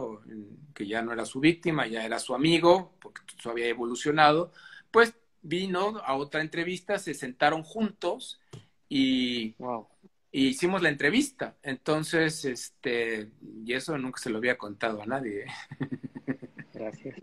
que 0.73 0.87
ya 0.87 1.01
no 1.01 1.11
era 1.11 1.25
su 1.25 1.41
víctima, 1.41 1.87
ya 1.87 2.05
era 2.05 2.19
su 2.19 2.33
amigo, 2.33 2.93
porque 3.01 3.21
eso 3.37 3.49
había 3.49 3.67
evolucionado, 3.67 4.53
pues 4.91 5.13
vino 5.41 5.99
a 6.05 6.15
otra 6.15 6.39
entrevista, 6.39 6.97
se 6.99 7.13
sentaron 7.13 7.63
juntos 7.63 8.39
y, 8.87 9.55
wow. 9.59 9.87
Y 10.35 10.47
hicimos 10.47 10.81
la 10.81 10.89
entrevista. 10.89 11.55
Entonces, 11.61 12.43
este, 12.43 13.29
y 13.63 13.73
eso 13.73 13.95
nunca 13.99 14.19
se 14.19 14.31
lo 14.31 14.39
había 14.39 14.57
contado 14.57 15.01
a 15.01 15.05
nadie. 15.05 15.43
¿eh? 15.43 15.47
Gracias. 16.73 17.15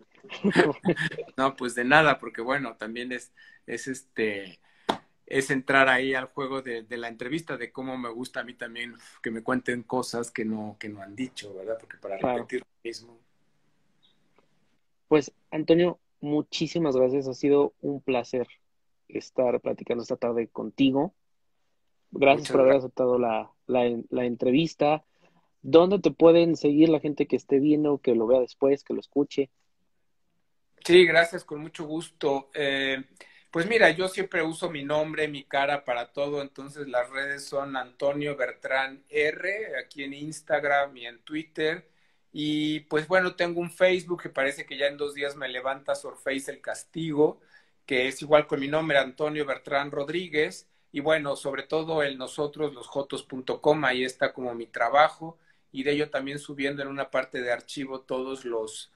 no, 1.36 1.56
pues 1.56 1.74
de 1.74 1.84
nada, 1.84 2.20
porque 2.20 2.40
bueno, 2.40 2.76
también 2.76 3.10
es, 3.10 3.32
es 3.66 3.88
este, 3.88 4.60
es 5.26 5.50
entrar 5.50 5.88
ahí 5.88 6.14
al 6.14 6.26
juego 6.26 6.62
de, 6.62 6.84
de, 6.84 6.96
la 6.96 7.08
entrevista, 7.08 7.56
de 7.56 7.72
cómo 7.72 7.98
me 7.98 8.10
gusta 8.10 8.40
a 8.40 8.44
mí 8.44 8.54
también 8.54 8.94
que 9.20 9.32
me 9.32 9.42
cuenten 9.42 9.82
cosas 9.82 10.30
que 10.30 10.44
no, 10.44 10.76
que 10.78 10.88
no 10.88 11.02
han 11.02 11.16
dicho, 11.16 11.52
¿verdad? 11.52 11.78
Porque 11.80 11.96
para 11.96 12.16
claro. 12.16 12.38
repetir 12.38 12.60
lo 12.60 12.66
mismo. 12.84 13.18
Pues, 15.08 15.32
Antonio, 15.50 15.98
muchísimas 16.20 16.94
gracias. 16.94 17.26
Ha 17.26 17.34
sido 17.34 17.74
un 17.80 18.00
placer 18.00 18.46
estar 19.08 19.60
platicando 19.60 20.04
esta 20.04 20.14
tarde 20.14 20.46
contigo. 20.46 21.12
Gracias 22.12 22.50
por 22.50 22.62
haber 22.62 22.76
aceptado 22.76 23.18
la, 23.18 23.50
la, 23.66 24.24
entrevista. 24.24 25.04
¿Dónde 25.62 25.98
te 25.98 26.10
pueden 26.10 26.56
seguir 26.56 26.88
la 26.88 27.00
gente 27.00 27.26
que 27.26 27.36
esté 27.36 27.60
viendo, 27.60 27.98
que 27.98 28.14
lo 28.14 28.26
vea 28.26 28.40
después, 28.40 28.82
que 28.82 28.94
lo 28.94 29.00
escuche? 29.00 29.50
Sí, 30.84 31.04
gracias, 31.04 31.44
con 31.44 31.60
mucho 31.60 31.84
gusto. 31.84 32.50
Eh, 32.54 33.04
pues 33.50 33.66
mira, 33.68 33.90
yo 33.90 34.08
siempre 34.08 34.42
uso 34.42 34.70
mi 34.70 34.84
nombre, 34.84 35.28
mi 35.28 35.44
cara 35.44 35.84
para 35.84 36.12
todo, 36.12 36.40
entonces 36.40 36.88
las 36.88 37.10
redes 37.10 37.44
son 37.44 37.76
Antonio 37.76 38.36
Bertrán 38.36 39.04
R, 39.08 39.76
aquí 39.84 40.04
en 40.04 40.14
Instagram 40.14 40.96
y 40.96 41.06
en 41.06 41.22
Twitter. 41.22 41.88
Y 42.32 42.80
pues 42.80 43.08
bueno, 43.08 43.34
tengo 43.34 43.60
un 43.60 43.70
Facebook 43.70 44.22
que 44.22 44.28
parece 44.30 44.64
que 44.64 44.76
ya 44.78 44.86
en 44.86 44.96
dos 44.96 45.14
días 45.14 45.36
me 45.36 45.48
levanta 45.48 45.94
Surface 45.94 46.50
el 46.50 46.60
castigo, 46.60 47.40
que 47.86 48.08
es 48.08 48.22
igual 48.22 48.46
con 48.46 48.60
mi 48.60 48.68
nombre, 48.68 48.98
Antonio 48.98 49.44
Bertrán 49.44 49.90
Rodríguez. 49.90 50.69
Y 50.92 51.00
bueno, 51.00 51.36
sobre 51.36 51.62
todo 51.64 52.02
el 52.02 52.18
nosotros, 52.18 52.74
los 52.74 52.86
jotos.com, 52.88 53.84
ahí 53.84 54.04
está 54.04 54.32
como 54.32 54.54
mi 54.54 54.66
trabajo. 54.66 55.38
Y 55.72 55.84
de 55.84 55.92
ello 55.92 56.10
también 56.10 56.38
subiendo 56.38 56.82
en 56.82 56.88
una 56.88 57.10
parte 57.10 57.40
de 57.40 57.52
archivo 57.52 58.00
todos 58.00 58.44
los, 58.44 58.90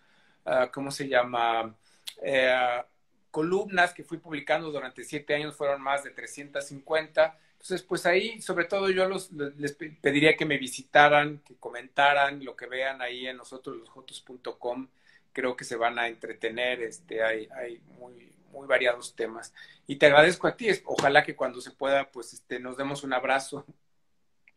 uh, 0.47 0.71
¿cómo 0.73 0.91
se 0.91 1.09
llama? 1.09 1.75
Eh, 2.23 2.83
columnas 3.31 3.93
que 3.95 4.05
fui 4.05 4.19
publicando 4.19 4.71
durante 4.71 5.05
siete 5.05 5.35
años, 5.35 5.57
fueron 5.57 5.83
más 5.83 6.05
de 6.05 6.11
350. 6.11 7.39
Entonces, 7.55 7.83
pues 7.83 8.07
ahí, 8.07 8.41
sobre 8.43 8.67
todo 8.67 8.91
yo 8.91 9.09
los, 9.09 9.33
les 9.33 9.73
pediría 9.73 10.37
que 10.37 10.45
me 10.45 10.59
visitaran, 10.59 11.39
que 11.39 11.57
comentaran 11.57 12.45
lo 12.45 12.55
que 12.55 12.67
vean 12.67 13.01
ahí 13.03 13.27
en 13.27 13.37
nosotros 13.37 13.77
losjotos.com. 13.77 14.89
Creo 15.33 15.57
que 15.57 15.65
se 15.65 15.77
van 15.77 15.99
a 15.99 16.07
entretener, 16.07 16.83
este, 16.83 17.23
hay, 17.25 17.49
hay 17.57 17.81
muy, 17.99 18.34
muy 18.55 18.67
variados 18.67 19.15
temas. 19.15 19.53
Y 19.87 19.97
te 19.97 20.07
agradezco 20.07 20.47
a 20.47 20.57
ti, 20.57 20.69
ojalá 20.87 21.25
que 21.25 21.37
cuando 21.37 21.61
se 21.61 21.73
pueda, 21.73 22.11
pues 22.11 22.33
este, 22.33 22.61
nos 22.61 22.77
demos 22.77 23.05
un 23.05 23.13
abrazo. 23.13 23.67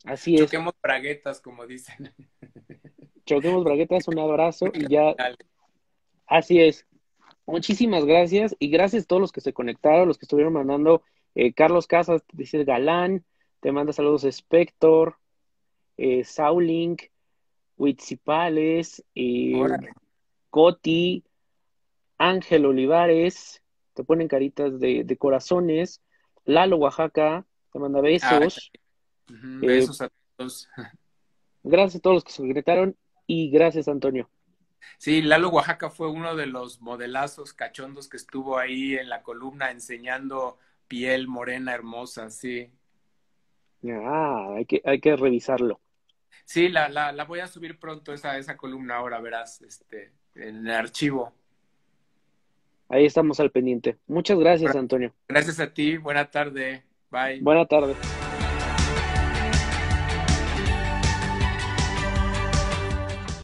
Así 0.06 0.36
es. 0.36 0.42
Choquemos 0.42 0.74
braguetas, 0.82 1.42
como 1.42 1.66
dicen. 1.66 2.14
Choquemos 3.26 3.64
braguetas, 3.64 4.08
un 4.08 4.20
abrazo 4.20 4.68
y 4.74 4.88
ya. 4.88 5.16
Así 6.28 6.62
es. 6.62 6.86
Muchísimas 7.46 8.06
gracias 8.06 8.56
y 8.60 8.70
gracias 8.70 9.04
a 9.04 9.08
todos 9.08 9.22
los 9.22 9.32
que 9.32 9.42
se 9.42 9.54
conectaron, 9.54 10.08
los 10.08 10.18
que 10.18 10.26
estuvieron 10.26 10.54
mandando. 10.54 11.02
Eh, 11.34 11.54
Carlos 11.54 11.88
Casas, 11.88 12.24
dice 12.34 12.64
Galán, 12.64 13.24
te 13.62 13.72
manda 13.72 13.94
saludos 13.94 14.24
Spector, 14.24 15.18
eh, 15.98 16.24
Saulink, 16.24 17.04
Huitzipales, 17.78 19.04
eh, 19.16 19.54
Coti, 20.50 21.24
Ángel 22.18 22.66
Olivares, 22.66 23.62
te 23.98 24.04
ponen 24.04 24.28
caritas 24.28 24.80
de, 24.80 25.18
corazones, 25.18 26.04
Lalo 26.46 26.78
Oaxaca, 26.78 27.46
te 27.74 27.80
manda 27.80 28.00
besos. 28.00 28.72
Ah, 29.28 29.34
besos 29.60 30.02
a 30.02 30.12
todos. 30.38 30.70
Gracias 31.64 31.96
a 31.96 32.00
todos 32.00 32.18
los 32.18 32.24
que 32.24 32.32
se 32.32 32.44
conectaron 32.44 32.96
y 33.26 33.50
gracias 33.50 33.90
Antonio. 33.90 34.30
Sí, 35.00 35.22
Lalo 35.22 35.50
Oaxaca 35.50 35.90
fue 35.90 36.10
uno 36.10 36.36
de 36.36 36.46
los 36.46 36.80
modelazos 36.80 37.54
cachondos 37.54 38.08
que 38.08 38.16
estuvo 38.16 38.58
ahí 38.58 38.96
en 38.96 39.10
la 39.10 39.22
columna 39.24 39.72
enseñando 39.72 40.60
piel 40.88 41.28
morena 41.28 41.74
hermosa, 41.74 42.30
sí. 42.30 42.72
Ah, 43.84 44.54
hay 44.56 44.66
que, 44.66 44.82
hay 44.86 45.02
que 45.02 45.16
revisarlo. 45.18 45.82
Sí, 46.46 46.70
la, 46.70 46.88
la, 46.88 47.12
la 47.12 47.26
voy 47.26 47.40
a 47.40 47.48
subir 47.48 47.80
pronto 47.80 48.14
esa, 48.14 48.38
esa 48.38 48.56
columna 48.56 48.96
ahora, 48.96 49.20
verás, 49.20 49.62
este, 49.62 50.14
en 50.36 50.68
el 50.68 50.74
archivo. 50.74 51.34
Ahí 52.90 53.06
estamos 53.06 53.40
al 53.40 53.52
pendiente. 53.52 53.98
Muchas 54.08 54.40
gracias, 54.40 54.76
Antonio. 54.76 55.14
Gracias 55.28 55.60
a 55.60 55.74
ti, 55.74 55.98
buena 55.98 56.30
tarde, 56.30 56.84
bye. 57.12 57.40
Buena 57.42 57.66
tarde. 57.66 57.96